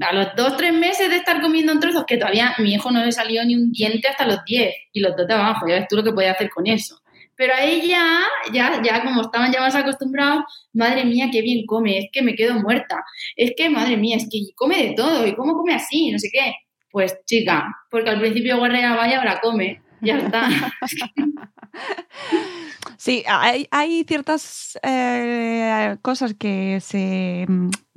a 0.00 0.12
los 0.12 0.34
dos, 0.36 0.56
tres 0.56 0.72
meses 0.72 1.08
de 1.08 1.16
estar 1.16 1.40
comiendo 1.40 1.72
en 1.72 1.78
trozos, 1.78 2.04
que 2.04 2.16
todavía 2.16 2.52
mi 2.58 2.74
hijo 2.74 2.90
no 2.90 3.04
le 3.04 3.12
salió 3.12 3.44
ni 3.44 3.54
un 3.54 3.70
diente 3.70 4.08
hasta 4.08 4.26
los 4.26 4.44
diez, 4.44 4.74
y 4.92 5.00
los 5.00 5.16
dos 5.16 5.26
de 5.26 5.34
abajo, 5.34 5.68
ya 5.68 5.76
ves 5.76 5.86
tú 5.88 5.96
lo 5.96 6.02
que 6.02 6.12
podía 6.12 6.32
hacer 6.32 6.50
con 6.50 6.66
eso. 6.66 6.98
Pero 7.36 7.54
a 7.54 7.62
ella, 7.62 8.20
ya, 8.52 8.80
ya 8.82 9.04
como 9.04 9.22
estaban 9.22 9.52
ya 9.52 9.60
más 9.60 9.74
acostumbrados, 9.74 10.44
madre 10.72 11.04
mía, 11.04 11.28
qué 11.30 11.42
bien 11.42 11.66
come, 11.66 11.98
es 11.98 12.06
que 12.12 12.22
me 12.22 12.34
quedo 12.34 12.54
muerta. 12.54 13.04
Es 13.36 13.52
que, 13.56 13.68
madre 13.70 13.96
mía, 13.96 14.16
es 14.16 14.28
que 14.30 14.40
come 14.54 14.82
de 14.82 14.94
todo, 14.94 15.26
¿y 15.26 15.34
cómo 15.34 15.54
come 15.54 15.74
así? 15.74 16.10
No 16.10 16.18
sé 16.18 16.28
qué. 16.32 16.54
Pues 16.90 17.16
chica, 17.26 17.66
porque 17.90 18.10
al 18.10 18.20
principio 18.20 18.58
guarrea 18.58 18.96
vaya, 18.96 19.18
ahora 19.18 19.40
come, 19.40 19.82
ya 20.00 20.18
está. 20.18 20.48
Sí, 22.98 23.22
hay, 23.28 23.68
hay 23.70 24.04
ciertas 24.04 24.78
eh, 24.82 25.96
cosas 26.00 26.34
que 26.34 26.80
se 26.80 27.46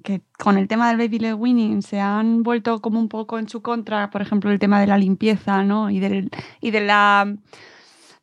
que 0.04 0.22
con 0.38 0.58
el 0.58 0.68
tema 0.68 0.90
del 0.90 0.98
baby 0.98 1.20
led 1.20 1.34
winning 1.34 1.82
se 1.82 2.00
han 2.00 2.44
vuelto 2.44 2.82
como 2.82 3.00
un 3.00 3.10
poco 3.10 3.40
en 3.40 3.50
su 3.50 3.62
contra, 3.62 4.10
por 4.10 4.22
ejemplo, 4.22 4.52
el 4.52 4.60
tema 4.60 4.80
de 4.80 4.88
la 4.88 4.98
limpieza, 4.98 5.64
¿no? 5.64 5.90
Y, 5.90 6.00
del, 6.00 6.30
y 6.62 6.72
de 6.72 6.82
la 6.82 7.36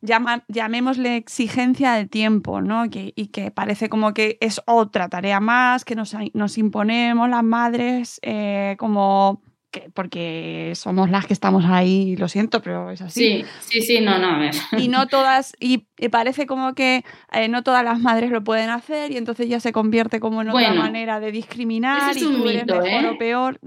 llamémosle 0.07 1.17
exigencia 1.17 1.93
de 1.93 2.05
tiempo, 2.05 2.61
¿no? 2.61 2.85
y 2.91 3.27
que 3.27 3.51
parece 3.51 3.89
como 3.89 4.13
que 4.13 4.37
es 4.41 4.61
otra 4.65 5.09
tarea 5.09 5.39
más 5.39 5.85
que 5.85 5.95
nos, 5.95 6.15
nos 6.33 6.57
imponemos 6.57 7.29
las 7.29 7.43
madres 7.43 8.19
eh, 8.23 8.75
como 8.79 9.41
que, 9.71 9.89
porque 9.93 10.71
somos 10.75 11.09
las 11.09 11.25
que 11.25 11.33
estamos 11.33 11.65
ahí, 11.65 12.15
lo 12.15 12.29
siento, 12.29 12.61
pero 12.61 12.89
es 12.89 13.01
así. 13.01 13.19
Sí, 13.19 13.45
sí, 13.59 13.81
sí, 13.81 13.99
no, 13.99 14.17
no, 14.17 14.35
a 14.35 14.39
ver. 14.39 14.55
Y 14.77 14.87
no 14.87 15.07
todas, 15.07 15.53
y, 15.59 15.79
parece 16.09 16.45
como 16.45 16.73
que 16.73 17.03
eh, 17.33 17.47
no 17.49 17.63
todas 17.63 17.83
las 17.83 17.99
madres 17.99 18.31
lo 18.31 18.43
pueden 18.43 18.69
hacer 18.69 19.11
y 19.11 19.17
entonces 19.17 19.49
ya 19.49 19.59
se 19.59 19.73
convierte 19.73 20.19
como 20.19 20.41
en 20.41 20.49
otra 20.49 20.73
manera 20.73 21.19
de 21.19 21.31
discriminar 21.31 22.15
es 22.15 22.21
y 22.21 22.25
un 22.25 22.43
mito, 22.43 22.81
mejor 22.81 23.05
¿eh? 23.05 23.09
o 23.09 23.17
peor. 23.17 23.59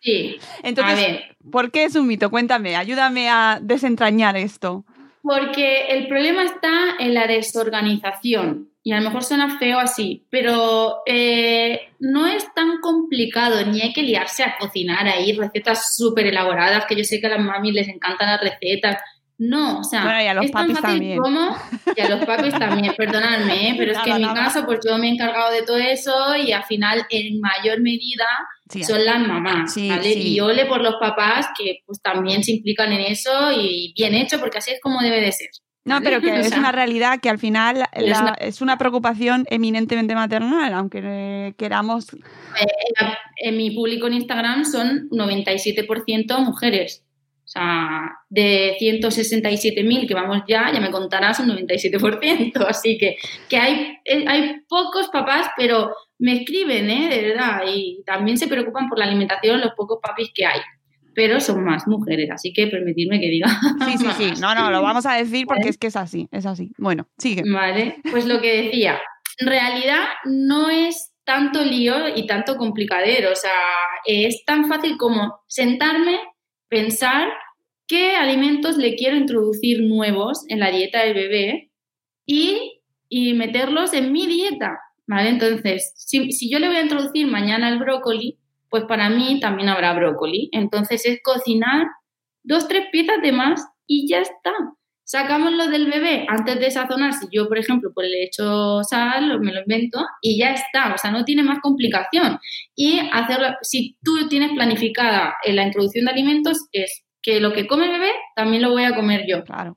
Sí. 0.00 0.38
entonces, 0.62 0.92
a 0.92 0.96
ver. 0.96 1.36
¿por 1.50 1.70
qué 1.70 1.84
es 1.84 1.94
un 1.94 2.06
mito? 2.06 2.30
Cuéntame, 2.30 2.76
ayúdame 2.76 3.28
a 3.28 3.58
desentrañar 3.62 4.36
esto. 4.36 4.84
Porque 5.26 5.88
el 5.88 6.06
problema 6.06 6.44
está 6.44 6.94
en 7.00 7.12
la 7.12 7.26
desorganización. 7.26 8.70
Y 8.84 8.92
a 8.92 9.00
lo 9.00 9.02
mejor 9.02 9.24
suena 9.24 9.58
feo 9.58 9.80
así, 9.80 10.24
pero 10.30 10.98
eh, 11.06 11.88
no 11.98 12.28
es 12.28 12.46
tan 12.54 12.78
complicado, 12.80 13.66
ni 13.66 13.80
hay 13.80 13.92
que 13.92 14.04
liarse 14.04 14.44
a 14.44 14.56
cocinar 14.56 15.08
ahí 15.08 15.32
recetas 15.32 15.96
súper 15.96 16.28
elaboradas, 16.28 16.86
que 16.86 16.94
yo 16.94 17.02
sé 17.02 17.20
que 17.20 17.26
a 17.26 17.30
las 17.30 17.44
mamis 17.44 17.74
les 17.74 17.88
encantan 17.88 18.28
las 18.28 18.40
recetas. 18.40 18.98
No, 19.38 19.80
o 19.80 19.82
sea, 19.82 20.04
bueno, 20.04 20.22
y 20.22 20.26
a 20.28 20.34
los 20.34 20.44
es 20.44 20.52
tan 20.52 20.62
papis 20.68 20.78
fácil 20.78 20.98
también. 20.98 21.18
como. 21.18 21.56
Y 21.96 22.00
a 22.00 22.08
los 22.08 22.24
papis 22.26 22.54
también, 22.56 22.94
perdonadme, 22.96 23.70
¿eh? 23.70 23.74
pero 23.76 23.90
es 23.90 23.98
que 23.98 24.10
en 24.10 24.16
mi 24.18 24.22
nada. 24.22 24.44
caso, 24.44 24.64
pues 24.64 24.78
yo 24.88 24.96
me 24.98 25.08
he 25.08 25.10
encargado 25.10 25.50
de 25.50 25.62
todo 25.62 25.78
eso 25.78 26.36
y 26.36 26.52
al 26.52 26.62
final, 26.62 27.04
en 27.10 27.40
mayor 27.40 27.80
medida, 27.80 28.24
Sí, 28.68 28.82
son 28.82 29.04
las 29.04 29.26
mamás, 29.26 29.72
Sí, 29.72 29.88
¿vale? 29.88 30.12
sí. 30.12 30.34
Y 30.34 30.40
ole 30.40 30.66
por 30.66 30.80
los 30.82 30.96
papás 31.00 31.46
que 31.56 31.78
pues 31.86 32.00
también 32.02 32.42
se 32.42 32.52
implican 32.52 32.92
en 32.92 33.00
eso 33.00 33.52
y 33.52 33.92
bien 33.96 34.14
hecho, 34.14 34.40
porque 34.40 34.58
así 34.58 34.72
es 34.72 34.80
como 34.80 35.00
debe 35.00 35.20
de 35.20 35.30
ser. 35.32 35.48
No, 35.84 36.00
pero 36.02 36.20
que 36.20 36.30
O 36.32 36.34
es 36.34 36.52
una 36.56 36.72
realidad 36.72 37.20
que 37.20 37.28
al 37.30 37.38
final 37.38 37.84
es 37.92 38.08
la- 38.08 38.20
una- 38.22 38.34
es 38.40 38.60
una 38.60 38.76
preocupación 38.76 39.46
eminentemente 39.50 40.16
maternal, 40.16 40.74
aunque 40.74 41.00
eh, 41.04 41.54
queramos. 41.56 42.12
en, 42.12 42.20
la- 43.00 43.18
en 43.36 43.56
mi 43.56 43.70
público 43.70 44.08
en 44.08 44.14
Instagram 44.14 44.64
son 44.64 45.08
97% 45.10 46.40
mujeres. 46.40 47.04
O 47.46 47.48
sea, 47.48 48.10
de 48.28 48.76
167.000 48.80 50.08
que 50.08 50.14
vamos 50.14 50.42
ya, 50.48 50.72
ya 50.72 50.80
me 50.80 50.90
contarás 50.90 51.38
un 51.38 51.48
97%. 51.68 52.66
Así 52.68 52.98
que, 52.98 53.16
que 53.48 53.56
hay, 53.56 53.98
eh, 54.04 54.24
hay 54.26 54.56
pocos 54.68 55.08
papás, 55.12 55.48
pero 55.56 55.94
me 56.18 56.40
escriben, 56.40 56.90
¿eh? 56.90 57.08
De 57.08 57.28
verdad. 57.28 57.62
Y 57.72 58.02
también 58.04 58.36
se 58.36 58.48
preocupan 58.48 58.88
por 58.88 58.98
la 58.98 59.04
alimentación 59.04 59.60
los 59.60 59.74
pocos 59.76 60.00
papis 60.02 60.30
que 60.34 60.44
hay. 60.44 60.60
Pero 61.14 61.40
son 61.40 61.64
más 61.64 61.86
mujeres, 61.86 62.28
así 62.32 62.52
que 62.52 62.66
permitidme 62.66 63.20
que 63.20 63.28
diga. 63.28 63.48
Sí, 63.86 63.96
sí, 63.96 64.06
sí. 64.18 64.32
No, 64.40 64.54
no, 64.54 64.70
lo 64.72 64.82
vamos 64.82 65.06
a 65.06 65.14
decir 65.14 65.46
porque 65.46 65.60
Vale. 65.60 65.70
es 65.70 65.78
que 65.78 65.86
es 65.86 65.96
así, 65.96 66.28
es 66.32 66.46
así. 66.46 66.72
Bueno, 66.78 67.06
sigue. 67.16 67.42
Vale, 67.50 68.02
pues 68.10 68.26
lo 68.26 68.40
que 68.40 68.64
decía, 68.64 69.00
en 69.38 69.46
realidad 69.46 70.04
no 70.24 70.68
es 70.68 71.12
tanto 71.24 71.64
lío 71.64 71.94
y 72.14 72.26
tanto 72.26 72.56
complicadero, 72.56 73.32
o 73.32 73.36
sea, 73.36 73.50
es 74.04 74.44
tan 74.44 74.68
fácil 74.68 74.96
como 74.96 75.40
sentarme, 75.46 76.18
pensar 76.68 77.28
qué 77.86 78.16
alimentos 78.16 78.76
le 78.76 78.96
quiero 78.96 79.16
introducir 79.16 79.82
nuevos 79.82 80.44
en 80.48 80.60
la 80.60 80.70
dieta 80.70 81.04
del 81.04 81.14
bebé 81.14 81.70
y, 82.26 82.80
y 83.08 83.34
meterlos 83.34 83.92
en 83.94 84.12
mi 84.12 84.26
dieta, 84.26 84.78
¿vale? 85.06 85.30
Entonces, 85.30 85.92
si, 85.96 86.32
si 86.32 86.50
yo 86.50 86.58
le 86.58 86.68
voy 86.68 86.76
a 86.76 86.82
introducir 86.82 87.26
mañana 87.26 87.68
el 87.68 87.78
brócoli, 87.78 88.38
pues 88.70 88.84
para 88.84 89.08
mí 89.08 89.38
también 89.40 89.68
habrá 89.68 89.94
brócoli. 89.94 90.48
Entonces 90.52 91.06
es 91.06 91.20
cocinar 91.22 91.86
dos, 92.42 92.68
tres 92.68 92.86
piezas 92.90 93.22
de 93.22 93.32
más 93.32 93.64
y 93.86 94.08
ya 94.08 94.20
está 94.20 94.52
sacamos 95.06 95.52
lo 95.52 95.68
del 95.68 95.86
bebé 95.86 96.26
antes 96.28 96.58
de 96.58 96.70
sazonar, 96.70 97.12
si 97.14 97.28
yo, 97.30 97.48
por 97.48 97.58
ejemplo, 97.58 97.90
pues 97.94 98.08
le 98.10 98.24
echo 98.24 98.82
sal, 98.82 99.40
me 99.40 99.52
lo 99.52 99.60
invento, 99.60 100.04
y 100.20 100.38
ya 100.38 100.50
está, 100.50 100.92
o 100.92 100.98
sea, 100.98 101.12
no 101.12 101.24
tiene 101.24 101.44
más 101.44 101.60
complicación. 101.60 102.38
Y 102.74 102.98
hacerlo, 103.12 103.54
si 103.62 103.96
tú 104.02 104.28
tienes 104.28 104.50
planificada 104.52 105.36
eh, 105.44 105.52
la 105.52 105.62
introducción 105.62 106.06
de 106.06 106.10
alimentos, 106.10 106.66
es 106.72 107.04
que 107.22 107.40
lo 107.40 107.52
que 107.52 107.66
come 107.68 107.86
el 107.86 107.92
bebé 107.92 108.10
también 108.34 108.62
lo 108.62 108.70
voy 108.70 108.84
a 108.84 108.96
comer 108.96 109.24
yo. 109.28 109.44
Claro. 109.44 109.76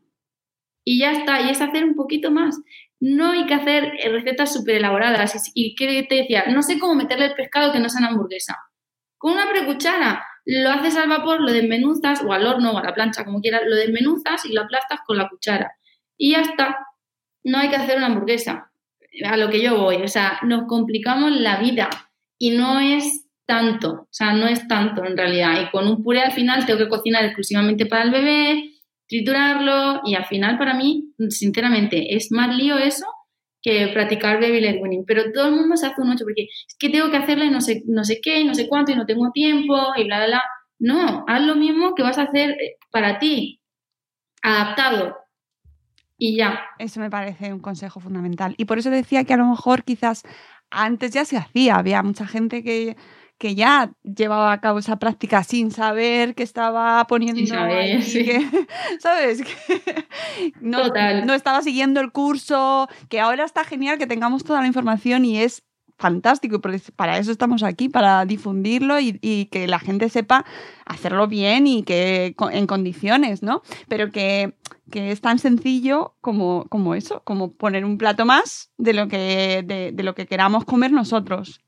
Y 0.83 0.99
ya 0.99 1.11
está, 1.11 1.41
y 1.41 1.49
es 1.49 1.61
hacer 1.61 1.83
un 1.85 1.95
poquito 1.95 2.31
más. 2.31 2.59
No 2.99 3.31
hay 3.31 3.45
que 3.45 3.53
hacer 3.53 3.93
eh, 3.99 4.09
recetas 4.09 4.51
súper 4.51 4.77
elaboradas. 4.77 5.51
Y, 5.53 5.75
¿qué 5.75 6.05
te 6.09 6.15
decía? 6.15 6.45
No 6.49 6.63
sé 6.63 6.79
cómo 6.79 6.95
meterle 6.95 7.25
el 7.25 7.35
pescado 7.35 7.71
que 7.71 7.79
no 7.79 7.87
sea 7.87 7.99
una 7.99 8.09
hamburguesa. 8.09 8.57
Con 9.17 9.33
una 9.33 9.47
precuchara, 9.47 10.25
lo 10.49 10.71
haces 10.71 10.97
al 10.97 11.09
vapor, 11.09 11.41
lo 11.41 11.51
desmenuzas, 11.51 12.23
o 12.23 12.33
al 12.33 12.47
horno, 12.47 12.71
o 12.71 12.77
a 12.79 12.83
la 12.83 12.93
plancha, 12.95 13.23
como 13.23 13.39
quieras, 13.39 13.61
lo 13.67 13.75
desmenuzas 13.75 14.45
y 14.45 14.53
lo 14.53 14.61
aplastas 14.61 15.01
con 15.05 15.17
la 15.17 15.29
cuchara. 15.29 15.73
Y 16.17 16.31
ya 16.31 16.41
está. 16.41 16.77
No 17.43 17.59
hay 17.59 17.69
que 17.69 17.75
hacer 17.75 17.97
una 17.97 18.07
hamburguesa. 18.07 18.71
A 19.25 19.37
lo 19.37 19.49
que 19.49 19.61
yo 19.61 19.77
voy. 19.77 19.97
O 19.97 20.07
sea, 20.07 20.39
nos 20.43 20.63
complicamos 20.67 21.31
la 21.31 21.59
vida. 21.59 21.89
Y 22.39 22.51
no 22.51 22.79
es 22.79 23.27
tanto. 23.45 23.91
O 23.91 24.07
sea, 24.09 24.33
no 24.33 24.47
es 24.47 24.67
tanto 24.67 25.05
en 25.05 25.15
realidad. 25.15 25.61
Y 25.61 25.69
con 25.69 25.87
un 25.87 26.03
puré 26.03 26.21
al 26.21 26.31
final 26.31 26.65
tengo 26.65 26.79
que 26.79 26.89
cocinar 26.89 27.23
exclusivamente 27.25 27.85
para 27.85 28.03
el 28.03 28.11
bebé, 28.11 28.71
triturarlo. 29.07 30.01
Y 30.03 30.15
al 30.15 30.25
final, 30.25 30.57
para 30.57 30.73
mí, 30.73 31.13
sinceramente, 31.29 32.15
es 32.15 32.31
más 32.31 32.55
lío 32.55 32.77
eso 32.79 33.05
que 33.61 33.87
practicar 33.93 34.39
baby 34.39 34.61
led 34.61 34.81
weaning, 34.81 35.05
pero 35.05 35.31
todo 35.31 35.47
el 35.47 35.55
mundo 35.55 35.75
se 35.75 35.87
hace 35.87 36.01
un 36.01 36.11
8 36.11 36.23
porque 36.23 36.43
es 36.43 36.75
que 36.77 36.89
tengo 36.89 37.11
que 37.11 37.17
hacerle 37.17 37.49
no 37.49 37.61
sé, 37.61 37.83
no 37.87 38.03
sé 38.03 38.19
qué, 38.21 38.43
no 38.45 38.55
sé 38.55 38.67
cuánto 38.67 38.91
y 38.91 38.95
no 38.95 39.05
tengo 39.05 39.31
tiempo 39.31 39.75
y 39.97 40.05
bla, 40.05 40.17
bla, 40.17 40.27
bla. 40.27 40.43
No, 40.79 41.25
haz 41.27 41.41
lo 41.41 41.55
mismo 41.55 41.93
que 41.93 42.03
vas 42.03 42.17
a 42.17 42.23
hacer 42.23 42.51
eh, 42.51 42.77
para 42.91 43.19
ti, 43.19 43.61
adaptado. 44.41 45.17
Y 46.17 46.37
ya. 46.37 46.61
Eso 46.77 46.99
me 46.99 47.09
parece 47.09 47.53
un 47.53 47.59
consejo 47.59 47.99
fundamental. 47.99 48.53
Y 48.57 48.65
por 48.65 48.77
eso 48.77 48.89
decía 48.89 49.23
que 49.23 49.33
a 49.33 49.37
lo 49.37 49.45
mejor 49.45 49.83
quizás 49.83 50.23
antes 50.69 51.11
ya 51.11 51.25
se 51.25 51.37
hacía. 51.37 51.75
Había 51.75 52.03
mucha 52.03 52.27
gente 52.27 52.63
que, 52.63 52.97
que 53.39 53.55
ya 53.55 53.91
llevaba 54.03 54.51
a 54.51 54.61
cabo 54.61 54.77
esa 54.77 54.99
práctica 54.99 55.43
sin 55.43 55.71
saber 55.71 56.35
que 56.35 56.43
estaba 56.43 57.03
poniendo 57.07 57.43
saber, 57.47 57.77
ahí 57.77 58.01
sí. 58.03 58.23
que- 58.25 58.47
¿sabes? 58.99 59.41
Que 59.41 60.05
no, 60.61 60.83
Total. 60.83 61.25
no 61.25 61.33
estaba 61.33 61.61
siguiendo 61.63 62.01
el 62.01 62.11
curso, 62.11 62.87
que 63.09 63.19
ahora 63.19 63.45
está 63.45 63.63
genial 63.63 63.97
que 63.97 64.05
tengamos 64.07 64.43
toda 64.43 64.61
la 64.61 64.67
información 64.67 65.25
y 65.25 65.39
es 65.39 65.63
fantástico 65.97 66.61
y 66.63 66.79
para 66.95 67.17
eso 67.17 67.29
estamos 67.31 67.61
aquí, 67.63 67.89
para 67.89 68.23
difundirlo 68.25 68.99
y, 69.01 69.19
y 69.21 69.45
que 69.47 69.67
la 69.67 69.79
gente 69.79 70.07
sepa 70.09 70.45
hacerlo 70.85 71.27
bien 71.27 71.67
y 71.67 71.83
que 71.83 72.35
en 72.51 72.67
condiciones, 72.67 73.43
¿no? 73.43 73.61
Pero 73.89 74.09
que, 74.11 74.55
que 74.91 75.11
es 75.11 75.19
tan 75.19 75.39
sencillo 75.39 76.15
como, 76.21 76.65
como 76.69 76.95
eso, 76.95 77.21
como 77.25 77.51
poner 77.51 77.83
un 77.83 77.97
plato 77.97 78.25
más 78.25 78.71
de 78.77 78.93
lo 78.93 79.07
que, 79.09 79.61
de, 79.65 79.91
de 79.93 80.03
lo 80.03 80.15
que 80.15 80.25
queramos 80.25 80.63
comer 80.63 80.91
nosotros. 80.93 81.59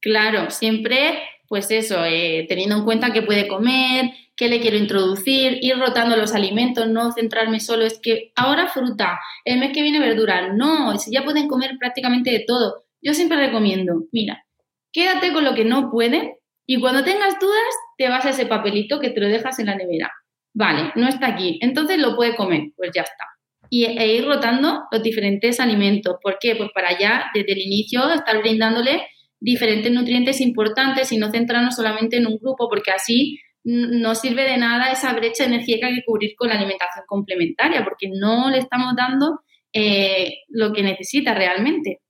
Claro, 0.00 0.50
siempre, 0.50 1.18
pues 1.48 1.70
eso, 1.70 2.04
eh, 2.04 2.46
teniendo 2.48 2.76
en 2.76 2.84
cuenta 2.84 3.12
qué 3.12 3.22
puede 3.22 3.48
comer, 3.48 4.12
qué 4.36 4.48
le 4.48 4.60
quiero 4.60 4.76
introducir, 4.76 5.58
ir 5.60 5.76
rotando 5.78 6.16
los 6.16 6.34
alimentos, 6.34 6.86
no 6.88 7.12
centrarme 7.12 7.58
solo, 7.58 7.84
es 7.84 7.98
que 7.98 8.32
ahora 8.36 8.68
fruta, 8.68 9.18
el 9.44 9.58
mes 9.58 9.72
que 9.72 9.82
viene 9.82 9.98
verdura, 9.98 10.52
no, 10.52 10.96
si 10.98 11.10
ya 11.10 11.24
pueden 11.24 11.48
comer 11.48 11.72
prácticamente 11.78 12.30
de 12.30 12.44
todo. 12.46 12.84
Yo 13.02 13.14
siempre 13.14 13.38
recomiendo, 13.38 14.04
mira, 14.12 14.44
quédate 14.92 15.32
con 15.32 15.44
lo 15.44 15.54
que 15.54 15.64
no 15.64 15.90
pueden 15.90 16.34
y 16.66 16.78
cuando 16.80 17.02
tengas 17.02 17.38
dudas 17.40 17.74
te 17.96 18.08
vas 18.08 18.24
a 18.26 18.30
ese 18.30 18.46
papelito 18.46 19.00
que 19.00 19.10
te 19.10 19.20
lo 19.20 19.28
dejas 19.28 19.58
en 19.58 19.66
la 19.66 19.74
nevera. 19.74 20.12
Vale, 20.54 20.92
no 20.94 21.08
está 21.08 21.28
aquí, 21.28 21.58
entonces 21.60 21.98
lo 21.98 22.14
puede 22.14 22.36
comer, 22.36 22.70
pues 22.76 22.90
ya 22.94 23.02
está. 23.02 23.24
Y, 23.70 23.84
e 23.84 24.14
ir 24.14 24.24
rotando 24.24 24.84
los 24.90 25.02
diferentes 25.02 25.60
alimentos. 25.60 26.16
¿Por 26.22 26.38
qué? 26.40 26.54
Pues 26.56 26.70
para 26.72 26.98
ya 26.98 27.26
desde 27.34 27.52
el 27.52 27.58
inicio 27.58 28.08
estar 28.10 28.38
brindándole 28.40 29.02
diferentes 29.40 29.90
nutrientes 29.92 30.40
importantes 30.40 31.12
y 31.12 31.18
no 31.18 31.30
centrarnos 31.30 31.76
solamente 31.76 32.16
en 32.16 32.26
un 32.26 32.38
grupo, 32.38 32.68
porque 32.68 32.90
así 32.90 33.38
no 33.64 34.14
sirve 34.14 34.44
de 34.44 34.56
nada 34.56 34.90
esa 34.90 35.12
brecha 35.12 35.44
energía 35.44 35.78
que 35.78 35.86
hay 35.86 35.94
que 35.96 36.04
cubrir 36.06 36.32
con 36.36 36.48
la 36.48 36.54
alimentación 36.54 37.04
complementaria, 37.06 37.84
porque 37.84 38.08
no 38.08 38.50
le 38.50 38.58
estamos 38.58 38.94
dando 38.96 39.40
eh, 39.72 40.38
lo 40.48 40.72
que 40.72 40.82
necesita 40.82 41.34
realmente. 41.34 42.00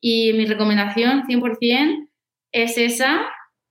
Y 0.00 0.32
mi 0.32 0.46
recomendación 0.46 1.24
100% 1.26 2.08
es 2.52 2.78
esa, 2.78 3.26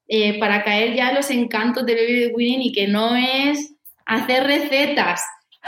eh, 0.08 0.38
para 0.40 0.64
caer 0.64 0.96
ya 0.96 1.10
en 1.10 1.16
los 1.16 1.30
encantos 1.32 1.86
de 1.86 1.96
Baby 1.96 2.32
Winning 2.36 2.62
y 2.62 2.72
que 2.74 2.88
no 2.88 3.16
es 3.16 3.76
hacer 4.06 4.44
recetas. 4.44 5.24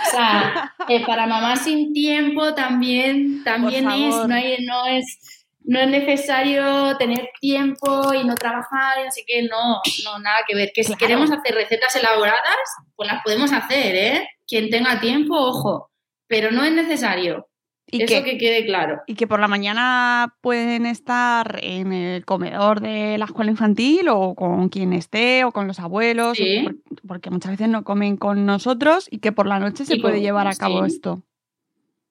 O 0.07 0.11
sea, 0.11 0.73
eh, 0.89 1.03
para 1.05 1.25
mamás 1.25 1.63
sin 1.63 1.93
tiempo 1.93 2.53
también, 2.53 3.43
también 3.43 3.85
es, 3.89 4.15
no, 4.27 4.35
hay- 4.35 4.65
no 4.65 4.85
es, 4.87 5.34
no 5.67 5.79
es 5.79 5.87
necesario 5.89 6.95
tener 6.97 7.29
tiempo 7.41 8.13
y 8.13 8.23
no 8.25 8.35
trabajar, 8.35 8.99
y 9.03 9.07
así 9.07 9.23
que 9.25 9.43
no, 9.43 9.81
no, 10.03 10.19
nada 10.19 10.39
que 10.47 10.55
ver. 10.55 10.71
Que 10.73 10.83
si 10.83 10.93
Claro. 10.93 10.99
queremos 10.99 11.31
hacer 11.31 11.55
recetas 11.55 11.95
elaboradas, 11.95 12.57
pues 12.95 13.11
las 13.11 13.23
podemos 13.23 13.51
hacer, 13.51 13.95
¿eh? 13.95 14.27
Quien 14.47 14.69
tenga 14.69 14.99
tiempo, 14.99 15.35
ojo, 15.37 15.89
pero 16.27 16.51
no 16.51 16.63
es 16.63 16.71
necesario. 16.73 17.47
Y 17.87 18.01
Eso 18.01 18.23
que, 18.23 18.31
que 18.31 18.37
quede 18.39 18.65
claro. 18.65 19.01
y 19.05 19.13
que 19.13 19.27
por 19.27 19.39
la 19.39 19.47
mañana 19.47 20.35
pueden 20.41 20.87
estar 20.87 21.59
en 21.61 21.93
el 21.93 22.25
comedor 22.25 22.81
de 22.81 23.15
la 23.19 23.25
escuela 23.25 23.51
infantil 23.51 24.09
o 24.09 24.33
con 24.33 24.69
quien 24.69 24.91
esté 24.91 25.43
o 25.43 25.51
con 25.51 25.67
los 25.67 25.79
abuelos, 25.79 26.35
Sí. 26.35 26.65
porque 27.07 27.29
muchas 27.29 27.51
veces 27.51 27.69
no 27.69 27.83
comen 27.83 28.17
con 28.17 28.43
nosotros 28.47 29.07
y 29.11 29.19
que 29.19 29.31
por 29.31 29.45
la 29.45 29.59
noche 29.59 29.85
se 29.85 29.97
Y 29.97 29.99
puede 30.01 30.15
con- 30.15 30.23
llevar 30.23 30.47
a 30.47 30.55
cabo 30.55 30.79
sí. 30.85 30.95
esto. 30.95 31.21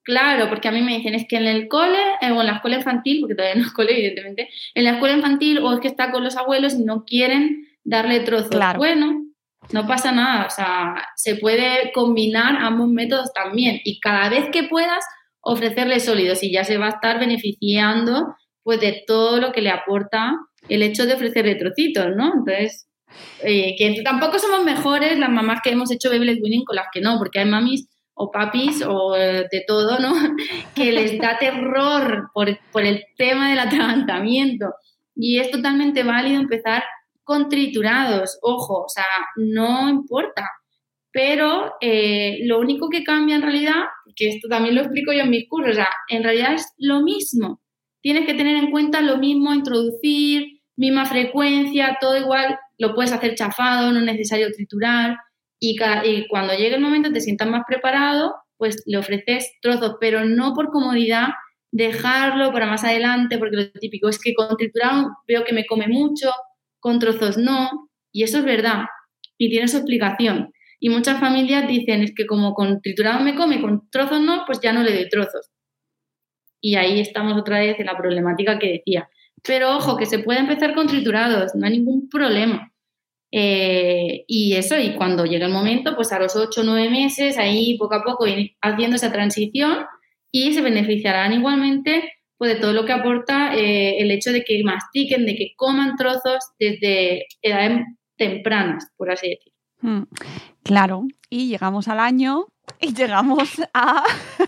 Claro, 0.05 0.49
porque 0.49 0.67
a 0.67 0.71
mí 0.71 0.83
me 0.83 0.95
dicen 0.95 1.15
es 1.15 1.25
que 1.27 1.37
en 1.37 1.47
el 1.47 1.67
cole 1.67 1.97
eh, 2.21 2.31
o 2.31 2.39
en 2.39 2.45
la 2.45 2.53
escuela 2.53 2.77
infantil, 2.77 3.21
porque 3.21 3.33
todavía 3.33 3.59
no 3.59 3.67
es 3.67 3.73
cole, 3.73 3.91
evidentemente, 3.91 4.49
en 4.75 4.83
la 4.83 4.91
escuela 4.91 5.15
infantil 5.15 5.57
o 5.57 5.73
es 5.73 5.79
que 5.79 5.87
está 5.87 6.11
con 6.11 6.23
los 6.23 6.37
abuelos 6.37 6.75
y 6.75 6.83
no 6.85 7.03
quieren 7.05 7.67
darle 7.83 8.19
trozos. 8.19 8.51
Claro. 8.51 8.77
Bueno, 8.77 9.25
no 9.71 9.87
pasa 9.87 10.11
nada, 10.11 10.45
o 10.45 10.49
sea, 10.51 11.07
se 11.15 11.35
puede 11.37 11.91
combinar 11.91 12.55
ambos 12.59 12.87
métodos 12.87 13.33
también 13.33 13.81
y 13.83 13.99
cada 13.99 14.29
vez 14.29 14.45
que 14.51 14.63
puedas 14.63 15.03
ofrecerle 15.41 15.99
sólidos 15.99 16.43
y 16.43 16.51
ya 16.51 16.63
se 16.63 16.77
va 16.77 16.85
a 16.85 16.89
estar 16.89 17.19
beneficiando 17.19 18.35
pues 18.61 18.79
de 18.79 19.03
todo 19.07 19.39
lo 19.39 19.51
que 19.51 19.61
le 19.61 19.71
aporta 19.71 20.35
el 20.69 20.83
hecho 20.83 21.07
de 21.07 21.13
ofrecerle 21.13 21.55
trocitos, 21.55 22.15
¿no? 22.15 22.33
Entonces, 22.33 22.87
eh, 23.43 23.75
que 23.77 24.01
tampoco 24.03 24.37
somos 24.37 24.63
mejores 24.63 25.17
las 25.17 25.29
mamás 25.29 25.61
que 25.63 25.71
hemos 25.71 25.91
hecho 25.91 26.09
baby 26.09 26.25
led 26.25 26.41
weaning 26.41 26.63
con 26.63 26.75
las 26.75 26.87
que 26.91 27.01
no, 27.01 27.17
porque 27.17 27.39
hay 27.39 27.45
mamis 27.45 27.87
o 28.15 28.31
papis 28.31 28.83
o 28.87 29.15
eh, 29.15 29.45
de 29.51 29.63
todo, 29.67 29.99
¿no? 29.99 30.13
que 30.75 30.91
les 30.91 31.19
da 31.19 31.37
terror 31.37 32.29
por, 32.33 32.57
por 32.71 32.83
el 32.83 33.03
tema 33.17 33.49
del 33.49 33.59
atragantamiento. 33.59 34.73
Y 35.15 35.39
es 35.39 35.51
totalmente 35.51 36.03
válido 36.03 36.41
empezar 36.41 36.83
con 37.23 37.49
triturados, 37.49 38.37
ojo, 38.41 38.83
o 38.83 38.89
sea, 38.89 39.03
no 39.35 39.89
importa. 39.89 40.47
pero 41.11 41.75
eh, 41.81 42.39
lo 42.43 42.59
único 42.59 42.89
que 42.89 43.03
cambia 43.03 43.35
en 43.35 43.41
realidad, 43.41 43.83
que 44.15 44.27
esto 44.27 44.49
también 44.49 44.75
lo 44.75 44.81
explico 44.81 45.13
yo 45.13 45.21
en 45.21 45.29
mis 45.29 45.47
cursos, 45.47 45.71
o 45.71 45.75
sea, 45.75 45.89
en 46.09 46.23
realidad 46.23 46.53
es 46.53 46.73
lo 46.77 47.01
mismo. 47.01 47.61
Tienes 48.01 48.25
que 48.25 48.33
tener 48.33 48.57
en 48.57 48.69
cuenta 48.69 49.01
lo 49.01 49.17
mismo, 49.17 49.53
introducir, 49.53 50.61
misma 50.75 51.05
frecuencia, 51.05 51.97
todo 52.01 52.17
igual, 52.17 52.57
lo 52.77 52.93
puedes 52.93 53.13
hacer 53.13 53.35
chafado, 53.35 53.91
no 53.91 53.99
es 53.99 54.05
necesario 54.05 54.51
triturar, 54.51 55.17
y, 55.59 56.27
cuando 56.27 56.53
llegue 56.53 56.75
el 56.75 56.81
momento 56.81 57.11
te 57.11 57.21
sientas 57.21 57.47
más 57.47 57.63
preparado, 57.67 58.35
pues 58.57 58.83
le 58.85 58.97
ofreces 58.97 59.51
trozos, 59.61 59.95
pero 59.99 60.25
no 60.25 60.53
por 60.53 60.69
comodidad 60.69 61.29
dejarlo 61.71 62.51
para 62.53 62.67
más 62.67 62.83
adelante, 62.83 63.37
porque 63.37 63.57
lo 63.57 63.71
típico 63.71 64.07
es 64.09 64.19
que 64.19 64.33
con 64.33 64.55
triturado 64.55 65.09
veo 65.27 65.43
que 65.43 65.53
me 65.53 65.65
come 65.65 65.87
mucho, 65.87 66.31
con 66.79 66.99
trozos 66.99 67.37
no, 67.37 67.89
y 68.11 68.23
eso 68.23 68.39
es 68.39 68.45
verdad, 68.45 68.85
y 69.37 69.49
tiene 69.49 69.67
su 69.67 69.77
explicación. 69.77 70.51
Y 70.79 70.89
muchas 70.89 71.19
familias 71.19 71.67
dicen, 71.67 72.03
es 72.03 72.13
que 72.15 72.25
como 72.25 72.53
con 72.53 72.81
triturado 72.81 73.21
me 73.21 73.35
come, 73.35 73.61
con 73.61 73.89
trozos 73.89 74.21
no, 74.21 74.43
pues 74.45 74.59
ya 74.61 74.71
no 74.71 74.83
le 74.83 74.93
doy 74.93 75.09
trozos. 75.09 75.49
Y 76.61 76.75
ahí 76.75 76.99
estamos 76.99 77.37
otra 77.37 77.59
vez 77.59 77.79
en 77.79 77.87
la 77.87 77.97
problemática 77.97 78.59
que 78.59 78.73
decía. 78.73 79.09
Pero 79.43 79.75
ojo, 79.77 79.97
que 79.97 80.05
se 80.05 80.19
puede 80.19 80.39
empezar 80.39 80.73
con 80.73 80.87
triturados, 80.87 81.53
no 81.55 81.65
hay 81.65 81.73
ningún 81.73 82.09
problema. 82.09 82.71
Eh, 83.31 84.23
y 84.27 84.53
eso, 84.55 84.77
y 84.79 84.95
cuando 84.95 85.25
llegue 85.25 85.45
el 85.45 85.51
momento, 85.51 85.95
pues 85.95 86.11
a 86.11 86.19
los 86.19 86.35
8 86.35 86.61
o 86.61 86.63
9 86.63 86.89
meses, 86.89 87.37
ahí 87.37 87.77
poco 87.77 87.95
a 87.95 88.03
poco 88.03 88.25
haciendo 88.61 88.95
esa 88.95 89.11
transición 89.11 89.85
y 90.31 90.53
se 90.53 90.61
beneficiarán 90.61 91.33
igualmente 91.33 92.13
pues, 92.37 92.53
de 92.53 92.59
todo 92.59 92.73
lo 92.73 92.85
que 92.85 92.93
aporta 92.93 93.55
eh, 93.55 93.99
el 93.99 94.11
hecho 94.11 94.31
de 94.31 94.43
que 94.43 94.61
mastiquen, 94.63 95.25
de 95.25 95.35
que 95.35 95.53
coman 95.55 95.95
trozos 95.95 96.39
desde 96.59 97.25
edades 97.41 97.81
tempranas, 98.17 98.87
por 98.97 99.11
así 99.11 99.29
decirlo. 99.29 99.53
Hmm, 99.81 100.03
claro, 100.63 101.07
y 101.29 101.47
llegamos 101.47 101.87
al 101.87 101.99
año 101.99 102.45
y 102.79 102.93
llegamos 102.93 103.61
a. 103.73 104.03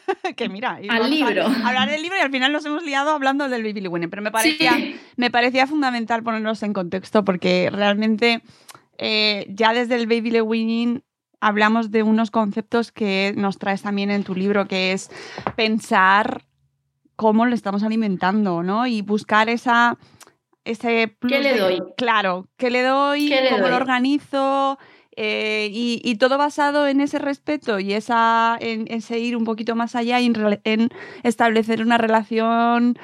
que 0.35 0.49
mira, 0.49 0.79
al 0.89 1.09
libro. 1.09 1.45
hablar 1.65 1.89
del 1.89 2.01
libro 2.01 2.17
y 2.17 2.21
al 2.21 2.31
final 2.31 2.51
nos 2.51 2.65
hemos 2.65 2.83
liado 2.83 3.11
hablando 3.11 3.49
del 3.49 3.63
Baby 3.63 3.87
Winnie, 3.87 4.07
pero 4.07 4.21
me 4.21 4.31
parecía, 4.31 4.75
me 5.15 5.31
parecía 5.31 5.67
fundamental 5.67 6.23
ponernos 6.23 6.63
en 6.63 6.73
contexto 6.73 7.23
porque 7.23 7.69
realmente 7.71 8.41
eh, 8.97 9.45
ya 9.49 9.73
desde 9.73 9.95
el 9.95 10.07
Baby 10.07 10.41
Winning 10.41 11.03
hablamos 11.39 11.91
de 11.91 12.03
unos 12.03 12.31
conceptos 12.31 12.91
que 12.91 13.33
nos 13.37 13.57
traes 13.57 13.81
también 13.83 14.11
en 14.11 14.23
tu 14.23 14.35
libro, 14.35 14.67
que 14.67 14.91
es 14.91 15.09
pensar 15.55 16.43
cómo 17.15 17.45
le 17.45 17.55
estamos 17.55 17.83
alimentando, 17.83 18.63
¿no? 18.63 18.87
Y 18.87 19.01
buscar 19.01 19.49
esa. 19.49 19.97
Ese 20.63 21.15
¿Qué 21.25 21.39
le 21.39 21.57
doy? 21.57 21.81
claro, 21.95 22.49
¿qué 22.57 22.69
le 22.69 22.83
doy? 22.83 23.33
¿Cómo 23.51 23.69
lo 23.69 23.77
organizo? 23.77 24.77
Eh, 25.19 25.69
y, 25.73 26.15
todo 26.17 26.37
basado 26.37 26.87
en 26.87 27.01
ese 27.01 27.17
respeto 27.17 27.79
y 27.79 27.93
esa, 27.93 28.55
en, 28.61 28.85
ese 28.87 29.17
ir 29.17 29.35
un 29.35 29.45
poquito 29.45 29.75
más 29.75 29.95
allá 29.95 30.19
y 30.19 30.31
en, 30.63 30.89
establecer 31.23 31.81
una 31.81 31.97
relación 31.97 32.99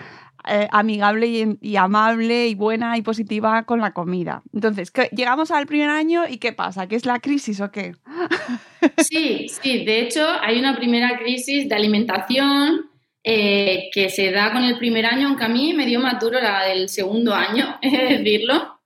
eh, 0.48 0.68
amigable 0.72 1.58
y, 1.60 1.76
amable 1.76 2.48
y 2.50 2.54
buena 2.54 3.00
y 3.00 3.02
positiva 3.02 3.64
con 3.64 3.82
la 3.82 3.94
comida. 3.94 4.44
Entonces, 4.54 4.94
llegamos 5.12 5.50
al 5.50 5.66
primer 5.66 5.90
año 5.90 6.28
y 6.30 6.38
¿qué 6.38 6.54
pasa? 6.54 6.88
¿Qué 6.88 6.98
es 6.98 7.08
la 7.08 7.20
crisis 7.20 7.60
o 7.62 7.72
qué? 7.72 7.94
Sí, 8.98 9.48
sí, 9.48 9.86
de 9.86 10.02
hecho 10.02 10.28
hay 10.42 10.60
una 10.60 10.76
primera 10.76 11.18
crisis 11.18 11.70
de 11.70 11.74
alimentación 11.74 12.92
eh, 13.24 13.90
que 13.94 14.10
se 14.10 14.30
da 14.30 14.52
con 14.52 14.64
el 14.66 14.78
primer 14.78 15.06
año, 15.06 15.30
aunque 15.30 15.46
a 15.46 15.50
mí 15.50 15.74
me 15.74 15.86
dio 15.86 16.02
más 16.02 16.20
duro 16.20 16.40
la 16.42 16.66
del 16.66 16.90
segundo 16.90 17.34
año, 17.34 17.80
es 17.82 17.92
decirlo 17.92 18.83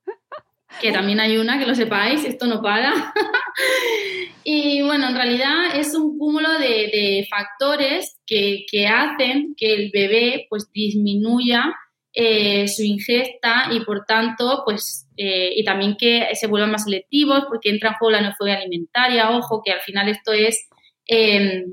que 0.81 0.91
también 0.91 1.19
hay 1.19 1.37
una, 1.37 1.59
que 1.59 1.65
lo 1.65 1.75
sepáis, 1.75 2.23
esto 2.23 2.47
no 2.47 2.61
para. 2.61 2.93
y 4.43 4.81
bueno, 4.81 5.09
en 5.09 5.15
realidad 5.15 5.75
es 5.75 5.93
un 5.95 6.17
cúmulo 6.17 6.57
de, 6.59 7.27
factores 7.29 8.19
que, 8.25 8.65
hacen 8.87 9.55
que 9.57 9.73
el 9.73 9.91
bebé 9.93 10.47
pues 10.49 10.71
disminuya 10.71 11.73
eh, 12.13 12.67
su 12.67 12.83
ingesta 12.83 13.69
y 13.71 13.81
por 13.81 14.05
tanto, 14.05 14.63
pues, 14.65 15.07
eh, 15.17 15.51
y 15.55 15.63
también 15.63 15.95
que 15.97 16.29
se 16.33 16.47
vuelvan 16.47 16.71
más 16.71 16.85
selectivos 16.85 17.45
porque 17.47 17.69
entra 17.69 17.89
en 17.89 17.95
juego 17.95 18.11
la 18.11 18.21
neofobia 18.21 18.55
alimentaria. 18.55 19.31
Ojo, 19.31 19.61
que 19.63 19.71
al 19.71 19.81
final 19.81 20.09
esto 20.09 20.31
es 20.31 20.67
eh, 21.07 21.63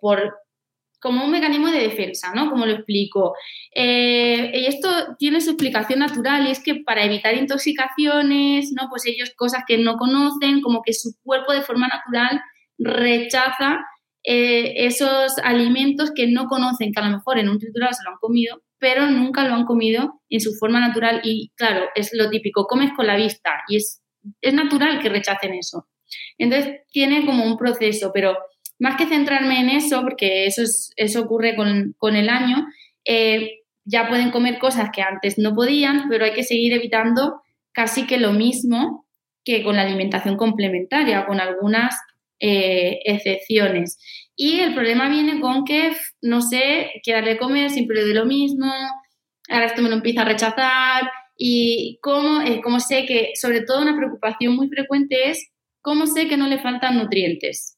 por 0.00 0.34
como 1.00 1.24
un 1.24 1.30
mecanismo 1.30 1.68
de 1.68 1.80
defensa, 1.80 2.32
¿no? 2.34 2.50
Como 2.50 2.66
lo 2.66 2.72
explico. 2.72 3.34
Eh, 3.74 4.50
y 4.54 4.66
esto 4.66 4.88
tiene 5.18 5.40
su 5.40 5.50
explicación 5.50 6.00
natural 6.00 6.46
y 6.46 6.50
es 6.50 6.62
que 6.62 6.76
para 6.76 7.04
evitar 7.04 7.34
intoxicaciones, 7.34 8.72
¿no? 8.72 8.88
Pues 8.88 9.06
ellos 9.06 9.32
cosas 9.36 9.62
que 9.66 9.78
no 9.78 9.96
conocen, 9.96 10.60
como 10.60 10.82
que 10.82 10.92
su 10.92 11.10
cuerpo 11.22 11.52
de 11.52 11.62
forma 11.62 11.88
natural 11.88 12.40
rechaza 12.78 13.80
eh, 14.24 14.86
esos 14.86 15.38
alimentos 15.42 16.12
que 16.14 16.26
no 16.26 16.46
conocen, 16.46 16.92
que 16.92 17.00
a 17.00 17.08
lo 17.08 17.16
mejor 17.16 17.38
en 17.38 17.48
un 17.48 17.58
triturado 17.58 17.92
se 17.92 18.04
lo 18.04 18.10
han 18.10 18.18
comido, 18.18 18.62
pero 18.78 19.06
nunca 19.06 19.46
lo 19.46 19.54
han 19.54 19.64
comido 19.64 20.20
en 20.28 20.40
su 20.40 20.54
forma 20.54 20.80
natural 20.80 21.20
y 21.24 21.50
claro, 21.56 21.86
es 21.94 22.10
lo 22.12 22.28
típico, 22.28 22.66
comes 22.66 22.92
con 22.94 23.06
la 23.06 23.16
vista 23.16 23.62
y 23.68 23.76
es, 23.76 24.02
es 24.40 24.54
natural 24.54 25.00
que 25.00 25.08
rechacen 25.08 25.54
eso. 25.54 25.88
Entonces 26.38 26.80
tiene 26.90 27.24
como 27.26 27.44
un 27.44 27.56
proceso, 27.56 28.10
pero 28.12 28.36
más 28.78 28.96
que 28.96 29.06
centrarme 29.06 29.60
en 29.60 29.70
eso, 29.70 30.02
porque 30.02 30.46
eso, 30.46 30.62
es, 30.62 30.92
eso 30.96 31.22
ocurre 31.22 31.56
con, 31.56 32.16
el 32.16 32.28
año, 32.28 32.66
eh, 33.04 33.60
ya 33.84 34.08
pueden 34.08 34.30
comer 34.30 34.58
cosas 34.58 34.90
que 34.92 35.02
antes 35.02 35.38
no 35.38 35.54
podían, 35.54 36.08
pero 36.08 36.24
hay 36.24 36.32
que 36.32 36.44
seguir 36.44 36.72
evitando 36.72 37.42
casi 37.72 38.06
que 38.06 38.18
lo 38.18 38.32
mismo 38.32 39.06
que 39.44 39.62
con 39.62 39.76
la 39.76 39.82
alimentación 39.82 40.36
complementaria, 40.36 41.26
con 41.26 41.40
algunas 41.40 41.96
eh, 42.38 43.00
excepciones. 43.04 43.98
Y 44.36 44.60
el 44.60 44.74
problema 44.74 45.08
viene 45.08 45.40
con 45.40 45.64
que, 45.64 45.92
no 46.20 46.42
sé, 46.42 46.92
qué 47.02 47.12
darle 47.12 47.38
comer, 47.38 47.70
siempre 47.70 48.04
de 48.04 48.14
lo 48.14 48.26
mismo, 48.26 48.70
ahora 49.48 49.66
esto 49.66 49.82
me 49.82 49.88
lo 49.88 49.96
empieza 49.96 50.22
a 50.22 50.26
rechazar, 50.26 51.10
y 51.38 52.00
cómo, 52.02 52.42
eh, 52.42 52.60
cómo 52.62 52.80
sé 52.80 53.06
que, 53.06 53.30
sobre 53.36 53.62
todo 53.62 53.80
una 53.80 53.96
preocupación 53.96 54.56
muy 54.56 54.68
frecuente 54.68 55.30
es 55.30 55.50
cómo 55.80 56.06
sé 56.06 56.26
que 56.26 56.36
no 56.36 56.48
le 56.48 56.58
faltan 56.58 56.98
nutrientes. 56.98 57.77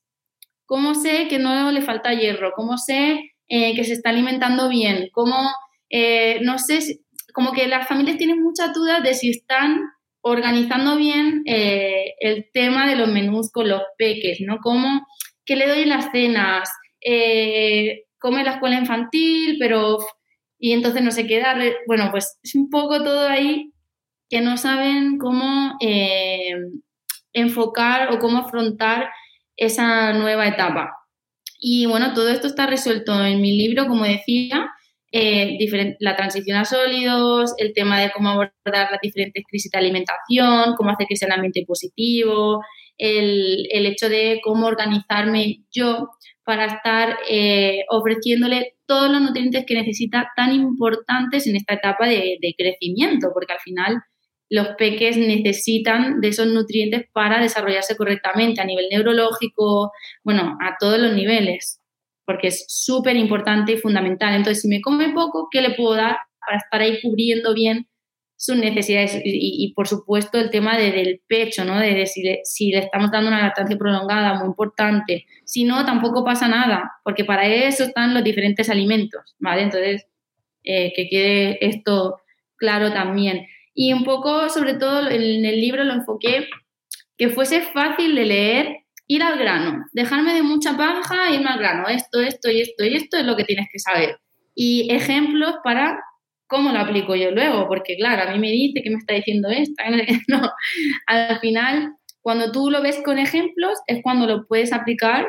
¿Cómo 0.70 0.94
sé 0.94 1.26
que 1.26 1.40
no 1.40 1.72
le 1.72 1.82
falta 1.82 2.14
hierro? 2.14 2.52
¿Cómo 2.54 2.78
sé 2.78 3.32
eh, 3.48 3.74
que 3.74 3.82
se 3.82 3.92
está 3.92 4.10
alimentando 4.10 4.68
bien? 4.68 5.08
¿Cómo, 5.10 5.34
eh, 5.90 6.38
no 6.42 6.60
sé, 6.60 6.78
como 7.34 7.50
que 7.50 7.66
las 7.66 7.88
familias 7.88 8.18
tienen 8.18 8.40
muchas 8.40 8.72
dudas 8.72 9.02
de 9.02 9.14
si 9.14 9.30
están 9.30 9.80
organizando 10.20 10.96
bien 10.96 11.42
eh, 11.44 12.14
el 12.20 12.52
tema 12.52 12.88
de 12.88 12.94
los 12.94 13.08
menús 13.08 13.50
con 13.50 13.68
los 13.68 13.82
peques, 13.98 14.38
¿no? 14.46 14.58
¿Cómo, 14.62 15.04
qué 15.44 15.56
le 15.56 15.66
doy 15.66 15.80
en 15.80 15.88
las 15.88 16.12
cenas? 16.12 16.70
come 18.20 18.44
la 18.44 18.52
escuela 18.52 18.78
infantil, 18.78 19.56
pero... 19.58 19.98
Y 20.56 20.72
entonces 20.72 21.02
no 21.02 21.10
sé 21.10 21.26
qué 21.26 21.40
darle. 21.40 21.78
Bueno, 21.88 22.10
pues 22.12 22.38
es 22.44 22.54
un 22.54 22.70
poco 22.70 23.02
todo 23.02 23.26
ahí 23.26 23.72
que 24.28 24.40
no 24.40 24.56
saben 24.56 25.18
cómo 25.18 25.76
enfocar 27.32 28.12
o 28.12 28.20
cómo 28.20 28.38
afrontar 28.38 29.10
esa 29.60 30.12
nueva 30.14 30.48
etapa. 30.48 30.90
Y 31.60 31.86
bueno, 31.86 32.14
todo 32.14 32.30
esto 32.30 32.46
está 32.46 32.66
resuelto 32.66 33.24
en 33.24 33.40
mi 33.40 33.56
libro, 33.56 33.86
como 33.86 34.04
decía, 34.04 34.70
eh, 35.12 35.58
la 36.00 36.16
transición 36.16 36.56
a 36.56 36.64
sólidos, 36.64 37.52
el 37.58 37.74
tema 37.74 38.00
de 38.00 38.10
cómo 38.10 38.30
abordar 38.30 38.90
las 38.90 39.00
diferentes 39.02 39.44
crisis 39.48 39.70
de 39.70 39.78
alimentación, 39.78 40.74
cómo 40.76 40.90
hacer 40.90 41.06
que 41.08 41.16
sea 41.16 41.26
un 41.26 41.34
ambiente 41.34 41.64
positivo, 41.66 42.62
el, 42.96 43.66
hecho 43.86 44.08
de 44.08 44.40
cómo 44.42 44.66
organizarme 44.66 45.64
yo 45.70 46.08
para 46.44 46.64
estar 46.66 47.18
eh, 47.28 47.84
ofreciéndole 47.90 48.76
todos 48.86 49.10
los 49.10 49.20
nutrientes 49.20 49.64
que 49.66 49.74
necesita 49.74 50.30
tan 50.36 50.52
importantes 50.54 51.46
en 51.46 51.56
esta 51.56 51.74
etapa 51.74 52.06
de, 52.06 52.38
de 52.40 52.54
crecimiento, 52.56 53.28
porque 53.34 53.52
al 53.52 53.60
final 53.60 54.02
los 54.50 54.70
peques 54.76 55.16
necesitan 55.16 56.20
de 56.20 56.28
esos 56.28 56.48
nutrientes 56.48 57.06
para 57.12 57.40
desarrollarse 57.40 57.96
correctamente 57.96 58.60
a 58.60 58.64
nivel 58.64 58.88
neurológico, 58.90 59.92
bueno, 60.24 60.58
a 60.60 60.76
todos 60.78 60.98
los 60.98 61.14
niveles, 61.14 61.80
porque 62.26 62.48
es 62.48 62.64
súper 62.68 63.16
importante 63.16 63.72
y 63.72 63.78
fundamental. 63.78 64.34
Entonces, 64.34 64.62
si 64.62 64.68
me 64.68 64.80
come 64.80 65.12
poco, 65.12 65.48
¿qué 65.52 65.62
le 65.62 65.70
puedo 65.70 65.94
dar 65.94 66.16
para 66.44 66.58
estar 66.58 66.80
ahí 66.80 67.00
cubriendo 67.00 67.54
bien 67.54 67.86
sus 68.36 68.56
necesidades? 68.56 69.20
Y, 69.24 69.72
por 69.76 69.86
supuesto, 69.86 70.40
el 70.40 70.50
tema 70.50 70.76
del 70.76 71.22
pecho, 71.28 71.64
¿no? 71.64 71.78
De, 71.78 72.04
si, 72.06 72.22
le, 72.72 72.78
estamos 72.78 73.12
dando 73.12 73.28
una 73.28 73.42
lactancia 73.42 73.78
prolongada, 73.78 74.34
muy 74.34 74.48
importante. 74.48 75.26
Si 75.44 75.62
no, 75.62 75.86
tampoco 75.86 76.24
pasa 76.24 76.48
nada, 76.48 76.90
porque 77.04 77.24
para 77.24 77.46
eso 77.46 77.84
están 77.84 78.14
los 78.14 78.24
diferentes 78.24 78.68
alimentos, 78.68 79.36
¿vale? 79.38 79.62
Entonces, 79.62 80.08
eh, 80.64 80.92
que 80.96 81.08
quede 81.08 81.64
esto 81.64 82.16
claro 82.56 82.92
también. 82.92 83.46
Y 83.82 83.94
un 83.94 84.04
poco, 84.04 84.50
sobre 84.50 84.74
todo 84.74 85.08
en 85.08 85.46
el 85.46 85.58
libro 85.58 85.84
lo 85.84 85.94
enfoqué 85.94 86.46
que 87.16 87.30
fuese 87.30 87.62
fácil 87.62 88.14
de 88.14 88.26
leer, 88.26 88.76
ir 89.06 89.22
al 89.22 89.38
grano, 89.38 89.86
dejarme 89.94 90.34
de 90.34 90.42
mucha 90.42 90.76
paja, 90.76 91.34
irme 91.34 91.48
al 91.48 91.58
grano, 91.58 91.88
esto, 91.88 92.20
esto 92.20 92.50
y 92.50 92.60
esto 92.60 92.84
y 92.84 92.94
esto 92.94 93.16
es 93.16 93.24
lo 93.24 93.36
que 93.36 93.44
tienes 93.44 93.68
que 93.72 93.78
saber. 93.78 94.18
Y 94.54 94.92
ejemplos 94.92 95.54
para 95.64 95.98
cómo 96.46 96.72
lo 96.72 96.78
aplico 96.78 97.14
yo 97.14 97.30
luego, 97.30 97.68
porque 97.68 97.96
claro, 97.96 98.28
a 98.28 98.34
mí 98.34 98.38
me 98.38 98.50
dice 98.50 98.82
que 98.82 98.90
me 98.90 98.98
está 98.98 99.14
diciendo 99.14 99.48
esto, 99.48 99.82
no, 100.28 100.50
al 101.06 101.40
final 101.40 101.94
cuando 102.20 102.52
tú 102.52 102.70
lo 102.70 102.82
ves 102.82 103.00
con 103.02 103.18
ejemplos 103.18 103.78
es 103.86 104.02
cuando 104.02 104.26
lo 104.26 104.46
puedes 104.46 104.74
aplicar 104.74 105.26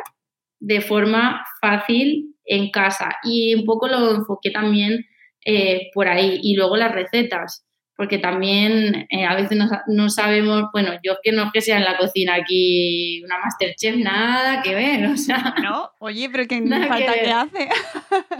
de 0.59 0.81
forma 0.81 1.41
fácil 1.61 2.35
en 2.43 2.69
casa. 2.69 3.15
Y 3.23 3.55
un 3.55 3.63
poco 3.63 3.87
lo 3.87 4.13
enfoqué 4.13 4.51
también 4.51 5.05
eh, 5.45 5.89
por 5.93 6.09
ahí. 6.09 6.41
Y 6.43 6.57
luego 6.57 6.75
las 6.75 6.91
recetas 6.91 7.65
porque 8.01 8.17
también 8.17 9.05
eh, 9.11 9.25
a 9.25 9.35
veces 9.35 9.55
no, 9.85 10.09
sabemos, 10.09 10.71
bueno, 10.73 10.93
yo 11.03 11.17
que 11.21 11.31
no 11.31 11.43
es 11.43 11.51
que 11.53 11.61
sea 11.61 11.77
en 11.77 11.83
la 11.83 11.99
cocina 11.99 12.33
aquí 12.33 13.23
una 13.23 13.37
Masterchef, 13.37 13.95
nada 13.97 14.63
que 14.63 14.73
ver, 14.73 15.05
o 15.13 15.15
sea... 15.15 15.53
No, 15.61 15.91
oye, 15.99 16.27
pero 16.31 16.47
que 16.47 16.63
falta 16.63 17.13
que, 17.13 17.29
hace. 17.29 17.69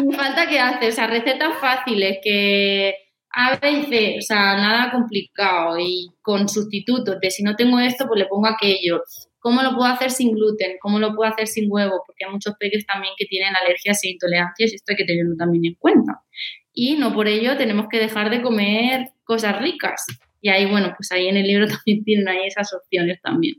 falta 0.18 0.50
que 0.50 0.60
hace, 0.60 0.88
o 0.88 0.92
sea, 0.92 1.06
recetas 1.06 1.60
fáciles 1.60 2.18
que 2.24 2.96
a 3.30 3.56
veces, 3.58 4.16
o 4.18 4.22
sea, 4.22 4.58
nada 4.58 4.92
complicado 4.92 5.78
y 5.78 6.10
con 6.24 6.50
sustitutos 6.50 7.20
de 7.22 7.30
si 7.30 7.44
no 7.44 7.56
tengo 7.56 7.78
esto, 7.78 8.08
pues 8.08 8.20
le 8.20 8.26
pongo 8.26 8.48
aquello. 8.48 9.04
¿Cómo 9.38 9.62
lo 9.62 9.76
puedo 9.76 9.86
hacer 9.94 10.10
sin 10.10 10.32
gluten? 10.32 10.78
¿Cómo 10.82 10.98
lo 10.98 11.16
puedo 11.16 11.32
hacer 11.32 11.46
sin 11.46 11.72
huevo? 11.72 12.02
Porque 12.08 12.26
hay 12.26 12.32
muchos 12.32 12.56
peques 12.60 12.84
también 12.88 13.14
que 13.16 13.28
tienen 13.28 13.56
alergias 13.56 14.04
e 14.04 14.10
intolerancias 14.10 14.72
y 14.72 14.76
esto 14.76 14.94
hay 14.94 14.98
que 14.98 15.06
tenerlo 15.06 15.36
también 15.38 15.66
en 15.66 15.76
cuenta. 15.76 16.24
Y 16.74 16.96
no 16.96 17.14
por 17.14 17.28
ello 17.28 17.58
tenemos 17.58 17.88
que 17.92 18.00
dejar 18.00 18.32
de 18.32 18.42
comer 18.42 19.12
cosas 19.32 19.58
ricas. 19.62 20.06
Y 20.42 20.50
ahí, 20.50 20.70
bueno, 20.70 20.94
pues 20.98 21.10
ahí 21.14 21.30
en 21.30 21.38
el 21.38 21.48
libro 21.48 21.66
también 21.86 22.04
tienen 22.04 22.28
ahí 22.28 22.48
esas 22.48 22.74
opciones 22.74 23.22
también. 23.22 23.56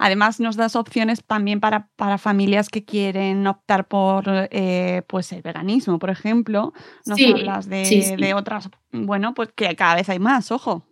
Además, 0.00 0.40
nos 0.40 0.56
das 0.56 0.74
opciones 0.74 1.24
también 1.24 1.60
para, 1.60 1.88
para 1.94 2.18
familias 2.18 2.68
que 2.68 2.84
quieren 2.84 3.46
optar 3.46 3.86
por 3.86 4.24
eh, 4.26 5.02
pues 5.06 5.30
el 5.30 5.42
veganismo, 5.42 6.00
por 6.00 6.10
ejemplo. 6.10 6.72
Nos 7.06 7.20
hablas 7.22 7.68
de, 7.68 8.16
de, 8.18 8.34
otras, 8.34 8.68
bueno, 8.90 9.32
pues 9.32 9.50
que 9.54 9.76
cada 9.76 9.94
vez 9.94 10.08
hay 10.08 10.18
más, 10.18 10.50
ojo. 10.50 10.89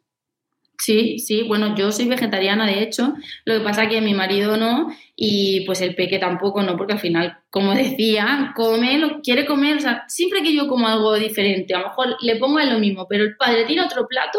Sí, 0.80 1.18
sí, 1.18 1.42
bueno, 1.42 1.74
yo 1.74 1.90
soy 1.90 2.06
vegetariana 2.06 2.64
de 2.64 2.82
hecho, 2.82 3.14
lo 3.44 3.54
que 3.58 3.64
pasa 3.64 3.82
es 3.82 3.88
que 3.90 4.00
mi 4.00 4.14
marido 4.14 4.56
no 4.56 4.94
y 5.16 5.64
pues 5.66 5.80
el 5.80 5.96
peque 5.96 6.20
tampoco 6.20 6.62
no, 6.62 6.76
porque 6.76 6.92
al 6.92 7.00
final, 7.00 7.38
como 7.50 7.74
decía, 7.74 8.52
come, 8.54 8.96
lo 8.98 9.20
quiere 9.20 9.44
comer, 9.44 9.78
o 9.78 9.80
sea, 9.80 10.04
siempre 10.06 10.40
que 10.40 10.54
yo 10.54 10.68
como 10.68 10.86
algo 10.86 11.16
diferente, 11.16 11.74
a 11.74 11.80
lo 11.80 11.88
mejor 11.88 12.16
le 12.20 12.36
pongo 12.36 12.60
lo 12.60 12.78
mismo, 12.78 13.06
pero 13.08 13.24
el 13.24 13.36
padre 13.36 13.64
tiene 13.64 13.82
otro 13.82 14.06
plato, 14.06 14.38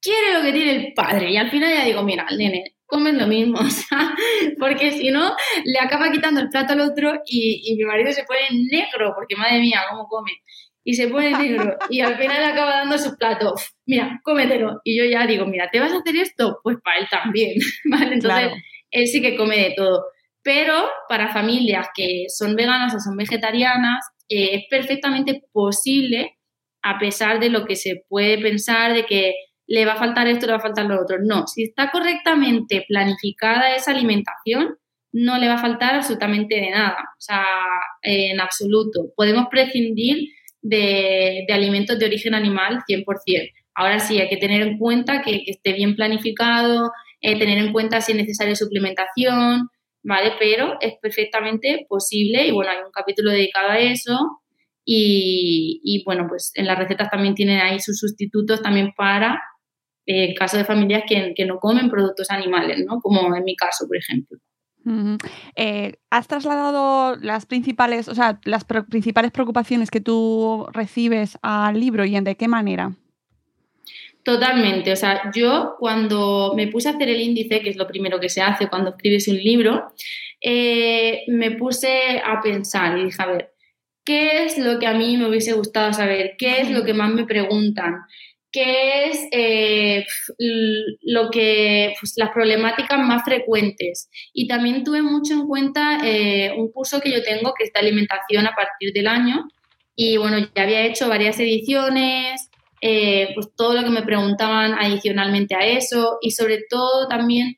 quiere 0.00 0.32
lo 0.32 0.42
que 0.42 0.52
tiene 0.52 0.76
el 0.76 0.94
padre 0.94 1.30
y 1.30 1.36
al 1.36 1.50
final 1.50 1.74
ya 1.74 1.84
digo, 1.84 2.02
mira, 2.02 2.26
nene, 2.34 2.76
comes 2.86 3.14
lo 3.14 3.26
mismo, 3.26 3.58
o 3.60 3.70
sea, 3.70 4.14
porque 4.58 4.92
si 4.92 5.10
no, 5.10 5.36
le 5.64 5.78
acaba 5.78 6.10
quitando 6.10 6.40
el 6.40 6.48
plato 6.48 6.72
al 6.72 6.80
otro 6.80 7.20
y, 7.26 7.60
y 7.70 7.76
mi 7.76 7.84
marido 7.84 8.12
se 8.12 8.24
pone 8.24 8.40
negro, 8.70 9.12
porque 9.14 9.36
madre 9.36 9.60
mía, 9.60 9.82
¿cómo 9.90 10.06
come? 10.08 10.32
Y 10.86 10.94
se 10.94 11.08
pone 11.08 11.32
negro 11.32 11.76
y 11.90 12.00
al 12.00 12.16
final 12.16 12.44
acaba 12.44 12.76
dando 12.76 12.96
su 12.96 13.16
plato. 13.16 13.54
Mira, 13.86 14.20
cómetelo. 14.22 14.80
Y 14.84 14.96
yo 14.96 15.04
ya 15.04 15.26
digo, 15.26 15.44
mira, 15.44 15.68
¿te 15.70 15.80
vas 15.80 15.92
a 15.92 15.98
hacer 15.98 16.14
esto? 16.14 16.60
Pues 16.62 16.76
para 16.82 16.98
él 16.98 17.08
también. 17.10 17.54
¿vale? 17.90 18.14
Entonces, 18.14 18.52
él 18.92 19.06
sí 19.08 19.20
que 19.20 19.36
come 19.36 19.56
de 19.56 19.74
todo. 19.76 20.04
Pero 20.42 20.88
para 21.08 21.32
familias 21.32 21.88
que 21.92 22.26
son 22.28 22.54
veganas 22.54 22.94
o 22.94 23.00
son 23.00 23.16
vegetarianas, 23.16 23.98
eh, 24.28 24.50
es 24.52 24.62
perfectamente 24.70 25.42
posible, 25.52 26.38
a 26.82 27.00
pesar 27.00 27.40
de 27.40 27.50
lo 27.50 27.64
que 27.64 27.74
se 27.74 28.04
puede 28.08 28.38
pensar 28.38 28.94
de 28.94 29.06
que 29.06 29.34
le 29.66 29.84
va 29.84 29.94
a 29.94 29.98
faltar 29.98 30.28
esto, 30.28 30.46
le 30.46 30.52
va 30.52 30.58
a 30.58 30.62
faltar 30.62 30.86
lo 30.86 31.02
otro. 31.02 31.16
No, 31.20 31.48
si 31.48 31.64
está 31.64 31.90
correctamente 31.90 32.84
planificada 32.86 33.74
esa 33.74 33.90
alimentación, 33.90 34.76
no 35.10 35.36
le 35.38 35.48
va 35.48 35.54
a 35.54 35.58
faltar 35.58 35.96
absolutamente 35.96 36.54
de 36.54 36.70
nada, 36.70 36.98
o 37.00 37.20
sea, 37.20 37.44
en 38.02 38.40
absoluto. 38.40 39.06
Podemos 39.16 39.46
prescindir 39.50 40.28
de, 40.68 41.46
alimentos 41.52 41.98
de 41.98 42.06
origen 42.06 42.34
animal 42.34 42.82
100%. 42.88 43.04
Ahora 43.74 44.00
sí, 44.00 44.18
hay 44.18 44.28
que 44.28 44.36
tener 44.36 44.62
en 44.62 44.78
cuenta 44.78 45.22
que, 45.22 45.42
esté 45.46 45.72
bien 45.72 45.96
planificado, 45.96 46.90
eh, 47.20 47.38
tener 47.38 47.58
en 47.58 47.72
cuenta 47.72 48.00
si 48.00 48.12
es 48.12 48.18
necesaria 48.18 48.54
suplementación, 48.54 49.68
¿vale? 50.02 50.32
Pero 50.38 50.76
es 50.80 50.94
perfectamente 51.00 51.86
posible 51.88 52.46
y 52.46 52.52
bueno, 52.52 52.70
hay 52.70 52.78
un 52.84 52.92
capítulo 52.92 53.30
dedicado 53.30 53.70
a 53.70 53.78
eso 53.78 54.40
y, 54.84 56.02
bueno, 56.04 56.26
pues 56.28 56.52
en 56.54 56.66
las 56.66 56.78
recetas 56.78 57.10
también 57.10 57.34
tienen 57.34 57.58
ahí 57.60 57.80
sus 57.80 57.98
sustitutos 57.98 58.62
también 58.62 58.92
para 58.96 59.42
el 60.06 60.30
eh, 60.30 60.34
caso 60.34 60.56
de 60.56 60.64
familias 60.64 61.02
que, 61.08 61.32
que 61.34 61.44
no 61.44 61.58
comen 61.58 61.90
productos 61.90 62.30
animales, 62.30 62.84
¿no? 62.86 63.00
Como 63.00 63.34
en 63.34 63.42
mi 63.44 63.56
caso, 63.56 63.86
por 63.88 63.96
ejemplo. 63.96 64.38
Eh, 65.56 65.94
¿Has 66.10 66.28
trasladado 66.28 67.16
las 67.16 67.46
principales, 67.46 68.08
o 68.08 68.14
sea, 68.14 68.40
las 68.44 68.64
principales 68.64 69.32
preocupaciones 69.32 69.90
que 69.90 70.00
tú 70.00 70.66
recibes 70.72 71.38
al 71.42 71.80
libro 71.80 72.04
y 72.04 72.16
en 72.16 72.24
de 72.24 72.36
qué 72.36 72.48
manera? 72.48 72.92
Totalmente. 74.22 74.92
O 74.92 74.96
sea, 74.96 75.30
yo 75.32 75.76
cuando 75.78 76.52
me 76.56 76.66
puse 76.66 76.88
a 76.88 76.92
hacer 76.92 77.08
el 77.08 77.20
índice, 77.20 77.60
que 77.60 77.70
es 77.70 77.76
lo 77.76 77.86
primero 77.86 78.18
que 78.18 78.28
se 78.28 78.42
hace 78.42 78.68
cuando 78.68 78.90
escribes 78.90 79.28
un 79.28 79.36
libro, 79.36 79.86
eh, 80.40 81.22
me 81.28 81.52
puse 81.52 82.20
a 82.24 82.40
pensar 82.40 82.98
y 82.98 83.04
dije, 83.04 83.22
a 83.22 83.26
ver, 83.26 83.54
¿qué 84.04 84.44
es 84.44 84.58
lo 84.58 84.78
que 84.78 84.86
a 84.86 84.94
mí 84.94 85.16
me 85.16 85.28
hubiese 85.28 85.52
gustado 85.52 85.92
saber? 85.92 86.34
¿Qué 86.38 86.60
es 86.60 86.70
lo 86.70 86.84
que 86.84 86.94
más 86.94 87.12
me 87.12 87.24
preguntan? 87.24 88.02
Qué 88.56 89.10
es 89.10 89.28
eh, 89.32 90.06
lo 91.02 91.28
que 91.30 91.92
pues, 92.00 92.14
las 92.16 92.30
problemáticas 92.30 92.98
más 93.06 93.22
frecuentes. 93.22 94.08
Y 94.32 94.48
también 94.48 94.82
tuve 94.82 95.02
mucho 95.02 95.34
en 95.34 95.46
cuenta 95.46 95.98
eh, 96.02 96.54
un 96.56 96.72
curso 96.72 97.00
que 97.00 97.10
yo 97.10 97.22
tengo 97.22 97.52
que 97.52 97.64
es 97.64 97.72
de 97.74 97.80
alimentación 97.80 98.46
a 98.46 98.54
partir 98.54 98.94
del 98.94 99.08
año. 99.08 99.46
Y 99.94 100.16
bueno, 100.16 100.38
ya 100.54 100.62
había 100.62 100.86
hecho 100.86 101.06
varias 101.08 101.38
ediciones, 101.38 102.48
eh, 102.80 103.28
pues 103.34 103.48
todo 103.54 103.74
lo 103.74 103.84
que 103.84 103.90
me 103.90 104.02
preguntaban 104.02 104.72
adicionalmente 104.72 105.54
a 105.54 105.66
eso 105.66 106.16
y 106.22 106.30
sobre 106.30 106.60
todo 106.68 107.08
también 107.08 107.56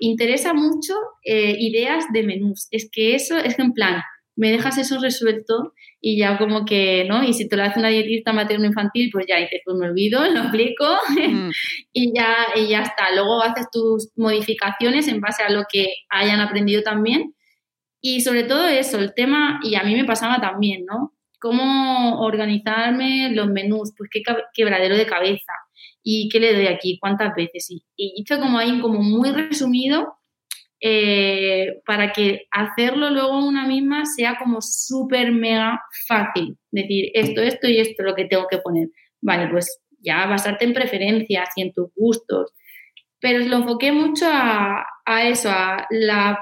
interesa 0.00 0.54
mucho 0.54 0.94
ideas 1.24 2.06
de 2.14 2.22
menús. 2.22 2.68
Es 2.70 2.88
que 2.90 3.14
eso 3.14 3.36
es 3.36 3.58
en 3.58 3.74
plan, 3.74 4.02
me 4.34 4.50
dejas 4.50 4.78
eso 4.78 4.98
resuelto 4.98 5.74
y 6.04 6.18
ya 6.18 6.36
como 6.36 6.64
que, 6.64 7.04
¿no? 7.08 7.22
Y 7.22 7.32
si 7.32 7.48
te 7.48 7.56
lo 7.56 7.62
hace 7.62 7.78
una 7.78 7.88
dietista 7.88 8.32
materno-infantil, 8.32 9.08
pues 9.12 9.24
ya 9.28 9.36
dices, 9.36 9.60
pues 9.64 9.76
me 9.78 9.86
olvido, 9.86 10.20
lo 10.34 10.40
aplico 10.40 10.84
mm. 11.16 11.50
y, 11.92 12.12
ya, 12.12 12.36
y 12.56 12.68
ya 12.68 12.80
está. 12.82 13.14
Luego 13.14 13.40
haces 13.40 13.68
tus 13.70 14.10
modificaciones 14.16 15.06
en 15.06 15.20
base 15.20 15.44
a 15.44 15.50
lo 15.50 15.62
que 15.70 15.94
hayan 16.10 16.40
aprendido 16.40 16.82
también. 16.82 17.34
Y 18.00 18.20
sobre 18.22 18.42
todo 18.42 18.66
eso, 18.66 18.98
el 18.98 19.14
tema, 19.14 19.60
y 19.62 19.76
a 19.76 19.84
mí 19.84 19.94
me 19.94 20.04
pasaba 20.04 20.40
también, 20.40 20.84
¿no? 20.86 21.12
Cómo 21.40 22.20
organizarme 22.20 23.30
los 23.32 23.46
menús, 23.46 23.92
pues 23.96 24.10
qué 24.12 24.22
quebradero 24.54 24.96
de 24.96 25.06
cabeza 25.06 25.52
y 26.02 26.28
qué 26.28 26.40
le 26.40 26.52
doy 26.52 26.66
aquí, 26.66 26.98
cuántas 27.00 27.32
veces. 27.36 27.70
Y, 27.70 27.84
y 27.96 28.14
hice 28.16 28.40
como 28.40 28.58
ahí 28.58 28.80
como 28.80 29.00
muy 29.02 29.30
resumido 29.30 30.16
eh, 30.84 31.80
para 31.86 32.12
que 32.12 32.46
hacerlo 32.50 33.10
luego 33.10 33.38
una 33.38 33.66
misma 33.68 34.04
sea 34.04 34.36
como 34.36 34.58
súper 34.60 35.30
mega 35.30 35.80
fácil. 36.08 36.56
Decir, 36.72 37.10
esto, 37.14 37.40
esto 37.40 37.68
y 37.68 37.78
esto 37.78 38.02
es 38.02 38.04
lo 38.04 38.16
que 38.16 38.24
tengo 38.24 38.46
que 38.50 38.58
poner. 38.58 38.88
Vale, 39.20 39.48
pues 39.48 39.80
ya 40.00 40.26
basarte 40.26 40.64
en 40.64 40.72
preferencias 40.72 41.50
y 41.54 41.62
en 41.62 41.72
tus 41.72 41.90
gustos. 41.94 42.50
Pero 43.20 43.38
lo 43.46 43.58
enfoqué 43.58 43.92
mucho 43.92 44.26
a, 44.28 44.84
eso, 45.22 45.50
a 45.50 45.86
las 45.92 46.38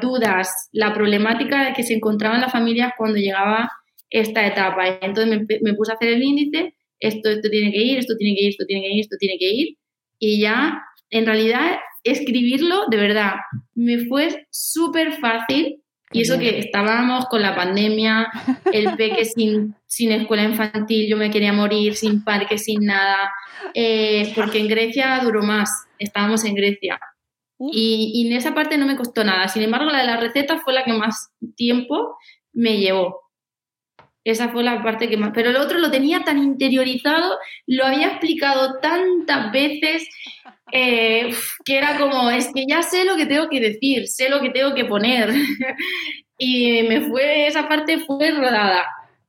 dudas, 0.00 0.68
la 0.72 0.92
problemática 0.92 1.72
que 1.72 1.84
se 1.84 1.94
encontraban 1.94 2.40
las 2.40 2.50
familias 2.50 2.92
cuando 2.98 3.18
llegaba 3.18 3.70
esta 4.10 4.44
etapa. 4.44 4.98
Entonces 5.00 5.28
me, 5.28 5.58
me 5.62 5.74
puse 5.74 5.92
a 5.92 5.94
hacer 5.94 6.08
el 6.08 6.22
índice, 6.24 6.74
esto, 6.98 7.30
esto 7.30 7.48
tiene 7.48 7.70
que 7.70 7.78
ir, 7.78 7.98
esto 7.98 8.14
tiene 8.18 8.34
que 8.34 8.42
ir, 8.42 8.48
esto 8.48 8.64
tiene 8.66 8.82
que 8.82 8.94
ir, 8.94 9.00
esto 9.00 9.16
tiene 9.20 9.38
que 9.38 9.50
ir. 9.52 9.76
Y 10.18 10.40
ya, 10.40 10.82
en 11.10 11.26
realidad, 11.26 11.78
escribirlo, 12.04 12.86
de 12.88 12.96
verdad, 12.96 13.34
me 13.74 14.04
fue 14.06 14.46
súper 14.50 15.18
fácil. 15.20 15.82
Y 16.12 16.22
eso 16.22 16.40
que 16.40 16.58
estábamos 16.58 17.26
con 17.26 17.40
la 17.40 17.54
pandemia, 17.54 18.28
el 18.72 18.94
peque 18.96 19.24
sin, 19.24 19.76
sin 19.86 20.10
escuela 20.10 20.42
infantil, 20.42 21.08
yo 21.08 21.16
me 21.16 21.30
quería 21.30 21.52
morir, 21.52 21.94
sin 21.94 22.24
parque, 22.24 22.58
sin 22.58 22.84
nada, 22.84 23.32
eh, 23.74 24.32
porque 24.34 24.58
en 24.58 24.66
Grecia 24.66 25.20
duró 25.22 25.42
más, 25.42 25.70
estábamos 25.98 26.44
en 26.44 26.56
Grecia. 26.56 26.98
Y, 27.60 28.10
y, 28.14 28.26
en 28.26 28.36
esa 28.36 28.54
parte 28.54 28.78
no 28.78 28.86
me 28.86 28.96
costó 28.96 29.22
nada. 29.22 29.46
Sin 29.46 29.62
embargo, 29.62 29.90
la 29.90 30.00
de 30.00 30.06
la 30.06 30.16
receta 30.16 30.58
fue 30.58 30.72
la 30.72 30.82
que 30.82 30.94
más 30.94 31.30
tiempo 31.56 32.16
me 32.52 32.78
llevó. 32.78 33.20
Esa 34.24 34.50
fue 34.50 34.62
la 34.62 34.82
parte 34.82 35.08
que 35.08 35.16
más... 35.16 35.30
Pero 35.34 35.50
el 35.50 35.56
otro 35.56 35.78
lo 35.78 35.90
tenía 35.90 36.20
tan 36.20 36.38
interiorizado, 36.38 37.38
lo 37.66 37.86
había 37.86 38.08
explicado 38.08 38.78
tantas 38.80 39.50
veces 39.50 40.08
eh, 40.72 41.34
que 41.64 41.78
era 41.78 41.98
como, 41.98 42.30
es 42.30 42.50
que 42.54 42.64
ya 42.68 42.82
sé 42.82 43.04
lo 43.04 43.16
que 43.16 43.26
tengo 43.26 43.48
que 43.48 43.60
decir, 43.60 44.06
sé 44.06 44.28
lo 44.28 44.40
que 44.40 44.50
tengo 44.50 44.74
que 44.74 44.84
poner. 44.84 45.32
y 46.38 46.82
me 46.82 47.02
fue, 47.02 47.46
esa 47.46 47.68
parte 47.68 47.98
fue 48.00 48.30
rodada. 48.30 48.86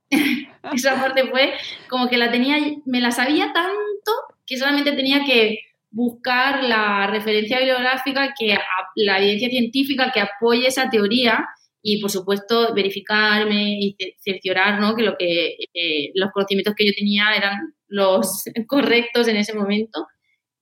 esa 0.73 0.99
parte 0.99 1.25
fue 1.27 1.53
como 1.87 2.09
que 2.09 2.17
la 2.17 2.31
tenía, 2.31 2.57
me 2.85 2.99
la 2.99 3.11
sabía 3.11 3.53
tanto 3.53 4.11
que 4.45 4.57
solamente 4.57 4.91
tenía 4.91 5.23
que 5.23 5.59
buscar 5.89 6.63
la 6.63 7.07
referencia 7.07 7.59
bibliográfica, 7.59 8.33
que 8.37 8.57
la 8.95 9.19
evidencia 9.19 9.49
científica 9.49 10.11
que 10.13 10.21
apoye 10.21 10.67
esa 10.67 10.89
teoría 10.89 11.47
y 11.81 11.99
por 12.01 12.11
supuesto 12.11 12.73
verificarme 12.73 13.79
y 13.79 13.95
cerciorar 14.19 14.79
¿no? 14.79 14.95
que, 14.95 15.03
lo 15.03 15.15
que 15.17 15.55
eh, 15.73 16.11
los 16.13 16.31
conocimientos 16.31 16.75
que 16.75 16.85
yo 16.85 16.93
tenía 16.95 17.33
eran 17.35 17.57
los 17.87 18.43
correctos 18.67 19.27
en 19.27 19.37
ese 19.37 19.53
momento 19.53 20.07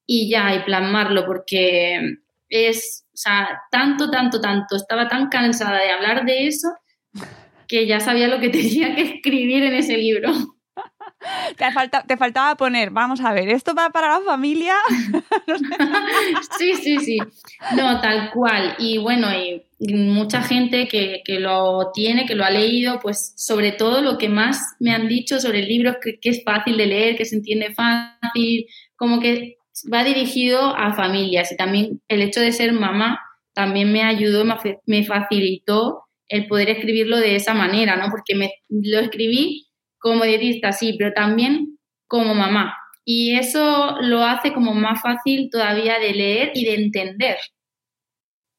y 0.05 0.29
ya, 0.29 0.55
y 0.55 0.63
plasmarlo, 0.63 1.25
porque 1.25 1.99
es, 2.49 3.05
o 3.13 3.17
sea, 3.17 3.61
tanto, 3.69 4.09
tanto, 4.09 4.41
tanto, 4.41 4.75
estaba 4.75 5.07
tan 5.07 5.29
cansada 5.29 5.79
de 5.83 5.91
hablar 5.91 6.25
de 6.25 6.47
eso 6.47 6.69
que 7.67 7.85
ya 7.85 7.99
sabía 7.99 8.27
lo 8.27 8.39
que 8.39 8.49
tenía 8.49 8.95
que 8.95 9.03
escribir 9.03 9.63
en 9.63 9.75
ese 9.75 9.97
libro. 9.97 10.31
Te, 11.57 11.71
falta, 11.71 12.03
te 12.03 12.15
faltaba 12.15 12.55
poner, 12.55 12.91
vamos 12.91 13.19
a 13.21 13.33
ver, 13.33 13.49
¿esto 13.49 13.75
va 13.75 13.89
para 13.89 14.19
la 14.19 14.21
familia? 14.21 14.75
sí, 16.57 16.73
sí, 16.75 16.99
sí. 16.99 17.17
No, 17.75 17.99
tal 17.99 18.31
cual. 18.31 18.75
Y 18.79 18.97
bueno, 18.97 19.27
y 19.33 19.61
mucha 19.93 20.41
gente 20.41 20.87
que, 20.87 21.21
lo 21.39 21.91
tiene, 21.93 22.25
que 22.25 22.35
lo 22.35 22.45
ha 22.45 22.49
leído, 22.49 22.99
pues 22.99 23.33
sobre 23.35 23.73
todo 23.73 24.01
lo 24.01 24.17
que 24.17 24.29
más 24.29 24.75
me 24.79 24.91
han 24.91 25.07
dicho 25.07 25.39
sobre 25.39 25.59
el 25.59 25.67
libro 25.67 25.91
es 25.91 25.97
que, 26.01 26.19
que 26.19 26.29
es 26.29 26.43
fácil 26.43 26.77
de 26.77 26.85
leer, 26.85 27.17
que 27.17 27.25
se 27.25 27.35
entiende 27.35 27.73
fácil, 27.73 28.67
como 28.95 29.19
que 29.19 29.57
va 29.91 30.03
dirigido 30.03 30.75
a 30.75 30.93
familias 30.93 31.51
y 31.51 31.57
también 31.57 32.01
el 32.07 32.21
hecho 32.21 32.41
de 32.41 32.51
ser 32.51 32.73
mamá 32.73 33.19
también 33.53 33.91
me 33.91 34.03
ayudó, 34.03 34.45
me 34.85 35.03
facilitó 35.03 36.03
el 36.29 36.47
poder 36.47 36.69
escribirlo 36.69 37.17
de 37.17 37.35
esa 37.35 37.53
manera, 37.53 37.95
¿no? 37.95 38.09
Porque 38.11 38.35
me, 38.35 38.53
lo 38.69 38.99
escribí 38.99 39.68
como 39.99 40.23
dietista, 40.23 40.71
sí, 40.71 40.95
pero 40.97 41.13
también 41.13 41.77
como 42.07 42.33
mamá. 42.33 42.75
Y 43.05 43.35
eso 43.35 43.97
lo 44.01 44.23
hace 44.23 44.53
como 44.53 44.73
más 44.73 45.01
fácil 45.01 45.49
todavía 45.51 45.99
de 45.99 46.13
leer 46.13 46.51
y 46.53 46.65
de 46.65 46.75
entender. 46.75 47.37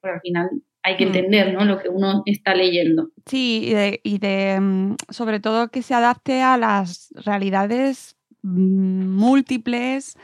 Porque 0.00 0.14
al 0.14 0.20
final 0.20 0.48
hay 0.82 0.96
que 0.96 1.04
mm. 1.04 1.08
entender 1.08 1.54
¿no? 1.54 1.64
lo 1.64 1.78
que 1.78 1.88
uno 1.88 2.22
está 2.26 2.54
leyendo. 2.54 3.10
Sí, 3.26 3.62
y 3.64 3.74
de, 3.74 4.00
y 4.02 4.18
de 4.18 4.58
mm, 4.60 4.96
sobre 5.10 5.40
todo 5.40 5.68
que 5.68 5.82
se 5.82 5.94
adapte 5.94 6.42
a 6.42 6.56
las 6.56 7.12
realidades 7.24 8.16
mm, 8.42 9.16
múltiples 9.16 10.16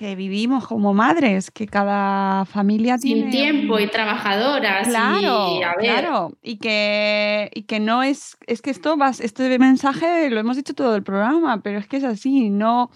que 0.00 0.16
vivimos 0.16 0.66
como 0.66 0.94
madres, 0.94 1.50
que 1.50 1.66
cada 1.66 2.46
familia 2.46 2.96
tiene... 2.96 3.20
Sin 3.20 3.30
tiempo 3.30 3.78
y 3.78 3.86
trabajadoras. 3.86 4.88
Claro, 4.88 5.58
y, 5.58 5.84
claro. 5.84 6.32
Y 6.42 6.56
que, 6.56 7.50
y 7.52 7.64
que 7.64 7.80
no 7.80 8.02
es... 8.02 8.38
Es 8.46 8.62
que 8.62 8.70
esto 8.70 8.96
va, 8.96 9.10
este 9.10 9.58
mensaje 9.58 10.30
lo 10.30 10.40
hemos 10.40 10.56
dicho 10.56 10.72
todo 10.72 10.96
el 10.96 11.02
programa, 11.02 11.60
pero 11.62 11.78
es 11.78 11.86
que 11.86 11.98
es 11.98 12.04
así, 12.04 12.48
no... 12.48 12.90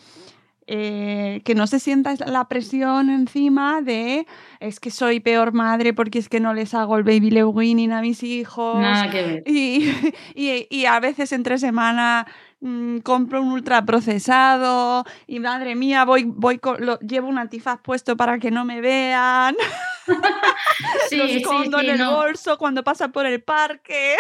Eh, 0.67 1.43
que 1.45 1.55
no 1.55 1.67
se 1.67 1.79
sienta 1.79 2.15
la 2.25 2.49
presión 2.49 3.11
encima 3.11 3.83
de 3.83 4.27
es 4.61 4.81
que 4.81 4.91
soy 4.91 5.21
peor 5.21 5.53
madre 5.53 5.93
porque 5.93 6.19
es 6.19 6.31
que 6.31 6.41
no 6.41 6.55
les 6.55 6.73
hago 6.73 6.97
el 6.97 7.05
baby 7.05 7.31
lewinning 7.31 7.93
a 7.93 8.01
mis 8.01 8.23
hijos. 8.23 8.81
Nada 8.81 9.11
que 9.11 9.23
ver. 9.23 9.43
Y, 9.47 9.93
y, 10.35 10.67
y 10.71 10.87
a 10.87 10.99
veces 11.01 11.33
entre 11.33 11.59
semana 11.59 12.27
Mm, 12.67 13.01
compro 13.01 13.43
un 13.43 13.53
ultraprocesado 13.53 15.05
y 15.27 15.39
madre 15.39 15.75
mía, 15.75 16.07
voy, 16.07 16.25
voy 16.25 16.59
lo, 16.79 16.99
llevo 17.01 17.29
un 17.29 17.37
antifaz 17.37 17.79
puesto 17.83 18.17
para 18.17 18.39
que 18.39 18.51
no 18.51 18.65
me 18.65 18.81
vean. 18.81 19.55
sí, 21.11 21.17
lo 21.17 21.25
escondo 21.25 21.79
en 21.81 21.91
el 21.91 22.07
bolso 22.07 22.57
cuando 22.57 22.83
pasa 22.83 23.09
por 23.09 23.27
el 23.27 23.43
parque. 23.43 24.17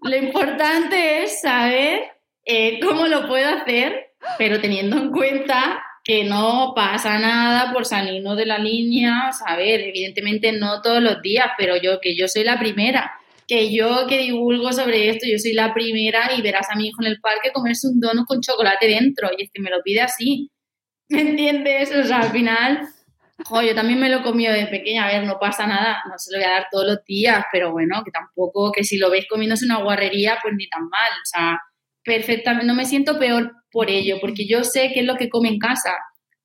Lo 0.00 0.16
importante 0.16 1.24
es 1.24 1.40
saber 1.40 2.12
eh, 2.44 2.78
cómo 2.80 3.08
lo 3.08 3.26
puedo 3.26 3.48
hacer, 3.48 4.12
pero 4.38 4.60
teniendo 4.60 4.96
en 4.96 5.10
cuenta 5.10 5.82
que 6.04 6.22
no 6.22 6.72
pasa 6.76 7.18
nada 7.18 7.72
por 7.72 7.84
salirnos 7.84 8.36
de 8.36 8.46
la 8.46 8.58
línea, 8.58 9.32
saber, 9.32 9.80
evidentemente 9.80 10.52
no 10.52 10.82
todos 10.82 11.02
los 11.02 11.20
días, 11.20 11.48
pero 11.58 11.76
yo 11.76 12.00
que 12.00 12.16
yo 12.16 12.28
soy 12.28 12.44
la 12.44 12.60
primera 12.60 13.19
que 13.50 13.74
yo 13.74 14.06
que 14.08 14.18
divulgo 14.18 14.72
sobre 14.72 15.10
esto, 15.10 15.26
yo 15.28 15.36
soy 15.36 15.54
la 15.54 15.74
primera 15.74 16.30
y 16.38 16.40
verás 16.40 16.68
a 16.70 16.76
mi 16.76 16.86
hijo 16.86 17.02
en 17.02 17.08
el 17.08 17.20
parque 17.20 17.50
comerse 17.52 17.88
un 17.88 17.98
donut 17.98 18.24
con 18.24 18.40
chocolate 18.40 18.86
dentro 18.86 19.28
y 19.36 19.42
es 19.42 19.50
que 19.52 19.60
me 19.60 19.70
lo 19.70 19.82
pide 19.82 20.02
así. 20.02 20.52
¿Me 21.08 21.22
entiendes? 21.22 21.92
O 21.92 22.04
sea, 22.04 22.20
al 22.20 22.30
final, 22.30 22.86
yo 23.50 23.74
también 23.74 23.98
me 23.98 24.08
lo 24.08 24.18
he 24.18 24.22
comido 24.22 24.52
de 24.52 24.68
pequeña, 24.68 25.04
a 25.04 25.08
ver, 25.08 25.26
no 25.26 25.40
pasa 25.40 25.66
nada, 25.66 26.00
no 26.08 26.16
se 26.16 26.30
lo 26.30 26.38
voy 26.38 26.46
a 26.46 26.52
dar 26.52 26.66
todos 26.70 26.86
los 26.86 27.04
días, 27.04 27.44
pero 27.50 27.72
bueno, 27.72 28.02
que 28.04 28.12
tampoco, 28.12 28.70
que 28.70 28.84
si 28.84 28.98
lo 28.98 29.10
veis 29.10 29.26
comiéndose 29.28 29.64
una 29.64 29.82
guarrería, 29.82 30.38
pues 30.40 30.54
ni 30.56 30.68
tan 30.68 30.88
mal, 30.88 31.10
o 31.10 31.24
sea, 31.24 31.58
perfectamente, 32.04 32.66
no 32.66 32.76
me 32.76 32.84
siento 32.84 33.18
peor 33.18 33.50
por 33.72 33.90
ello, 33.90 34.18
porque 34.20 34.46
yo 34.46 34.62
sé 34.62 34.92
qué 34.94 35.00
es 35.00 35.06
lo 35.06 35.16
que 35.16 35.28
come 35.28 35.48
en 35.48 35.58
casa, 35.58 35.96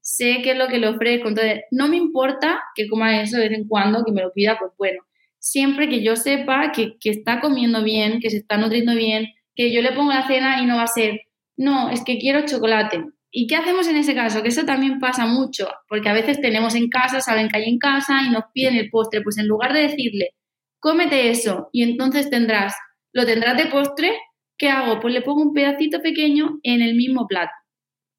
sé 0.02 0.40
qué 0.42 0.54
es 0.54 0.58
lo 0.58 0.70
que 0.70 0.80
le 0.80 0.88
ofrezco, 0.88 1.28
entonces 1.28 1.66
no 1.70 1.88
me 1.88 1.98
importa 1.98 2.64
que 2.74 2.88
coma 2.88 3.22
eso 3.22 3.38
de 3.38 3.50
vez 3.50 3.60
en 3.60 3.68
cuando, 3.68 4.04
que 4.04 4.12
me 4.12 4.24
lo 4.24 4.34
pida, 4.34 4.58
pues 4.58 4.72
bueno, 4.76 5.04
siempre 5.46 5.88
que 5.88 6.04
yo 6.04 6.16
sepa 6.16 6.72
que, 6.72 6.98
está 7.04 7.40
comiendo 7.40 7.84
bien, 7.84 8.20
que 8.20 8.32
se 8.32 8.38
está 8.38 8.58
nutriendo 8.58 8.96
bien, 8.96 9.28
que 9.56 9.72
yo 9.72 9.84
le 9.84 9.92
pongo 9.92 10.12
la 10.12 10.26
cena 10.26 10.60
y 10.60 10.66
no 10.66 10.78
va 10.78 10.84
a 10.84 10.88
ser, 10.88 11.22
no, 11.56 11.92
es 11.92 12.04
que 12.04 12.18
quiero 12.18 12.48
chocolate. 12.48 13.06
¿Y 13.30 13.46
qué 13.46 13.56
hacemos 13.56 13.88
en 13.88 13.98
ese 13.98 14.16
caso? 14.16 14.42
Que 14.42 14.50
eso 14.50 14.66
también 14.66 15.00
pasa 15.00 15.28
mucho, 15.28 15.70
porque 15.88 16.10
a 16.10 16.14
veces 16.14 16.42
tenemos 16.42 16.74
en 16.74 16.90
casa, 16.90 17.22
saben 17.22 17.48
que 17.48 17.58
hay 17.58 17.70
en 17.70 17.78
casa 17.78 18.24
y 18.26 18.32
nos 18.32 18.46
piden 18.54 18.76
el 18.76 18.90
postre, 18.90 19.22
pues 19.22 19.38
en 19.38 19.48
lugar 19.48 19.72
de 19.72 19.84
decirle, 19.84 20.32
cómete 20.80 21.30
eso 21.30 21.70
y 21.72 21.84
entonces 21.84 22.32
tendrás, 22.32 22.74
lo 23.14 23.24
tendrás 23.26 23.56
de 23.56 23.68
postre, 23.68 24.18
¿qué 24.58 24.70
hago? 24.70 25.00
Pues 25.00 25.14
le 25.14 25.22
pongo 25.22 25.44
un 25.44 25.54
pedacito 25.54 26.02
pequeño 26.02 26.60
en 26.64 26.82
el 26.82 26.96
mismo 26.96 27.28
plato. 27.28 27.54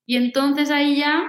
Y 0.06 0.16
entonces 0.16 0.70
ahí 0.70 0.98
ya 0.98 1.28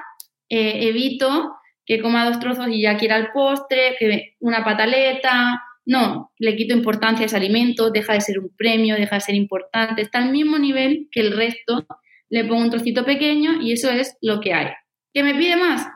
eh, 0.49 0.89
evito 0.89 1.55
que 1.87 2.01
coma 2.01 2.25
dos 2.25 2.39
trozos 2.39 2.67
y 2.69 2.83
ya 2.83 2.97
quiera 2.97 3.17
el 3.17 3.31
postre, 3.31 3.95
que 3.97 4.35
una 4.39 4.63
pataleta, 4.63 5.63
no, 5.87 6.33
le 6.37 6.57
quito 6.57 6.75
importancia 6.75 7.23
a 7.23 7.27
ese 7.27 7.37
alimento, 7.37 7.91
deja 7.91 8.11
de 8.11 8.19
ser 8.19 8.39
un 8.39 8.53
premio, 8.57 8.95
deja 8.95 9.15
de 9.15 9.21
ser 9.21 9.35
importante, 9.35 10.01
está 10.01 10.19
al 10.19 10.31
mismo 10.31 10.59
nivel 10.59 11.07
que 11.11 11.21
el 11.21 11.35
resto, 11.35 11.87
le 12.29 12.43
pongo 12.43 12.61
un 12.61 12.69
trocito 12.69 13.05
pequeño 13.05 13.61
y 13.61 13.71
eso 13.71 13.89
es 13.89 14.17
lo 14.21 14.41
que 14.41 14.53
hay. 14.53 14.67
¿Qué 15.13 15.23
me 15.23 15.33
pide 15.33 15.55
más? 15.55 15.87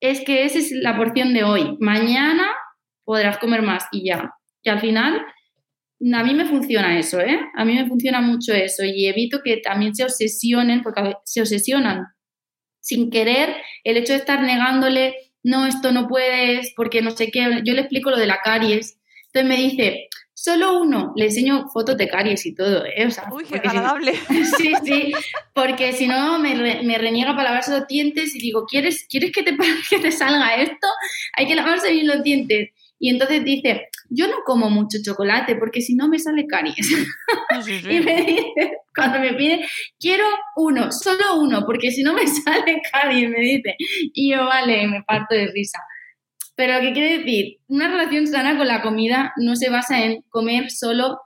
Es 0.00 0.22
que 0.24 0.44
esa 0.44 0.58
es 0.58 0.72
la 0.72 0.96
porción 0.96 1.32
de 1.32 1.44
hoy. 1.44 1.76
Mañana 1.78 2.48
podrás 3.04 3.38
comer 3.38 3.62
más 3.62 3.86
y 3.92 4.08
ya. 4.08 4.34
Y 4.64 4.68
al 4.68 4.80
final, 4.80 5.24
a 6.12 6.24
mí 6.24 6.34
me 6.34 6.46
funciona 6.46 6.98
eso, 6.98 7.20
¿eh? 7.20 7.38
A 7.54 7.64
mí 7.64 7.74
me 7.74 7.86
funciona 7.86 8.20
mucho 8.20 8.52
eso 8.52 8.82
y 8.84 9.06
evito 9.06 9.42
que 9.44 9.58
también 9.58 9.94
se 9.94 10.02
obsesionen, 10.02 10.82
porque 10.82 11.14
se 11.24 11.40
obsesionan 11.40 12.06
sin 12.80 13.10
querer 13.10 13.54
el 13.84 13.96
hecho 13.96 14.12
de 14.12 14.18
estar 14.18 14.42
negándole, 14.42 15.14
no, 15.44 15.66
esto 15.66 15.92
no 15.92 16.08
puedes, 16.08 16.72
porque 16.74 17.00
no 17.00 17.12
sé 17.12 17.30
qué. 17.30 17.60
Yo 17.64 17.74
le 17.74 17.82
explico 17.82 18.10
lo 18.10 18.18
de 18.18 18.26
la 18.26 18.40
caries 18.42 18.99
entonces 19.32 19.48
me 19.48 19.56
dice, 19.56 20.08
solo 20.34 20.80
uno, 20.80 21.12
le 21.16 21.26
enseño 21.26 21.68
fotos 21.68 21.96
de 21.96 22.08
caries 22.08 22.44
y 22.46 22.54
todo, 22.54 22.84
¿eh? 22.84 23.08
Uy, 23.30 23.44
qué 23.44 23.56
agradable. 23.56 24.14
sí, 24.58 24.72
sí, 24.84 25.12
porque 25.54 25.92
si 25.92 26.06
no 26.06 26.38
me, 26.38 26.54
me, 26.82 26.98
reniega 26.98 27.36
para 27.36 27.50
lavarse 27.50 27.70
los 27.70 27.86
dientes 27.86 28.34
y 28.34 28.40
digo, 28.40 28.64
¿quieres, 28.66 29.06
¿quieres 29.08 29.32
que 29.32 29.42
te, 29.42 29.56
que 29.90 29.98
te 29.98 30.10
salga 30.10 30.56
esto? 30.56 30.88
Hay 31.36 31.46
que 31.46 31.54
lavarse 31.54 31.92
bien 31.92 32.06
los 32.06 32.22
dientes. 32.22 32.70
Y 32.98 33.10
entonces 33.10 33.44
dice, 33.44 33.88
yo 34.10 34.28
no 34.28 34.36
como 34.44 34.68
mucho 34.68 34.98
chocolate 35.02 35.56
porque 35.56 35.80
si 35.80 35.94
no 35.94 36.08
me 36.08 36.18
sale 36.18 36.46
caries. 36.46 36.76
y 37.88 38.00
me 38.00 38.22
dice, 38.22 38.52
cuando 38.94 39.20
me 39.20 39.34
pide, 39.34 39.66
quiero 39.98 40.24
uno, 40.56 40.90
solo 40.90 41.36
uno, 41.38 41.64
porque 41.64 41.90
si 41.90 42.02
no 42.02 42.14
me 42.14 42.26
sale 42.26 42.80
caries, 42.90 43.30
me 43.30 43.40
dice. 43.40 43.76
Y 43.78 44.32
yo, 44.32 44.44
vale, 44.44 44.86
me 44.88 45.02
parto 45.02 45.34
de 45.34 45.46
risa. 45.48 45.78
Pero 46.60 46.78
¿qué 46.82 46.92
quiere 46.92 47.18
decir? 47.20 47.56
Una 47.68 47.88
relación 47.88 48.26
sana 48.26 48.58
con 48.58 48.68
la 48.68 48.82
comida 48.82 49.32
no 49.38 49.56
se 49.56 49.70
basa 49.70 50.04
en 50.04 50.20
comer 50.28 50.70
solo 50.70 51.18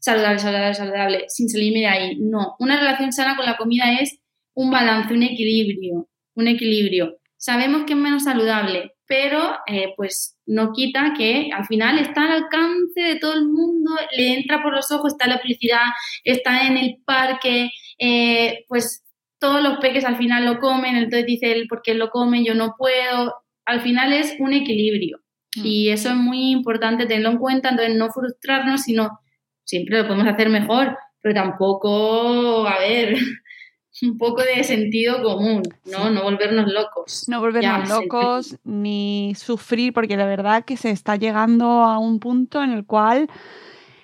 saludable, 0.00 0.40
saludable, 0.40 0.74
saludable, 0.74 1.24
sin 1.28 1.48
salirme 1.48 1.78
de 1.78 1.86
ahí. 1.86 2.16
No, 2.18 2.56
una 2.58 2.80
relación 2.80 3.12
sana 3.12 3.36
con 3.36 3.46
la 3.46 3.56
comida 3.56 3.92
es 4.00 4.18
un 4.54 4.72
balance, 4.72 5.14
un 5.14 5.22
equilibrio, 5.22 6.08
un 6.34 6.48
equilibrio. 6.48 7.16
Sabemos 7.36 7.84
que 7.84 7.92
es 7.92 7.98
menos 8.00 8.24
saludable, 8.24 8.94
pero 9.06 9.52
eh, 9.68 9.94
pues 9.96 10.36
no 10.46 10.72
quita 10.72 11.14
que 11.16 11.50
al 11.56 11.64
final 11.66 12.00
está 12.00 12.24
al 12.24 12.42
alcance 12.42 13.00
de 13.02 13.20
todo 13.20 13.34
el 13.34 13.46
mundo, 13.46 13.92
le 14.16 14.34
entra 14.34 14.64
por 14.64 14.74
los 14.74 14.90
ojos, 14.90 15.12
está 15.12 15.28
la 15.28 15.38
felicidad, 15.38 15.92
está 16.24 16.66
en 16.66 16.76
el 16.76 16.96
parque, 17.06 17.70
eh, 18.00 18.64
pues 18.66 19.04
todos 19.38 19.62
los 19.62 19.78
peques 19.78 20.04
al 20.04 20.16
final 20.16 20.44
lo 20.44 20.58
comen, 20.58 20.96
entonces 20.96 21.24
dice 21.24 21.52
él, 21.52 21.68
¿por 21.68 21.82
qué 21.82 21.94
lo 21.94 22.10
come? 22.10 22.44
Yo 22.44 22.56
no 22.56 22.74
puedo 22.76 23.41
al 23.64 23.80
final 23.80 24.12
es 24.12 24.34
un 24.38 24.52
equilibrio 24.52 25.18
mm. 25.56 25.60
y 25.64 25.90
eso 25.90 26.10
es 26.10 26.16
muy 26.16 26.50
importante 26.50 27.06
tenerlo 27.06 27.30
en 27.30 27.38
cuenta, 27.38 27.70
entonces 27.70 27.96
no 27.96 28.10
frustrarnos, 28.10 28.82
sino 28.82 29.20
siempre 29.64 29.98
lo 29.98 30.06
podemos 30.06 30.28
hacer 30.28 30.48
mejor, 30.48 30.96
pero 31.20 31.34
tampoco, 31.34 32.66
a 32.66 32.78
ver, 32.78 33.16
un 34.02 34.18
poco 34.18 34.42
de 34.42 34.64
sentido 34.64 35.22
común, 35.22 35.62
¿no? 35.84 36.10
No 36.10 36.22
volvernos 36.22 36.70
locos. 36.72 37.28
No 37.28 37.40
volvernos 37.40 37.88
locos 37.88 38.56
ni 38.64 39.34
sufrir, 39.36 39.92
porque 39.92 40.16
la 40.16 40.26
verdad 40.26 40.64
que 40.64 40.76
se 40.76 40.90
está 40.90 41.16
llegando 41.16 41.66
a 41.66 41.98
un 41.98 42.18
punto 42.18 42.62
en 42.62 42.72
el 42.72 42.84
cual 42.84 43.28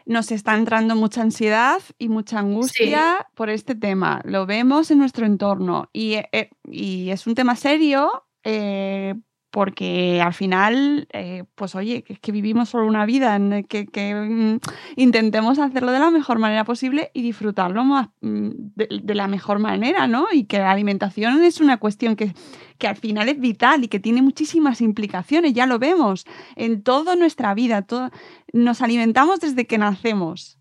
nos 0.07 0.33
está 0.33 0.55
entrando 0.55 0.97
mucha 0.97 1.21
ansiedad 1.21 1.83
y 1.99 2.09
mucha 2.09 2.39
angustia 2.39 3.27
por 3.35 3.51
este 3.51 3.75
tema. 3.75 4.23
Lo 4.25 4.47
vemos 4.47 4.91
en 4.91 4.99
nuestro 4.99 5.27
entorno 5.27 5.91
y, 5.93 6.15
eh, 6.15 6.51
y 6.65 7.11
es 7.11 7.27
un 7.27 7.35
tema 7.35 7.57
serio 7.57 8.25
eh, 8.43 9.15
porque 9.59 10.23
al 10.23 10.35
final, 10.35 11.09
eh, 11.13 11.43
pues 11.57 11.75
oye, 11.75 12.05
es 12.07 12.21
que 12.21 12.31
vivimos 12.31 12.69
solo 12.69 12.87
una 12.87 13.05
vida, 13.07 13.35
en 13.35 13.65
que, 13.65 13.89
que 13.89 14.15
mm, 14.15 14.61
intentemos 14.95 15.59
hacerlo 15.59 15.91
de 15.91 15.99
la 15.99 16.13
mejor 16.13 16.39
manera 16.39 16.63
posible 16.63 17.11
y 17.13 17.23
disfrutarlo 17.23 17.83
más 17.83 18.07
mm, 18.21 18.51
de, 18.77 19.15
la 19.17 19.27
mejor 19.27 19.59
manera, 19.59 20.07
¿no? 20.07 20.29
Y 20.33 20.45
que 20.45 20.61
la 20.61 20.71
alimentación 20.71 21.43
es 21.43 21.61
una 21.61 21.79
cuestión 21.79 22.15
que, 22.15 22.35
que 22.79 22.87
al 22.87 22.95
final 22.95 23.29
es 23.29 23.41
vital 23.41 23.83
y 23.83 23.89
que 23.89 23.99
tiene 23.99 24.23
muchísimas 24.23 24.81
implicaciones, 24.81 25.55
ya 25.55 25.67
lo 25.67 25.81
vemos, 25.81 26.25
en 26.55 26.85
toda 26.85 27.17
nuestra 27.17 27.53
vida, 27.53 27.83
todo, 27.83 28.13
nos 28.53 28.81
alimentamos 28.81 29.41
desde 29.41 29.67
que 29.67 29.77
nacemos. 29.77 30.57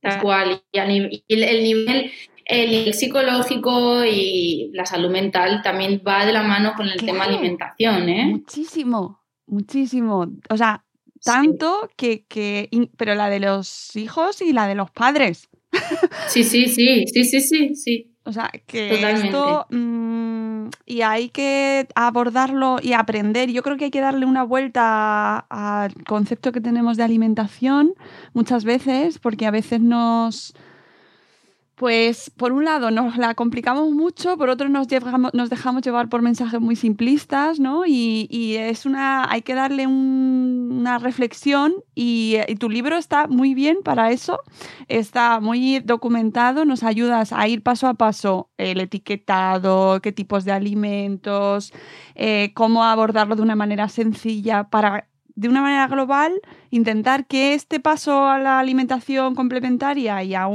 Tal 0.00 0.20
cual, 0.20 0.60
y, 0.72 1.24
el 1.28 1.62
nivel 1.62 2.10
el 2.50 2.92
psicológico 2.94 4.04
y 4.04 4.70
la 4.72 4.84
salud 4.84 5.10
mental 5.10 5.62
también 5.62 6.02
va 6.06 6.26
de 6.26 6.32
la 6.32 6.42
mano 6.42 6.72
con 6.76 6.88
el 6.88 6.98
tema 6.98 7.24
alimentación, 7.24 8.08
¿eh? 8.08 8.26
Muchísimo, 8.26 9.20
muchísimo. 9.46 10.26
O 10.48 10.56
sea, 10.56 10.84
tanto 11.24 11.88
que, 11.96 12.24
que, 12.26 12.68
pero 12.96 13.14
la 13.14 13.30
de 13.30 13.40
los 13.40 13.94
hijos 13.96 14.42
y 14.42 14.52
la 14.52 14.66
de 14.66 14.74
los 14.74 14.90
padres. 14.90 15.48
Sí, 16.28 16.44
sí, 16.44 16.66
sí, 16.66 17.04
sí, 17.06 17.24
sí, 17.24 17.40
sí, 17.40 17.74
sí. 17.74 18.06
O 18.24 18.32
sea, 18.32 18.50
que 18.66 19.02
esto 19.12 19.66
mm, 19.70 20.68
y 20.86 21.02
hay 21.02 21.30
que 21.30 21.88
abordarlo 21.94 22.76
y 22.82 22.92
aprender. 22.92 23.50
Yo 23.50 23.62
creo 23.62 23.76
que 23.76 23.86
hay 23.86 23.90
que 23.90 24.00
darle 24.00 24.26
una 24.26 24.42
vuelta 24.42 25.38
al 25.38 25.94
concepto 26.04 26.52
que 26.52 26.60
tenemos 26.60 26.96
de 26.96 27.02
alimentación 27.02 27.94
muchas 28.34 28.64
veces, 28.64 29.18
porque 29.18 29.46
a 29.46 29.50
veces 29.50 29.80
nos 29.80 30.54
pues 31.80 32.28
por 32.36 32.52
un 32.52 32.66
lado 32.66 32.90
nos 32.90 33.16
la 33.16 33.34
complicamos 33.34 33.90
mucho, 33.92 34.36
por 34.36 34.50
otro 34.50 34.68
nos, 34.68 34.86
dejamos 34.86 35.82
llevar 35.82 36.10
por 36.10 36.20
mensajes 36.20 36.60
muy 36.60 36.76
simplistas, 36.76 37.58
¿no? 37.58 37.86
Y, 37.86 38.28
es 38.58 38.84
una, 38.84 39.32
hay 39.32 39.40
que 39.40 39.54
darle 39.54 39.86
una 39.86 40.98
reflexión 40.98 41.72
y, 41.94 42.36
tu 42.58 42.68
libro 42.68 42.98
está 42.98 43.28
muy 43.28 43.54
bien 43.54 43.78
para 43.82 44.10
eso, 44.10 44.40
está 44.88 45.40
muy 45.40 45.80
documentado, 45.80 46.66
nos 46.66 46.82
ayudas 46.82 47.32
a 47.32 47.48
ir 47.48 47.62
paso 47.62 47.86
a 47.86 47.94
paso 47.94 48.50
el 48.58 48.78
etiquetado, 48.78 50.02
qué 50.02 50.12
tipos 50.12 50.44
de 50.44 50.52
alimentos, 50.52 51.72
eh, 52.14 52.52
cómo 52.52 52.84
abordarlo 52.84 53.36
de 53.36 53.42
una 53.42 53.56
manera 53.56 53.88
sencilla 53.88 54.64
para 54.64 55.09
de 55.40 55.48
una 55.48 55.62
manera 55.62 55.86
global, 55.86 56.38
intentar 56.68 57.26
que 57.26 57.54
este 57.54 57.80
paso 57.80 58.28
a 58.28 58.38
la 58.38 58.58
alimentación 58.58 59.34
complementaria 59.34 60.22
y 60.22 60.34
a, 60.34 60.46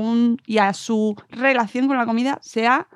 y 0.46 0.58
a 0.60 0.74
su 0.74 1.16
relación 1.32 1.88
con 1.88 1.98
la 1.98 2.06
comida 2.06 2.38
sea 2.44 2.88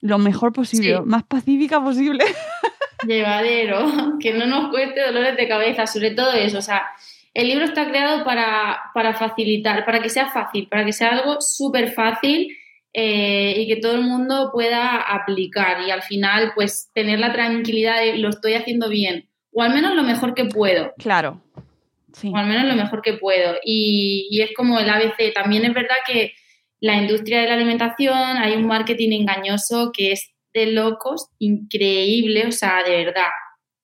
lo 0.00 0.18
mejor 0.18 0.52
posible, 0.52 1.00
más 1.00 1.24
pacífica 1.24 1.82
posible. 1.82 2.24
Llevadero, 3.08 4.18
que 4.20 4.32
no 4.34 4.46
nos 4.46 4.70
cueste 4.70 5.04
dolores 5.04 5.36
de 5.36 5.48
cabeza, 5.48 5.88
sobre 5.88 6.12
todo 6.12 6.32
eso. 6.32 6.58
O 6.58 6.62
sea, 6.62 6.86
el 7.34 7.48
libro 7.48 7.64
está 7.64 7.88
creado 7.88 8.24
para, 8.24 8.78
para 8.94 9.14
facilitar, 9.14 9.84
para 9.84 10.00
que 10.00 10.10
sea 10.10 10.28
fácil, 10.28 10.68
para 10.68 10.84
que 10.84 10.92
sea 10.92 11.08
algo 11.08 11.40
súper 11.40 11.90
fácil 11.90 12.56
eh, 12.92 13.54
y 13.56 13.66
que 13.66 13.80
todo 13.80 13.96
el 13.96 14.02
mundo 14.02 14.50
pueda 14.52 15.00
aplicar 15.00 15.80
y 15.84 15.90
al 15.90 16.02
final 16.02 16.52
pues 16.54 16.88
tener 16.94 17.18
la 17.18 17.32
tranquilidad 17.32 18.00
de 18.00 18.18
lo 18.18 18.28
estoy 18.28 18.54
haciendo 18.54 18.88
bien 18.88 19.27
o 19.58 19.62
al 19.62 19.74
menos 19.74 19.96
lo 19.96 20.04
mejor 20.04 20.34
que 20.34 20.44
puedo. 20.44 20.92
Claro. 20.98 21.42
Sí. 22.12 22.30
O 22.32 22.36
al 22.36 22.46
menos 22.46 22.64
lo 22.64 22.76
mejor 22.76 23.02
que 23.02 23.14
puedo. 23.14 23.56
Y, 23.64 24.40
es 24.40 24.50
como 24.56 24.78
el 24.78 24.88
ABC. 24.88 25.34
También 25.34 25.64
es 25.64 25.74
verdad 25.74 25.96
que 26.06 26.32
la 26.78 26.94
industria 26.94 27.40
de 27.40 27.48
la 27.48 27.54
alimentación, 27.54 28.36
hay 28.36 28.54
un 28.54 28.68
marketing 28.68 29.22
engañoso 29.22 29.90
que 29.92 30.12
es 30.12 30.32
de 30.54 30.66
locos, 30.66 31.30
increíble, 31.40 32.46
o 32.46 32.52
sea, 32.52 32.84
de 32.84 33.04
verdad. 33.04 33.32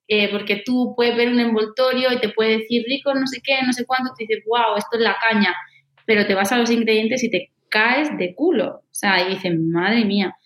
Eh, 0.06 0.28
porque 0.30 0.62
tú 0.64 0.94
puedes 0.94 1.16
ver 1.16 1.28
un 1.28 1.40
envoltorio 1.40 2.12
y 2.12 2.20
te 2.20 2.28
puede 2.28 2.58
decir 2.58 2.84
rico, 2.86 3.12
no 3.12 3.26
sé 3.26 3.40
qué, 3.42 3.54
no 3.66 3.72
sé 3.72 3.84
cuánto, 3.84 4.12
te 4.16 4.26
dices, 4.28 4.44
wow, 4.46 4.76
esto 4.76 4.96
es 4.96 5.00
la 5.00 5.16
caña, 5.20 5.52
pero 6.06 6.24
te 6.24 6.36
vas 6.36 6.52
a 6.52 6.58
los 6.58 6.70
ingredientes 6.70 7.24
y 7.24 7.30
te 7.30 7.50
caes 7.68 8.16
de 8.16 8.32
culo. 8.36 8.76
O 8.76 8.94
sea, 8.94 9.26
y 9.26 9.34
dices, 9.34 9.52
madre 9.58 10.04
mía. 10.04 10.36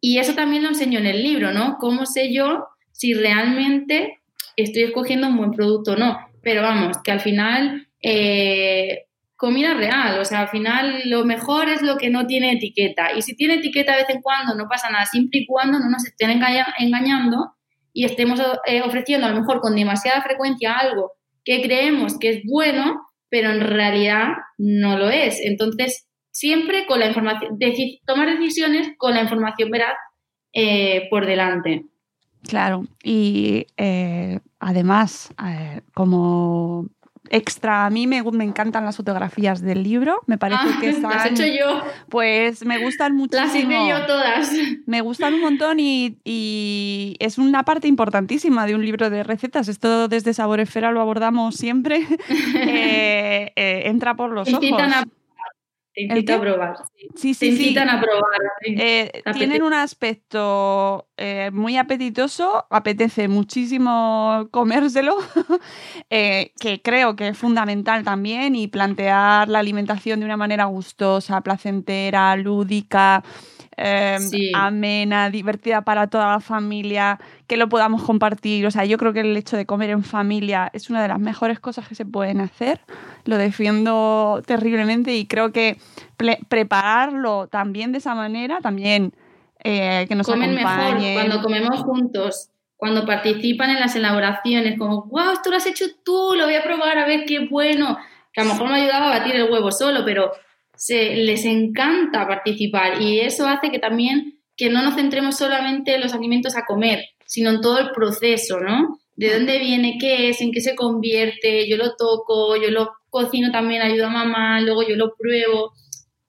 Y 0.00 0.16
eso 0.16 0.32
también 0.32 0.62
lo 0.62 0.70
enseño 0.70 0.98
en 0.98 1.06
el 1.06 1.22
libro, 1.22 1.52
¿no? 1.52 1.76
¿Cómo 1.78 2.06
sé 2.06 2.32
yo 2.32 2.64
si 2.90 3.12
realmente 3.12 4.14
estoy 4.62 4.84
escogiendo 4.84 5.28
un 5.28 5.36
buen 5.36 5.50
producto 5.52 5.92
o 5.92 5.96
no. 5.96 6.18
Pero 6.42 6.62
vamos, 6.62 6.96
que 7.02 7.10
al 7.10 7.20
final, 7.20 7.88
eh, 8.02 9.06
comida 9.36 9.74
real, 9.74 10.18
o 10.18 10.24
sea, 10.24 10.40
al 10.40 10.48
final 10.48 11.02
lo 11.04 11.24
mejor 11.24 11.68
es 11.68 11.82
lo 11.82 11.96
que 11.96 12.10
no 12.10 12.26
tiene 12.26 12.52
etiqueta. 12.52 13.12
Y 13.16 13.22
si 13.22 13.36
tiene 13.36 13.54
etiqueta 13.54 13.92
de 13.92 14.02
vez 14.02 14.10
en 14.10 14.20
cuando, 14.20 14.54
no 14.54 14.68
pasa 14.68 14.90
nada, 14.90 15.06
siempre 15.06 15.40
y 15.40 15.46
cuando 15.46 15.78
no 15.78 15.88
nos 15.88 16.04
estén 16.04 16.30
engañando 16.30 17.54
y 17.92 18.04
estemos 18.04 18.40
eh, 18.66 18.82
ofreciendo 18.82 19.26
a 19.26 19.30
lo 19.30 19.40
mejor 19.40 19.60
con 19.60 19.74
demasiada 19.74 20.22
frecuencia 20.22 20.72
algo 20.72 21.12
que 21.44 21.62
creemos 21.62 22.18
que 22.18 22.28
es 22.30 22.42
bueno, 22.44 23.00
pero 23.30 23.50
en 23.50 23.60
realidad 23.60 24.28
no 24.58 24.98
lo 24.98 25.08
es. 25.08 25.40
Entonces, 25.42 26.06
siempre 26.30 26.86
con 26.86 27.00
la 27.00 27.06
información, 27.06 27.58
tomar 28.06 28.38
decisiones 28.38 28.90
con 28.98 29.14
la 29.14 29.22
información 29.22 29.70
veraz 29.70 29.94
eh, 30.52 31.06
por 31.10 31.26
delante. 31.26 31.84
Claro, 32.42 32.86
y 33.02 33.66
además, 34.60 35.32
eh, 35.44 35.82
como 35.94 36.86
extra, 37.30 37.86
a 37.86 37.90
mí 37.90 38.06
me, 38.06 38.22
me, 38.22 38.44
encantan 38.44 38.84
las 38.84 38.96
fotografías 38.96 39.60
del 39.60 39.82
libro, 39.82 40.20
me 40.26 40.38
parece 40.38 40.62
ah, 40.64 40.78
que 40.80 40.88
están... 40.90 41.10
Las 41.10 41.26
he 41.26 41.28
hecho 41.30 41.46
yo. 41.46 41.82
Pues 42.08 42.64
me 42.64 42.78
gustan 42.78 43.14
muchísimo. 43.14 43.44
Las 43.44 43.54
hice 43.54 43.88
yo 43.88 44.06
todas. 44.06 44.50
Me 44.86 45.00
gustan 45.00 45.34
un 45.34 45.40
montón 45.40 45.78
y, 45.80 47.16
es 47.18 47.38
una 47.38 47.64
parte 47.64 47.88
importantísima 47.88 48.66
de 48.66 48.74
un 48.74 48.84
libro 48.84 49.10
de 49.10 49.22
recetas. 49.22 49.68
Esto 49.68 50.08
desde 50.08 50.32
Sabor 50.34 50.60
Esfera 50.60 50.90
lo 50.92 51.00
abordamos 51.00 51.54
siempre. 51.56 52.06
Eh, 53.60 53.82
entra 53.86 54.14
por 54.14 54.30
los 54.30 54.48
ojos. 54.48 54.60
Te 55.98 56.04
invitan 56.04 56.36
a 56.36 56.40
probar. 56.40 56.76
Sí, 57.16 57.34
sí, 57.34 57.40
Te 57.40 57.46
invitan 57.46 57.90
a 57.90 58.00
probar. 58.00 58.40
Eh, 58.64 59.20
tienen 59.32 59.64
un 59.64 59.74
aspecto 59.74 61.08
eh, 61.16 61.50
muy 61.52 61.76
apetitoso, 61.76 62.66
apetece 62.70 63.26
muchísimo 63.26 64.46
comérselo, 64.52 65.16
eh, 66.10 66.52
que 66.60 66.80
creo 66.82 67.16
que 67.16 67.28
es 67.28 67.38
fundamental 67.38 68.04
también 68.04 68.54
y 68.54 68.68
plantear 68.68 69.48
la 69.48 69.58
alimentación 69.58 70.20
de 70.20 70.26
una 70.26 70.36
manera 70.36 70.66
gustosa, 70.66 71.40
placentera, 71.40 72.36
lúdica. 72.36 73.24
Em, 73.80 74.20
amena, 74.54 75.30
divertida 75.30 75.82
para 75.82 76.08
toda 76.08 76.26
la 76.32 76.40
familia, 76.40 77.20
que 77.46 77.56
lo 77.56 77.68
podamos 77.68 78.02
compartir. 78.02 78.66
O 78.66 78.72
sea, 78.72 78.84
yo 78.84 78.98
creo 78.98 79.12
que 79.12 79.20
el 79.20 79.36
hecho 79.36 79.56
de 79.56 79.66
comer 79.66 79.90
en 79.90 80.02
familia 80.02 80.68
es 80.72 80.90
una 80.90 81.00
de 81.00 81.06
las 81.06 81.20
mejores 81.20 81.60
cosas 81.60 81.86
que 81.86 81.94
se 81.94 82.04
pueden 82.04 82.40
hacer. 82.40 82.80
Lo 83.24 83.38
defiendo 83.38 84.42
terriblemente 84.44 85.14
y 85.14 85.26
creo 85.26 85.52
que 85.52 85.78
prepararlo 86.48 87.46
también 87.46 87.92
de 87.92 87.98
esa 87.98 88.16
manera, 88.16 88.58
también 88.60 89.12
eh, 89.62 90.06
que 90.08 90.14
nos 90.16 90.26
Comen 90.26 90.56
mejor 90.56 90.96
cuando 91.14 91.40
comemos 91.40 91.80
juntos 91.80 92.50
cuando 92.76 93.04
participan 93.04 93.70
en 93.70 93.80
las 93.80 93.96
elaboraciones, 93.96 94.78
como, 94.78 95.02
wow, 95.06 95.32
esto 95.32 95.50
lo 95.50 95.56
has 95.56 95.66
hecho 95.66 95.84
tú, 96.04 96.34
lo 96.36 96.44
voy 96.44 96.54
a 96.54 96.62
probar 96.62 96.96
a 96.96 97.06
ver 97.06 97.24
qué 97.26 97.48
bueno, 97.48 97.98
que 98.32 98.40
a 98.40 98.44
lo 98.44 98.52
mejor 98.52 98.68
me 98.68 98.82
ayudaba 98.82 99.06
a 99.08 99.18
batir 99.18 99.34
el 99.34 99.50
huevo 99.50 99.72
solo, 99.72 100.04
pero 100.04 100.30
se, 100.78 101.16
les 101.16 101.44
encanta 101.44 102.26
participar 102.26 103.02
y 103.02 103.20
eso 103.20 103.46
hace 103.46 103.70
que 103.70 103.80
también 103.80 104.38
que 104.56 104.70
no 104.70 104.82
nos 104.82 104.94
centremos 104.94 105.36
solamente 105.36 105.94
en 105.94 106.00
los 106.00 106.14
alimentos 106.14 106.56
a 106.56 106.64
comer, 106.64 107.04
sino 107.26 107.50
en 107.50 107.60
todo 107.60 107.78
el 107.78 107.90
proceso, 107.90 108.60
¿no? 108.60 108.98
De 109.14 109.34
dónde 109.34 109.58
viene, 109.58 109.98
qué 110.00 110.30
es, 110.30 110.40
en 110.40 110.52
qué 110.52 110.60
se 110.60 110.74
convierte, 110.74 111.68
yo 111.68 111.76
lo 111.76 111.94
toco, 111.96 112.56
yo 112.56 112.70
lo 112.70 112.92
cocino 113.10 113.50
también, 113.50 113.82
ayudo 113.82 114.06
a 114.06 114.10
mamá, 114.10 114.60
luego 114.60 114.82
yo 114.82 114.96
lo 114.96 115.14
pruebo. 115.16 115.72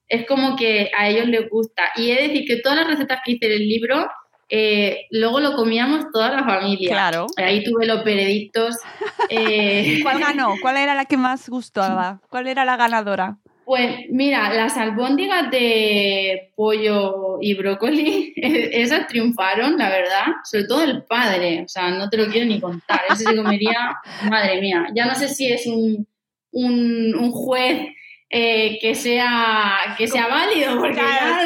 Es 0.08 0.26
como 0.26 0.56
que 0.56 0.90
a 0.96 1.08
ellos 1.08 1.26
les 1.26 1.48
gusta. 1.48 1.90
Y 1.96 2.10
he 2.10 2.16
de 2.16 2.28
decir 2.28 2.44
que 2.46 2.56
todas 2.60 2.78
las 2.78 2.88
recetas 2.88 3.20
que 3.24 3.32
hice 3.32 3.46
en 3.46 3.52
el 3.52 3.68
libro, 3.68 4.08
eh, 4.48 5.06
luego 5.10 5.40
lo 5.40 5.54
comíamos 5.54 6.06
toda 6.12 6.30
la 6.30 6.44
familia. 6.44 6.90
Claro. 6.90 7.26
Ahí 7.36 7.62
tuve 7.62 7.86
los 7.86 8.04
veredictos. 8.04 8.76
Eh, 9.32 10.00
¿Cuál 10.02 10.18
ganó? 10.18 10.54
¿Cuál 10.60 10.76
era 10.76 10.96
la 10.96 11.04
que 11.04 11.16
más 11.16 11.48
gustaba? 11.48 12.20
¿Cuál 12.30 12.48
era 12.48 12.64
la 12.64 12.76
ganadora? 12.76 13.38
Pues 13.70 14.06
mira, 14.08 14.52
las 14.52 14.76
albóndigas 14.76 15.48
de 15.48 16.50
pollo 16.56 17.38
y 17.40 17.54
brócoli, 17.54 18.32
esas 18.36 19.06
triunfaron, 19.06 19.78
la 19.78 19.88
verdad, 19.88 20.24
sobre 20.42 20.64
todo 20.64 20.82
el 20.82 21.04
padre, 21.04 21.62
o 21.66 21.68
sea, 21.68 21.88
no 21.90 22.10
te 22.10 22.16
lo 22.16 22.26
quiero 22.26 22.48
ni 22.48 22.60
contar, 22.60 23.02
ese 23.08 23.26
se 23.26 23.36
comería, 23.36 23.96
madre 24.28 24.60
mía, 24.60 24.88
ya 24.92 25.06
no 25.06 25.14
sé 25.14 25.28
si 25.28 25.52
es 25.52 25.68
un, 25.68 26.04
un, 26.50 27.30
juez 27.30 27.90
eh, 28.28 28.76
que 28.80 28.96
sea 28.96 29.94
que 29.96 30.08
sea 30.08 30.26
válido, 30.26 30.76
porque 30.76 31.00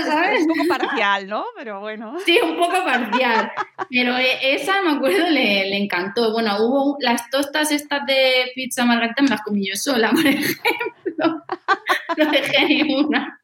¿sabes? 0.07 0.47
Un 0.47 0.49
poco 0.49 0.69
parcial, 0.79 1.29
¿no? 1.29 1.45
Pero 1.59 1.81
bueno. 1.81 2.17
Sí, 2.25 2.41
un 2.43 2.57
poco 2.57 2.83
parcial. 2.87 3.53
Pero 3.91 4.17
eh, 4.17 4.39
esa, 4.55 4.81
me 4.81 4.93
acuerdo, 4.93 5.29
le, 5.29 5.69
le, 5.69 5.77
encantó. 5.77 6.33
Bueno, 6.33 6.57
hubo 6.59 6.97
las 7.01 7.29
tostas 7.29 7.71
estas 7.71 8.07
de 8.07 8.51
pizza 8.55 8.87
margarita, 8.87 9.21
me 9.21 9.29
las 9.29 9.43
comí 9.43 9.69
yo 9.69 9.77
sola, 9.77 10.11
por 10.11 10.27
ejemplo. 10.27 11.04
No 11.19 12.31
dejé 12.31 12.67
ni 12.67 12.95
una. 12.95 13.41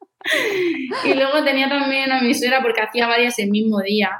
Y 1.05 1.13
luego 1.13 1.43
tenía 1.43 1.67
también 1.67 2.11
a 2.11 2.21
mi 2.21 2.33
suegra 2.33 2.61
porque 2.61 2.81
hacía 2.81 3.07
varias 3.07 3.39
el 3.39 3.49
mismo 3.49 3.79
día. 3.81 4.11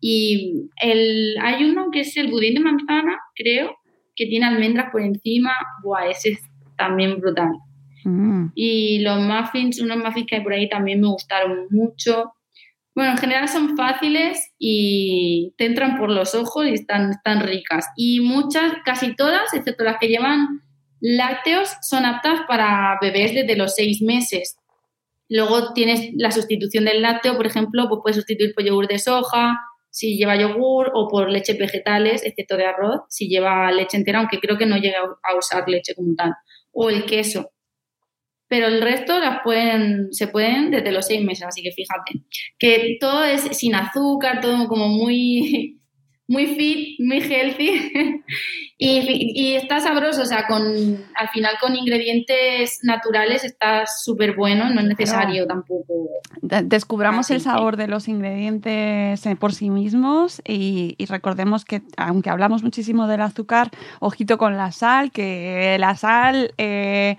Y 0.00 0.68
el, 0.82 1.36
hay 1.40 1.64
uno 1.64 1.90
que 1.90 2.00
es 2.00 2.16
el 2.16 2.30
budín 2.30 2.54
de 2.54 2.60
manzana, 2.60 3.18
creo, 3.34 3.76
que 4.14 4.26
tiene 4.26 4.46
almendras 4.46 4.90
por 4.90 5.02
encima. 5.02 5.52
Buah, 5.82 6.08
ese 6.08 6.30
es 6.30 6.40
también 6.76 7.20
brutal. 7.20 7.52
Mm. 8.04 8.48
Y 8.54 8.98
los 9.00 9.20
muffins, 9.20 9.80
unos 9.80 9.96
muffins 9.98 10.26
que 10.26 10.36
hay 10.36 10.42
por 10.42 10.52
ahí 10.52 10.68
también 10.68 11.00
me 11.00 11.08
gustaron 11.08 11.66
mucho. 11.70 12.32
Bueno, 12.94 13.12
en 13.12 13.18
general 13.18 13.48
son 13.48 13.76
fáciles 13.76 14.52
y 14.58 15.52
te 15.56 15.66
entran 15.66 15.98
por 15.98 16.10
los 16.10 16.34
ojos 16.34 16.66
y 16.66 16.74
están, 16.74 17.10
están 17.10 17.40
ricas. 17.40 17.88
Y 17.96 18.20
muchas, 18.20 18.72
casi 18.84 19.16
todas, 19.16 19.52
excepto 19.52 19.84
las 19.84 19.98
que 19.98 20.08
llevan 20.08 20.60
lácteos, 21.06 21.70
son 21.82 22.06
aptas 22.06 22.40
para 22.48 22.96
bebés 23.00 23.34
desde 23.34 23.56
los 23.56 23.74
seis 23.74 24.00
meses. 24.00 24.56
Luego 25.28 25.74
tienes 25.74 26.10
la 26.14 26.30
sustitución 26.30 26.86
del 26.86 27.02
lácteo, 27.02 27.36
por 27.36 27.46
ejemplo, 27.46 27.86
pues 27.88 28.00
puedes 28.02 28.16
sustituir 28.16 28.54
por 28.54 28.64
yogur 28.64 28.88
de 28.88 28.98
soja, 28.98 29.58
si 29.90 30.16
lleva 30.16 30.36
yogur, 30.36 30.90
o 30.94 31.08
por 31.08 31.30
leche 31.30 31.54
vegetales, 31.54 32.24
excepto 32.24 32.56
de 32.56 32.66
arroz, 32.66 33.02
si 33.08 33.28
lleva 33.28 33.70
leche 33.70 33.96
entera, 33.96 34.18
aunque 34.20 34.40
creo 34.40 34.56
que 34.56 34.66
no 34.66 34.78
llega 34.78 34.98
a 35.00 35.36
usar 35.36 35.68
leche 35.68 35.94
como 35.94 36.14
tal, 36.14 36.32
o 36.72 36.88
el 36.88 37.04
queso 37.04 37.50
pero 38.54 38.68
el 38.68 38.80
resto 38.80 39.18
las 39.18 39.40
pueden, 39.42 40.12
se 40.12 40.28
pueden 40.28 40.70
desde 40.70 40.92
los 40.92 41.06
seis 41.06 41.24
meses, 41.24 41.44
así 41.44 41.60
que 41.60 41.72
fíjate, 41.72 42.24
que 42.56 42.98
todo 43.00 43.24
es 43.24 43.42
sin 43.56 43.74
azúcar, 43.74 44.40
todo 44.40 44.68
como 44.68 44.86
muy, 44.86 45.80
muy 46.26 46.46
fit, 46.46 46.98
muy 47.00 47.20
healthy 47.20 48.22
y, 48.78 49.54
está 49.54 49.80
sabroso, 49.80 50.22
o 50.22 50.24
sea, 50.24 50.46
con, 50.46 50.62
al 51.14 51.28
final 51.28 51.54
con 51.60 51.76
ingredientes 51.76 52.80
naturales 52.82 53.44
está 53.44 53.84
súper 53.86 54.34
bueno, 54.34 54.70
no 54.70 54.80
es 54.80 54.86
necesario 54.86 55.46
tampoco. 55.46 56.08
Descubramos 56.40 57.30
el 57.30 57.40
sabor 57.40 57.76
de 57.76 57.88
los 57.88 58.08
ingredientes 58.08 59.24
eh, 59.26 59.36
por 59.36 59.54
sí 59.54 59.70
mismos 59.70 60.40
y, 60.46 60.96
recordemos 61.08 61.64
que 61.64 61.82
aunque 61.96 62.30
hablamos 62.30 62.62
muchísimo 62.62 63.06
del 63.06 63.20
azúcar, 63.20 63.70
ojito 64.00 64.38
con 64.38 64.56
la 64.56 64.72
sal, 64.72 65.12
que 65.12 65.76
la 65.78 65.94
sal 65.94 66.54
eh, 66.58 67.16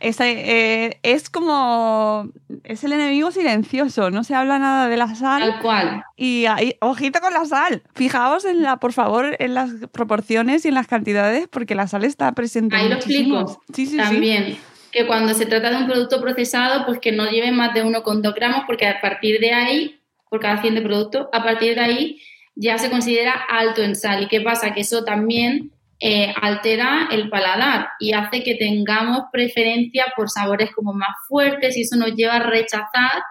es, 0.00 0.20
eh, 0.20 0.98
es 1.02 1.30
como, 1.30 2.30
es 2.64 2.82
el 2.84 2.92
enemigo 2.92 3.30
silencioso, 3.30 4.10
no 4.10 4.24
se 4.24 4.34
habla 4.34 4.58
nada 4.58 4.88
de 4.88 4.96
la 4.96 5.14
sal. 5.14 5.42
Tal 5.42 5.62
cual. 5.62 6.04
Y 6.16 6.46
ojito 6.80 7.20
con 7.20 7.34
la 7.34 7.44
sal, 7.44 7.82
fijaos 7.94 8.46
en 8.46 8.62
la, 8.62 8.78
por 8.78 8.94
favor, 8.94 9.36
en 9.38 9.52
las 9.52 9.70
proporciones 9.92 10.64
y 10.64 10.68
en 10.68 10.74
las 10.74 10.86
cantidades, 10.86 11.46
porque 11.48 11.74
la 11.74 11.88
sal 11.88 12.04
está 12.04 12.32
presente. 12.32 12.74
Ahí 12.74 12.88
lo 12.88 12.94
explico. 12.94 13.62
Sí, 13.74 13.86
sí, 13.86 13.98
También. 13.98 14.56
Que 14.90 15.06
cuando 15.06 15.34
se 15.34 15.44
trata 15.44 15.70
de 15.70 15.76
un 15.76 15.86
producto 15.86 16.22
procesado, 16.22 16.86
pues 16.86 17.00
que 17.00 17.12
no 17.12 17.28
lleve 17.30 17.52
más 17.52 17.74
de 17.74 17.84
1,2 17.84 18.34
gramos, 18.34 18.62
porque 18.66 18.86
a 18.86 18.98
partir 19.02 19.40
de 19.40 19.52
ahí, 19.52 20.00
por 20.30 20.40
cada 20.40 20.62
100 20.62 20.76
de 20.76 20.80
producto, 20.80 21.28
a 21.34 21.42
partir 21.42 21.74
de 21.74 21.80
ahí 21.82 22.22
ya 22.54 22.78
se 22.78 22.90
considera 22.90 23.32
alto 23.32 23.82
en 23.82 23.94
sal. 23.94 24.22
¿Y 24.22 24.28
qué 24.28 24.40
pasa? 24.40 24.72
Que 24.72 24.80
eso 24.80 25.04
también 25.04 25.70
eh, 26.00 26.34
altera 26.40 27.08
el 27.10 27.30
paladar 27.30 27.88
y 28.00 28.12
hace 28.12 28.42
que 28.42 28.54
tengamos 28.54 29.24
preferencia 29.32 30.06
por 30.14 30.28
sabores 30.28 30.70
como 30.74 30.92
más 30.92 31.14
fuertes 31.26 31.76
y 31.76 31.82
eso 31.82 31.96
nos 31.96 32.14
lleva 32.14 32.36
a 32.36 32.42
rechazar 32.42 33.22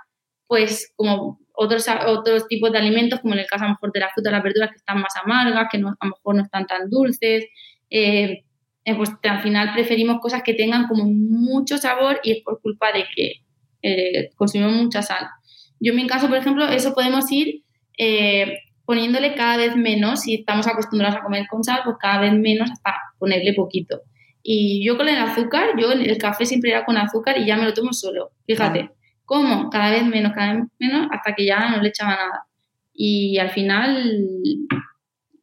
pues 0.48 0.92
como 0.96 1.40
otros, 1.58 1.86
otros 2.08 2.48
tipos 2.48 2.72
de 2.72 2.78
alimentos, 2.78 3.20
como 3.20 3.34
en 3.34 3.42
el 3.42 3.46
caso 3.48 3.64
a 3.64 3.68
lo 3.68 3.74
mejor 3.74 3.92
de 3.92 4.00
la 4.00 4.10
fruta 4.10 4.30
y 4.30 4.34
las 4.34 4.44
verduras 4.44 4.70
que 4.70 4.78
están 4.78 5.00
más 5.00 5.16
amargas, 5.24 5.68
que 5.72 5.78
no, 5.78 5.90
a 5.90 6.06
lo 6.06 6.12
mejor 6.12 6.36
no 6.36 6.44
están 6.44 6.66
tan 6.66 6.90
dulces. 6.90 7.46
Eh, 7.90 8.44
eh, 8.84 8.96
pues 8.96 9.12
al 9.24 9.42
final 9.42 9.74
preferimos 9.74 10.20
cosas 10.20 10.44
que 10.44 10.54
tengan 10.54 10.88
como 10.88 11.06
mucho 11.06 11.78
sabor 11.78 12.20
y 12.24 12.32
es 12.32 12.44
por 12.44 12.62
culpa 12.62 12.92
de 12.92 13.06
que 13.16 13.34
eh, 13.82 14.30
consumimos 14.36 14.76
mucha 14.76 15.02
sal. 15.02 15.28
Yo 15.80 15.92
en 15.92 15.98
mi 15.98 16.08
caso, 16.08 16.28
por 16.28 16.38
ejemplo, 16.38 16.68
eso 16.68 16.94
podemos 16.94 17.32
ir 17.32 17.64
poniéndole 18.86 19.34
cada 19.34 19.58
vez 19.58 19.76
menos, 19.76 20.22
si 20.22 20.36
estamos 20.36 20.68
acostumbrados 20.68 21.18
a 21.18 21.24
comer 21.24 21.46
con 21.50 21.64
sal, 21.64 21.82
pues 21.84 21.96
cada 22.00 22.22
vez 22.22 22.34
menos 22.34 22.70
hasta 22.72 22.94
ponerle 23.18 23.54
poquito. 23.54 24.02
Y 24.44 24.86
yo 24.86 24.96
con 24.96 25.10
el 25.10 25.18
azúcar, 25.18 25.70
yo 25.80 25.92
el 25.92 26.18
café 26.18 26.46
siempre 26.46 26.70
era 26.70 26.86
con 26.86 26.98
azúcar 26.98 27.38
y 27.40 27.48
ya 27.48 27.58
me 27.58 27.64
lo 27.64 27.74
tomo 27.74 27.94
solo, 27.94 28.32
fíjate. 28.46 28.92
¿Cómo? 29.26 29.70
Cada 29.70 29.92
vez 29.92 30.06
menos, 30.06 30.34
cada 30.34 30.54
vez 30.54 30.64
menos, 30.80 31.08
hasta 31.12 31.34
que 31.34 31.46
ya 31.46 31.70
no 31.70 31.82
le 31.82 31.90
echaba 31.90 32.12
nada. 32.12 32.46
Y 32.94 33.38
al 33.38 33.50
final 33.50 34.68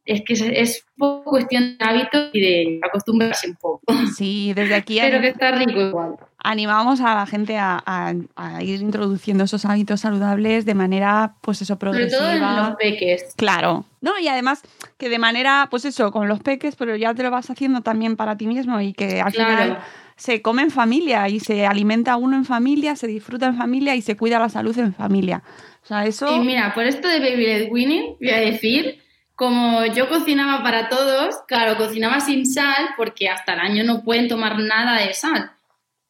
es 0.04 0.22
que 0.26 0.32
es, 0.60 0.84
cuestión 1.24 1.76
de 1.78 1.84
hábito 1.84 2.18
y 2.32 2.40
de 2.40 2.80
acostumbrarse 2.82 3.48
un 3.48 3.56
poco. 3.56 3.82
Sí, 4.16 4.52
desde 4.54 4.74
aquí. 4.74 4.98
Pero 5.00 5.20
que 5.20 5.28
está 5.28 5.52
rico 5.52 5.80
igual. 5.80 6.16
Animamos 6.38 7.00
a 7.00 7.14
la 7.14 7.26
gente 7.26 7.56
a, 7.58 8.14
ir 8.60 8.80
introduciendo 8.80 9.44
esos 9.44 9.64
hábitos 9.64 10.00
saludables 10.00 10.64
de 10.64 10.74
manera, 10.74 11.34
pues 11.40 11.62
eso, 11.62 11.78
progresiva. 11.78 12.20
Sobre 12.20 12.38
todo 12.38 12.50
en 12.50 12.56
los 12.56 12.76
peques. 12.76 13.34
Claro. 13.36 13.84
No, 14.00 14.18
y 14.18 14.28
además 14.28 14.62
que 15.02 15.08
de 15.08 15.18
manera, 15.18 15.66
pues 15.68 15.84
eso, 15.84 16.12
con 16.12 16.28
los 16.28 16.38
peques, 16.38 16.76
pero 16.76 16.94
ya 16.94 17.12
te 17.12 17.24
lo 17.24 17.30
vas 17.32 17.50
haciendo 17.50 17.80
también 17.80 18.14
para 18.14 18.36
ti 18.36 18.46
mismo 18.46 18.80
y 18.80 18.92
que 18.92 19.20
al 19.20 19.32
final 19.32 19.78
se 20.14 20.40
come 20.42 20.62
en 20.62 20.70
familia 20.70 21.28
y 21.28 21.40
se 21.40 21.66
alimenta 21.66 22.14
uno 22.14 22.36
en 22.36 22.44
familia, 22.44 22.94
se 22.94 23.08
disfruta 23.08 23.46
en 23.46 23.56
familia 23.56 23.96
y 23.96 24.02
se 24.02 24.16
cuida 24.16 24.38
la 24.38 24.48
salud 24.48 24.78
en 24.78 24.94
familia. 24.94 25.42
O 25.82 25.86
sea, 25.86 26.06
eso... 26.06 26.36
Y 26.36 26.38
mira, 26.38 26.72
por 26.72 26.84
esto 26.84 27.08
de 27.08 27.18
Baby 27.18 27.46
Led 27.46 27.68
Winning, 27.72 28.14
voy 28.20 28.30
a 28.30 28.38
decir, 28.38 29.00
como 29.34 29.84
yo 29.86 30.08
cocinaba 30.08 30.62
para 30.62 30.88
todos, 30.88 31.34
claro, 31.48 31.76
cocinaba 31.76 32.20
sin 32.20 32.46
sal 32.46 32.90
porque 32.96 33.28
hasta 33.28 33.54
el 33.54 33.58
año 33.58 33.82
no 33.82 34.04
pueden 34.04 34.28
tomar 34.28 34.56
nada 34.60 35.04
de 35.04 35.14
sal. 35.14 35.50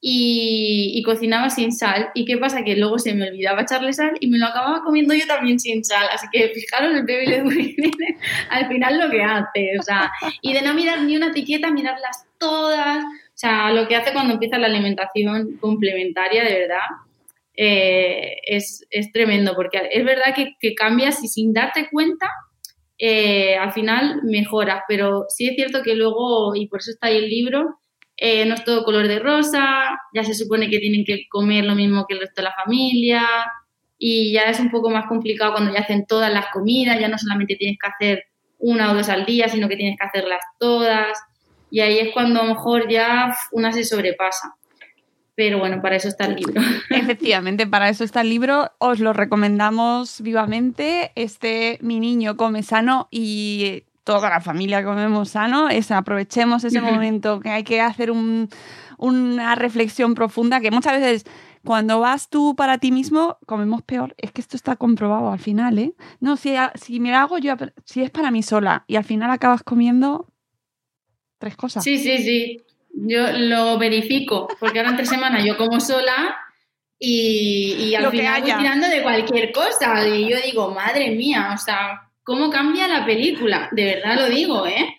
Y, 0.05 1.01
cocinaba 1.05 1.49
sin 1.49 1.73
sal. 1.73 2.11
¿Y 2.15 2.25
qué 2.25 2.37
pasa? 2.37 2.65
Que 2.65 2.77
luego 2.77 2.99
se 2.99 3.15
me 3.15 3.29
olvidaba 3.29 3.63
echarle 3.63 3.93
sal 3.93 4.13
y 4.19 4.27
me 4.27 4.39
lo 4.39 4.47
acababa 4.47 4.83
comiendo 4.83 5.15
yo 5.15 5.27
también 5.29 5.61
sin 5.61 5.85
sal. 5.85 6.07
Así 6.13 6.27
que 6.33 6.49
fijaros 6.49 6.93
el 6.97 7.45
Winning 7.45 7.93
al 8.51 8.67
final 8.67 8.99
lo 8.99 9.11
que 9.11 9.23
hace. 9.23 9.79
O 9.79 9.83
sea, 9.83 10.11
y 10.41 10.53
de 10.53 10.63
no 10.63 10.75
mirar 10.75 11.03
ni 11.03 11.17
una 11.17 11.29
etiqueta, 11.29 11.71
mirarlas 11.71 12.27
todas 12.39 13.05
o 13.35 13.39
sea, 13.45 13.73
lo 13.73 13.89
que 13.89 13.97
hace 13.97 14.13
cuando 14.13 14.35
empieza 14.35 14.59
la 14.59 14.67
alimentación 14.67 15.57
complementaria, 15.59 16.45
de 16.45 16.61
verdad, 16.61 16.87
eh, 17.57 18.37
es, 18.47 18.87
tremendo, 19.13 19.55
porque 19.57 19.81
es 19.91 20.05
verdad 20.05 20.35
que, 20.35 20.75
cambias 20.75 21.25
y 21.25 21.29
sin 21.29 21.53
darte 21.53 21.89
cuenta, 21.91 22.31
eh, 22.99 23.57
al 23.57 23.73
final 23.73 24.21
mejoras, 24.23 24.83
pero 24.87 25.25
sí 25.29 25.49
es 25.49 25.57
cierto 25.57 25.83
que 25.83 25.95
luego, 25.95 26.55
y 26.55 26.69
por 26.69 26.81
eso 26.81 26.91
está 26.91 27.09
ahí 27.09 27.17
el 27.17 27.29
libro, 27.31 27.81
eh, 28.25 28.47
no 28.47 28.55
es 28.55 28.63
todo 28.63 28.85
color 28.85 29.09
de 29.09 29.19
rosa, 29.19 29.99
ya 30.15 30.23
se 30.23 30.35
supone 30.35 30.71
que 30.71 30.79
tienen 30.79 31.05
que 31.05 31.27
comer 31.29 31.65
lo 31.65 31.75
mismo 31.75 32.07
que 32.07 32.15
el 32.15 32.21
resto 32.21 32.41
de 32.41 32.45
la 32.45 32.55
familia, 32.55 33.27
y 33.99 34.33
ya 34.33 34.45
es 34.45 34.61
un 34.61 34.71
poco 34.71 34.91
más 34.91 35.07
complicado 35.07 35.53
cuando 35.53 35.73
ya 35.73 35.81
hacen 35.81 36.07
todas 36.07 36.33
las 36.33 36.47
comidas, 36.53 37.01
ya 37.01 37.09
no 37.09 37.19
solamente 37.19 37.57
tienes 37.57 37.79
que 37.81 37.89
hacer 37.89 38.25
una 38.59 38.93
o 38.93 38.95
dos 38.95 39.09
al 39.09 39.27
día, 39.27 39.49
sino 39.49 39.69
que 39.69 39.77
tienes 39.77 39.99
que 39.99 40.07
hacerlas 40.07 40.41
todas 40.61 41.19
y 41.73 41.81
ahí 41.81 41.99
es 41.99 42.13
cuando 42.13 42.41
a 42.41 42.45
lo 42.45 42.55
mejor 42.55 42.89
ya 42.89 43.35
una 43.51 43.73
se 43.73 43.85
sobrepasa. 43.85 44.55
Pero 45.35 45.59
bueno, 45.59 45.81
para 45.81 45.97
eso 45.97 46.07
está 46.07 46.27
el 46.27 46.37
libro. 46.37 46.61
Efectivamente, 46.91 47.67
para 47.67 47.89
eso 47.89 48.05
está 48.05 48.21
el 48.21 48.29
libro. 48.29 48.71
Os 48.79 49.01
lo 49.01 49.15
recomendamos 49.15 50.21
vivamente. 50.21 51.11
Este 51.17 51.79
Mi 51.81 51.99
niño 51.99 52.37
come 52.37 52.63
sano 52.63 53.09
y 53.11 53.85
toda 54.05 54.29
la 54.31 54.41
familia 54.41 54.85
comemos 54.85 55.31
sano. 55.31 55.69
Es, 55.69 55.91
aprovechemos 55.91 56.65
ese 56.65 56.81
momento 56.81 57.41
que 57.41 57.51
hay 57.51 57.65
que 57.65 57.81
hacer 57.81 58.11
una 58.11 59.55
reflexión 59.55 60.15
profunda 60.15 60.61
que 60.61 60.71
muchas 60.71 61.01
veces 61.01 61.25
cuando 61.65 62.01
vas 62.01 62.29
tú 62.29 62.57
para 62.57 62.79
ti 62.79 62.91
mismo, 62.91 63.39
comemos 63.47 63.83
peor. 63.83 64.15
Es 64.19 64.33
que 64.33 64.41
esto 64.41 64.57
está 64.57 64.77
comprobado 64.77 65.31
al 65.31 65.39
final, 65.39 65.79
¿eh? 65.79 65.95
No, 66.19 66.37
si, 66.37 66.55
si 66.75 66.99
me 66.99 67.15
hago 67.15 67.39
yo, 67.39 67.55
si 67.85 68.03
es 68.03 68.11
para 68.11 68.31
mí 68.31 68.43
sola 68.43 68.85
y 68.89 68.97
al 68.97 69.05
final 69.05 69.31
acabas 69.31 69.63
comiendo 69.63 70.33
tres 71.39 71.57
cosas. 71.57 71.85
Sí, 71.85 71.99
sí, 71.99 72.19
sí. 72.19 72.61
Yo 72.95 73.33
lo 73.33 73.79
verifico, 73.79 74.49
porque 74.59 74.81
ahora 74.81 74.91
entre 74.91 75.07
semanas 75.07 75.45
yo 75.45 75.57
como 75.57 75.81
sola 75.81 76.37
y, 76.99 77.95
al 77.95 78.11
final 78.11 78.43
voy 78.43 78.53
tirando 78.53 78.89
de 78.89 79.03
cualquier 79.03 79.53
cosa. 79.53 80.07
Y 80.07 80.29
yo 80.29 80.37
digo, 80.45 80.71
madre 80.71 81.11
mía, 81.13 81.53
o 81.55 81.59
sea, 81.59 82.11
¿cómo 82.25 82.51
cambia 82.51 82.89
la 82.89 83.05
película? 83.05 83.69
De 83.73 83.85
verdad 83.85 84.17
lo 84.17 84.29
digo, 84.29 84.67
¿eh? 84.67 84.97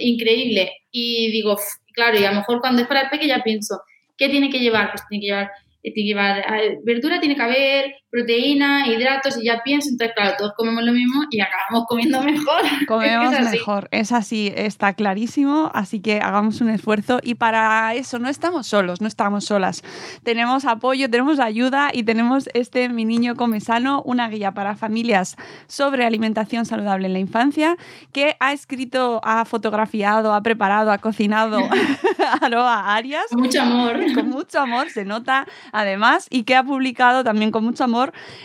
Increíble. 0.00 0.70
Y 0.90 1.30
digo, 1.30 1.56
claro, 1.94 2.18
y 2.18 2.24
a 2.24 2.30
lo 2.30 2.38
mejor 2.38 2.60
cuando 2.60 2.82
es 2.82 2.88
para 2.88 3.02
el 3.02 3.10
peque 3.10 3.26
ya 3.26 3.42
pienso, 3.42 3.80
¿qué 4.16 4.28
tiene 4.28 4.50
que 4.50 4.58
llevar? 4.58 4.90
Pues 4.90 5.02
tiene 5.08 5.22
que 5.22 5.26
llevar 5.26 5.50
tiene 5.82 5.94
que 5.94 6.02
llevar 6.02 6.44
verdura, 6.84 7.20
tiene 7.20 7.34
que 7.34 7.42
haber 7.42 7.96
proteína, 8.12 8.86
hidratos 8.86 9.38
y 9.38 9.46
ya 9.46 9.62
pienso, 9.64 9.88
entonces 9.88 10.14
claro, 10.14 10.34
todos 10.36 10.52
comemos 10.54 10.84
lo 10.84 10.92
mismo 10.92 11.22
y 11.30 11.40
acabamos 11.40 11.86
comiendo 11.88 12.20
mejor. 12.22 12.60
Comemos 12.86 13.50
mejor, 13.50 13.88
es 13.90 14.12
así, 14.12 14.52
está 14.54 14.92
clarísimo, 14.92 15.70
así 15.72 16.00
que 16.00 16.20
hagamos 16.20 16.60
un 16.60 16.68
esfuerzo 16.68 17.20
y 17.22 17.36
para 17.36 17.94
eso 17.94 18.18
no 18.18 18.28
estamos 18.28 18.66
solos, 18.66 19.00
no 19.00 19.08
estamos 19.08 19.46
solas. 19.46 19.82
Tenemos 20.24 20.66
apoyo, 20.66 21.08
tenemos 21.08 21.40
ayuda 21.40 21.88
y 21.90 22.02
tenemos 22.02 22.50
este 22.52 22.90
Mi 22.90 23.06
Niño 23.06 23.34
Come 23.34 23.60
Sano, 23.60 24.02
una 24.02 24.28
guía 24.28 24.52
para 24.52 24.76
familias 24.76 25.36
sobre 25.66 26.04
alimentación 26.04 26.66
saludable 26.66 27.06
en 27.06 27.14
la 27.14 27.18
infancia 27.18 27.78
que 28.12 28.36
ha 28.40 28.52
escrito, 28.52 29.22
ha 29.24 29.46
fotografiado, 29.46 30.34
ha 30.34 30.42
preparado, 30.42 30.92
ha 30.92 30.98
cocinado 30.98 31.60
Aroa 32.42 32.94
Arias. 32.94 33.24
Con 33.30 33.40
mucho 33.40 33.62
amor. 33.62 34.14
Con 34.14 34.28
mucho 34.28 34.60
amor, 34.60 34.90
se 34.90 35.06
nota 35.06 35.46
además, 35.72 36.26
y 36.28 36.42
que 36.42 36.56
ha 36.56 36.62
publicado 36.62 37.24
también 37.24 37.50
con 37.50 37.64
mucho 37.64 37.84
amor 37.84 38.01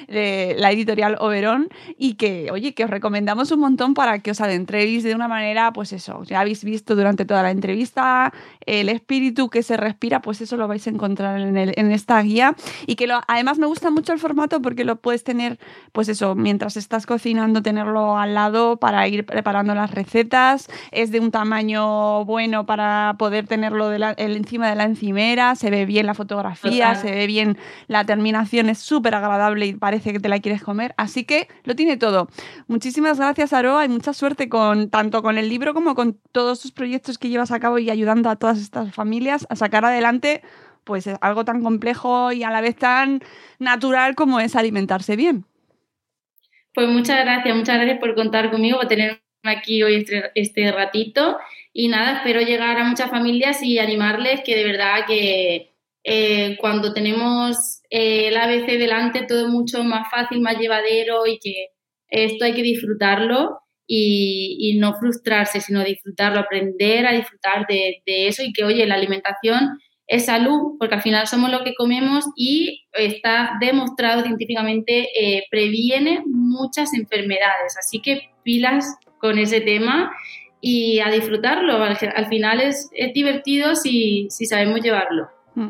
eh, 0.08 0.56
la 0.58 0.72
editorial 0.72 1.18
Oberón 1.20 1.70
y 1.98 2.16
que, 2.16 2.50
oye, 2.52 2.74
que 2.74 2.84
os 2.84 2.90
recomendamos 2.90 3.52
un 3.52 3.60
montón 3.62 3.94
para 3.94 4.20
que 4.20 4.32
os 4.32 4.42
adentréis 4.42 5.04
de 5.04 5.16
una 5.16 5.28
manera, 5.28 5.74
pues 5.74 5.94
eso, 5.94 6.24
ya 6.24 6.42
habéis 6.42 6.64
visto 6.64 6.96
durante 6.96 7.26
toda 7.26 7.44
la 7.44 7.52
entrevista 7.52 8.34
el 8.66 8.90
espíritu 8.90 9.50
que 9.50 9.64
se 9.64 9.78
respira, 9.78 10.22
pues 10.22 10.42
eso 10.42 10.58
lo 10.58 10.68
vais 10.68 10.86
a 10.88 10.90
encontrar 10.90 11.40
en, 11.40 11.58
en 11.58 11.92
esta 11.92 12.22
guía. 12.22 12.56
Y 12.86 12.96
que 12.96 13.08
lo, 13.08 13.22
además 13.28 13.58
me 13.58 13.66
gusta 13.66 13.90
mucho 13.90 14.14
el 14.14 14.20
formato 14.20 14.62
porque 14.62 14.84
lo 14.84 14.98
puedes 14.98 15.24
tener, 15.24 15.58
pues 15.92 16.10
eso, 16.10 16.36
mientras 16.36 16.78
estás 16.78 17.06
cocinando, 17.06 17.62
tenerlo 17.62 18.18
al 18.18 18.34
lado 18.34 18.78
para 18.78 19.08
ir 19.08 19.26
preparando 19.26 19.74
las 19.74 19.92
recetas, 19.92 20.70
es 20.92 21.12
de 21.12 21.20
un 21.20 21.32
tamaño 21.32 22.26
bueno 22.26 22.66
para 22.66 23.16
poder 23.18 23.48
tenerlo 23.48 23.90
de 23.90 23.98
encima 24.18 24.70
de 24.70 24.76
la 24.76 24.84
encimera, 24.84 25.56
se 25.56 25.70
ve 25.70 25.86
bien 25.86 26.06
la 26.06 26.14
fotografía, 26.14 26.96
se 26.96 27.12
ve 27.12 27.28
bien 27.28 27.58
la 27.88 28.06
terminación, 28.06 28.70
es 28.70 28.80
súper 28.80 29.16
agradable 29.16 29.47
y 29.56 29.74
parece 29.74 30.12
que 30.12 30.20
te 30.20 30.30
la 30.30 30.40
quieres 30.40 30.62
comer, 30.62 30.94
así 30.98 31.24
que 31.24 31.48
lo 31.64 31.76
tiene 31.76 31.98
todo. 31.98 32.28
Muchísimas 32.68 33.18
gracias 33.18 33.54
Aroa 33.54 33.86
y 33.86 33.90
mucha 33.90 34.14
suerte 34.14 34.50
con 34.50 34.90
tanto 34.90 35.22
con 35.22 35.38
el 35.38 35.48
libro 35.50 35.74
como 35.74 35.96
con 35.96 36.20
todos 36.32 36.62
tus 36.62 36.72
proyectos 36.72 37.18
que 37.18 37.30
llevas 37.30 37.52
a 37.52 37.60
cabo 37.60 37.80
y 37.80 37.90
ayudando 37.90 38.30
a 38.30 38.36
todas 38.36 38.60
estas 38.60 38.94
familias 38.94 39.48
a 39.50 39.56
sacar 39.56 39.86
adelante 39.86 40.42
pues 40.84 41.08
algo 41.22 41.46
tan 41.46 41.62
complejo 41.62 42.32
y 42.32 42.44
a 42.44 42.50
la 42.50 42.62
vez 42.62 42.76
tan 42.76 43.22
natural 43.60 44.16
como 44.16 44.40
es 44.40 44.56
alimentarse 44.56 45.16
bien. 45.16 45.46
Pues 46.74 46.88
muchas 46.88 47.24
gracias, 47.24 47.56
muchas 47.56 47.76
gracias 47.78 48.00
por 48.00 48.16
contar 48.16 48.50
conmigo, 48.52 48.78
por 48.78 48.88
tenerme 48.88 49.20
aquí 49.44 49.84
hoy 49.84 49.96
este, 49.96 50.32
este, 50.36 50.72
ratito. 50.72 51.38
Y 51.74 51.90
nada, 51.90 52.18
espero 52.18 52.42
llegar 52.42 52.78
a 52.78 52.84
muchas 52.84 53.10
familias 53.10 53.62
y 53.62 53.80
animarles 53.80 54.42
que 54.46 54.56
de 54.56 54.64
verdad 54.64 55.06
que 55.08 55.74
eh, 56.10 56.56
cuando 56.62 56.94
tenemos 56.94 57.82
eh, 57.90 58.30
el 58.30 58.38
ABC 58.38 58.78
delante 58.78 59.26
todo 59.28 59.42
es 59.42 59.48
mucho 59.52 59.84
más 59.84 60.10
fácil, 60.10 60.40
más 60.40 60.58
llevadero 60.58 61.28
y 61.28 61.38
que 61.38 61.68
esto 62.08 62.46
hay 62.46 62.54
que 62.54 62.62
disfrutarlo 62.62 63.60
y, 63.86 64.78
no 64.80 64.94
frustrarse, 64.94 65.60
sino 65.60 65.84
disfrutarlo, 65.84 66.40
aprender 66.40 67.06
a 67.06 67.12
disfrutar 67.12 67.68
de, 67.68 68.02
eso 68.06 68.42
y 68.42 68.54
que, 68.54 68.64
oye, 68.64 68.86
la 68.86 68.96
alimentación 68.96 69.80
es 70.08 70.26
salud, 70.28 70.78
porque 70.80 70.96
al 70.96 71.02
final 71.02 71.28
somos 71.28 71.52
lo 71.52 71.66
que 71.66 71.76
comemos 71.76 72.24
y 72.38 72.86
está 72.94 73.58
demostrado 73.60 74.24
científicamente, 74.24 75.10
eh, 75.14 75.44
previene 75.52 76.24
muchas 76.26 76.94
enfermedades. 76.94 77.76
Así 77.78 78.02
que 78.02 78.30
pilas 78.44 78.96
con 79.20 79.40
ese 79.40 79.60
tema 79.60 80.10
y 80.62 81.00
a 81.00 81.12
disfrutarlo. 81.12 81.84
Al, 81.84 82.28
final 82.28 82.62
es, 82.62 82.90
divertido 83.14 83.76
si, 83.76 84.28
si 84.30 84.46
sabemos 84.46 84.82
llevarlo. 84.82 85.28
Mm. 85.58 85.70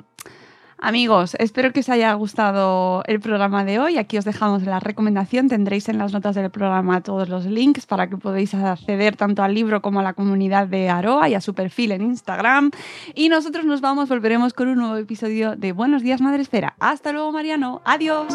Amigos, 0.79 1.35
espero 1.39 1.73
que 1.73 1.79
os 1.79 1.89
haya 1.89 2.13
gustado 2.13 3.01
el 3.07 3.19
programa 3.19 3.63
de 3.63 3.79
hoy. 3.79 3.97
Aquí 3.97 4.15
os 4.19 4.25
dejamos 4.25 4.61
la 4.61 4.79
recomendación. 4.79 5.47
Tendréis 5.47 5.89
en 5.89 5.97
las 5.97 6.13
notas 6.13 6.35
del 6.35 6.51
programa 6.51 7.01
todos 7.01 7.29
los 7.29 7.45
links 7.45 7.87
para 7.87 8.07
que 8.07 8.17
podáis 8.17 8.53
acceder 8.53 9.15
tanto 9.15 9.41
al 9.41 9.55
libro 9.55 9.81
como 9.81 10.01
a 10.01 10.03
la 10.03 10.13
comunidad 10.13 10.67
de 10.67 10.89
Aroa 10.89 11.29
y 11.29 11.33
a 11.33 11.41
su 11.41 11.55
perfil 11.55 11.93
en 11.93 12.03
Instagram. 12.03 12.69
Y 13.15 13.29
nosotros 13.29 13.65
nos 13.65 13.81
vamos, 13.81 14.07
volveremos 14.07 14.53
con 14.53 14.67
un 14.67 14.77
nuevo 14.77 14.97
episodio 14.97 15.55
de 15.55 15.71
Buenos 15.71 16.03
Días 16.03 16.21
Madre 16.21 16.43
Esfera. 16.43 16.75
Hasta 16.79 17.11
luego, 17.11 17.31
Mariano. 17.31 17.81
Adiós. 17.83 18.27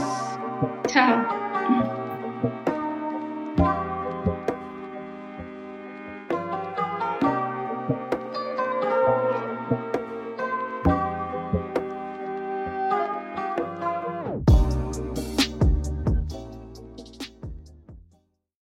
Chao. 0.89 2.02